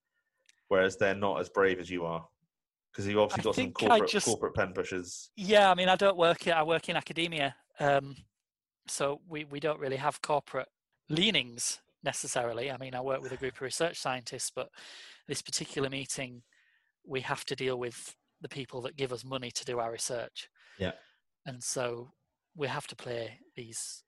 [0.69, 2.27] Whereas they're not as brave as you are
[2.93, 5.31] because you've obviously I got some corporate just- corporate pen pushers.
[5.37, 6.47] Yeah, I mean, I don't work.
[6.49, 8.17] I work in academia, um,
[8.89, 10.69] so we we don't really have corporate
[11.09, 12.71] leanings necessarily.
[12.71, 14.69] I mean, I work with a group of research scientists, but
[15.29, 16.43] this particular meeting,
[17.07, 20.49] we have to deal with the people that give us money to do our research.
[20.79, 20.93] Yeah.
[21.47, 22.13] and so
[22.57, 24.03] we have to play these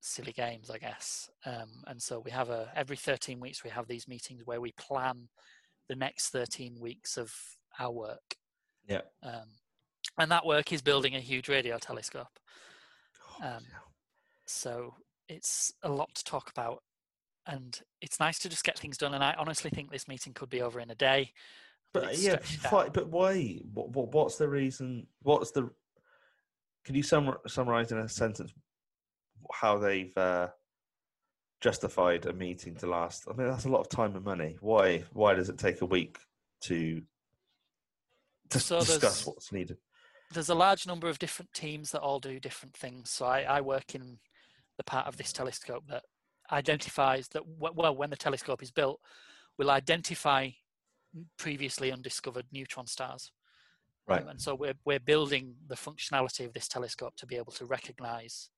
[0.00, 1.30] silly games, I guess.
[1.46, 4.72] Um, and so we have a every 13 weeks we have these meetings where we
[4.72, 5.28] plan
[5.88, 7.32] the next 13 weeks of
[7.78, 8.36] our work.
[8.88, 9.02] Yeah.
[9.22, 9.48] Um,
[10.18, 12.38] and that work is building a huge radio telescope.
[13.42, 13.64] Um,
[14.46, 14.94] so
[15.28, 16.82] it's a lot to talk about,
[17.46, 19.14] and it's nice to just get things done.
[19.14, 21.32] And I honestly think this meeting could be over in a day.
[21.94, 22.38] But it's yeah,
[22.70, 23.60] but why?
[23.72, 25.06] What, what's the reason?
[25.22, 25.70] What's the?
[26.84, 28.52] Can you summar, summarize in a sentence
[29.52, 30.48] how they've uh,
[31.60, 33.26] justified a meeting to last?
[33.28, 34.56] I mean, that's a lot of time and money.
[34.60, 35.04] Why?
[35.12, 36.18] Why does it take a week
[36.62, 37.02] to
[38.50, 39.78] to So discuss what's needed?
[40.32, 43.10] there's a large number of different teams that all do different things.
[43.10, 44.18] So I, I work in
[44.76, 46.04] the part of this telescope that
[46.50, 49.00] identifies that w- well, when the telescope is built,
[49.58, 50.50] we'll identify
[51.38, 53.30] previously undiscovered neutron stars.
[54.06, 54.22] Right.
[54.22, 57.66] Um, and so we're we're building the functionality of this telescope to be able to
[57.66, 58.50] recognise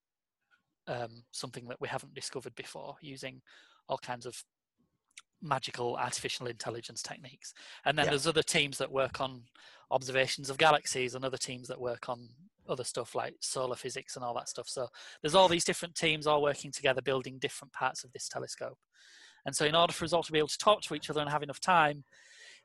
[0.86, 3.42] um, something that we haven't discovered before using
[3.88, 4.42] all kinds of
[5.42, 7.52] magical artificial intelligence techniques.
[7.84, 8.10] And then Yeah.
[8.10, 9.44] there's other teams that work on
[9.90, 12.34] observations of galaxies and other teams that work on
[12.66, 14.68] other stuff like solar physics and all that stuff.
[14.68, 14.88] So
[15.20, 18.78] there's all these different teams all working together building different parts of this telescope.
[19.44, 21.20] And so in order for us all to be able to talk to each other
[21.20, 22.04] and have enough time,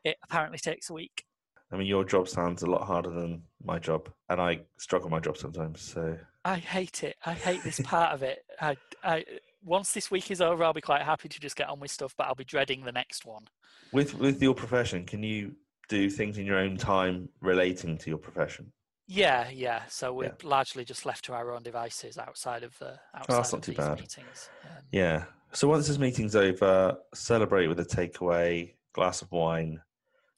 [0.06, 1.26] it apparently takes a week.
[1.72, 5.12] I mean, your job sounds a lot harder than my job, and I struggle with
[5.12, 5.82] my job sometimes.
[5.82, 7.16] So I hate it.
[7.26, 8.44] I hate this part of it.
[8.60, 9.26] I, I,
[9.64, 12.16] once this week is over, I'll be quite happy to just get on with stuff,
[12.18, 13.46] but I'll be dreading the next one.
[13.92, 15.56] With with your profession, can you
[15.90, 18.72] do things in your own time relating to your profession?
[19.08, 19.86] Yeah, yeah.
[19.88, 20.32] So we're Yeah.
[20.44, 23.64] largely just left to our own devices outside of the outside Oh, that's of not
[23.64, 24.00] too these bad.
[24.00, 24.50] meetings.
[24.66, 25.26] Um, Yeah.
[25.52, 29.82] So once this meeting's over, celebrate with a takeaway, glass of wine,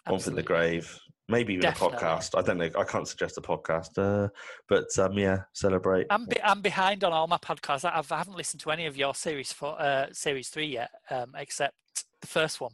[0.05, 0.97] one for the grave,
[1.31, 1.97] maybe even Definitely.
[1.97, 2.37] a podcast.
[2.37, 2.69] I don't know.
[2.77, 4.29] I can't suggest a podcast, uh,
[4.67, 6.07] but um, yeah, celebrate.
[6.09, 7.85] I'm be- I'm behind on all my podcasts.
[7.89, 10.91] I, I've, I haven't listened to any of your series for uh, series three yet,
[11.09, 11.73] um, except
[12.21, 12.73] the first one.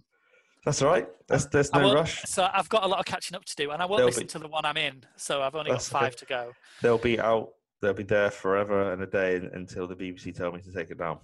[0.66, 1.08] That's all right.
[1.30, 2.24] There's, there's no rush.
[2.24, 4.28] So I've got a lot of catching up to do, and I won't listen be-
[4.30, 5.04] to the one I'm in.
[5.16, 6.06] So I've only got That's okay.
[6.06, 6.52] five to go.
[6.82, 7.52] They'll be out.
[7.82, 10.98] They'll be there forever and a day until the BBC tell me to take it
[10.98, 11.20] down.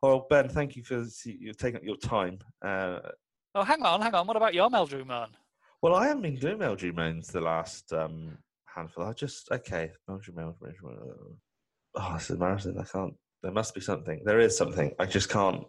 [0.00, 2.38] Well, Ben, thank you for you taking up your time.
[2.64, 3.00] Uh,
[3.54, 4.26] Oh, hang on, hang on.
[4.26, 5.28] What about your Meldrew Moan?
[5.82, 8.36] Well, I haven't been doing Meldrew Moans the last um,
[8.66, 9.04] handful.
[9.04, 10.56] I just okay, Meldrew Moans.
[11.94, 12.78] Oh, this is embarrassing.
[12.78, 13.14] I can't.
[13.42, 14.22] There must be something.
[14.24, 14.92] There is something.
[14.98, 15.64] I just can't.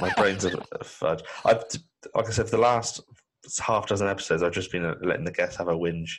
[0.00, 1.22] My brain's a a fudge.
[1.44, 1.64] I've,
[2.14, 3.00] like I said, for the last
[3.60, 6.10] half dozen episodes, I've just been letting the guests have a whinge,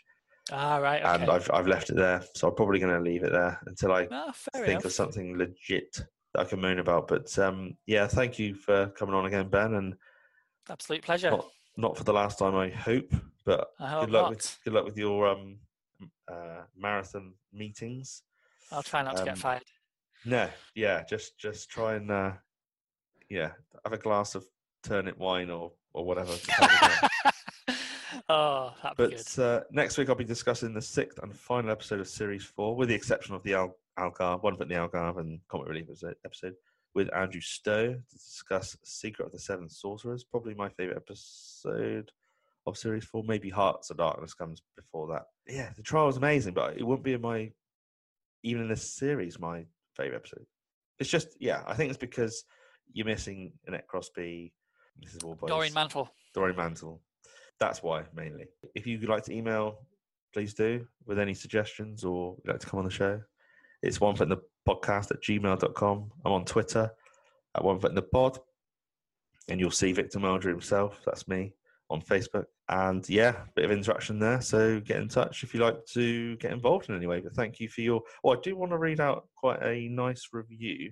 [0.51, 1.01] Ah, right.
[1.03, 1.23] Okay.
[1.23, 2.21] and I've I've left it there.
[2.35, 4.33] So I'm probably going to leave it there until I fair
[4.65, 4.85] think enough.
[4.85, 5.97] of something legit
[6.33, 7.07] that I can moan about.
[7.07, 9.95] But um, yeah, thank you for coming on again, Ben, and
[10.69, 11.31] Absolute pleasure.
[11.31, 11.47] not
[11.77, 13.13] not for the last time, I hope.
[13.45, 14.29] But I hope good luck not.
[14.29, 15.57] with good luck with your um,
[16.31, 18.23] uh, marathon meetings.
[18.71, 19.63] I'll try not to um, get fired.
[20.25, 22.31] No, yeah, just just try and uh,
[23.29, 23.51] yeah,
[23.83, 24.45] have a glass of
[24.83, 26.35] turnip wine or or whatever.
[26.35, 27.75] to have with it.
[28.29, 29.25] oh, that'd be good.
[29.35, 32.75] But uh, next week I'll be discussing the sixth and final episode of series four,
[32.75, 36.15] with the exception of the Al- Algarve, one in the Algarve and Comic Relievers e-
[36.25, 36.53] episode
[36.95, 40.23] with Andrew Stowe to discuss Secret of the Seven Sorcerers.
[40.23, 42.11] Probably my favorite episode
[42.65, 43.23] of series four.
[43.23, 45.23] Maybe Hearts of Darkness comes before that.
[45.47, 47.51] Yeah, the trial was amazing, but it wouldn't be in my
[48.43, 49.65] even in this series my
[49.95, 50.45] favorite episode.
[50.99, 52.43] It's just yeah, I think it's because
[52.91, 54.53] you're missing Annette Crosbie,
[55.03, 55.23] Mrs.
[55.23, 56.09] Warboys, Doreen Mantle.
[56.33, 57.01] Doreen Mantle.
[57.59, 58.45] That's why mainly.
[58.75, 59.79] If you'd like to email,
[60.33, 63.21] please do with any suggestions or you'd like to come on the show.
[63.81, 66.11] It's one in the podcast at gmail.com.
[66.25, 66.91] I'm on Twitter
[67.55, 68.37] at one foot in the pod.
[69.49, 71.01] And you'll see Victor Meldrew himself.
[71.05, 71.53] That's me
[71.89, 72.45] on Facebook.
[72.69, 74.41] And yeah, a bit of interaction there.
[74.41, 77.19] So get in touch if you like to get involved in any way.
[77.19, 78.01] But thank you for your.
[78.23, 80.91] Oh, I do want to read out quite a nice review.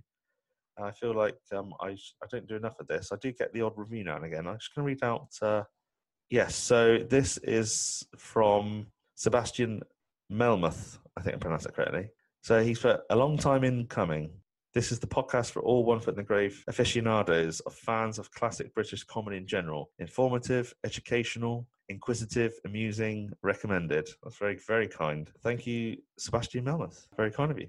[0.82, 3.12] I feel like um, I I don't do enough of this.
[3.12, 4.48] I do get the odd review now and again.
[4.48, 5.28] I'm just going to read out.
[5.42, 5.64] Uh,
[6.30, 9.82] yes, so this is from Sebastian
[10.32, 10.98] Melmoth.
[11.18, 12.10] I think I pronounced that correctly.
[12.44, 14.32] So he's for a long time in coming.
[14.74, 18.32] This is the podcast for all One Foot in the Grave aficionados of fans of
[18.32, 19.92] classic British comedy in general.
[20.00, 24.10] Informative, educational, inquisitive, amusing, recommended.
[24.24, 25.30] That's very, very kind.
[25.44, 27.06] Thank you, Sebastian Melmoth.
[27.16, 27.68] Very kind of you.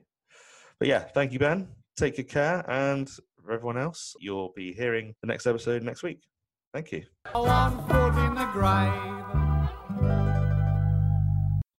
[0.78, 1.68] But yeah, thank you, Ben.
[1.98, 2.64] Take good care.
[2.70, 3.10] And
[3.44, 6.22] for everyone else, you'll be hearing the next episode next week.
[6.72, 7.02] Thank you.
[7.32, 9.11] One foot in the grave.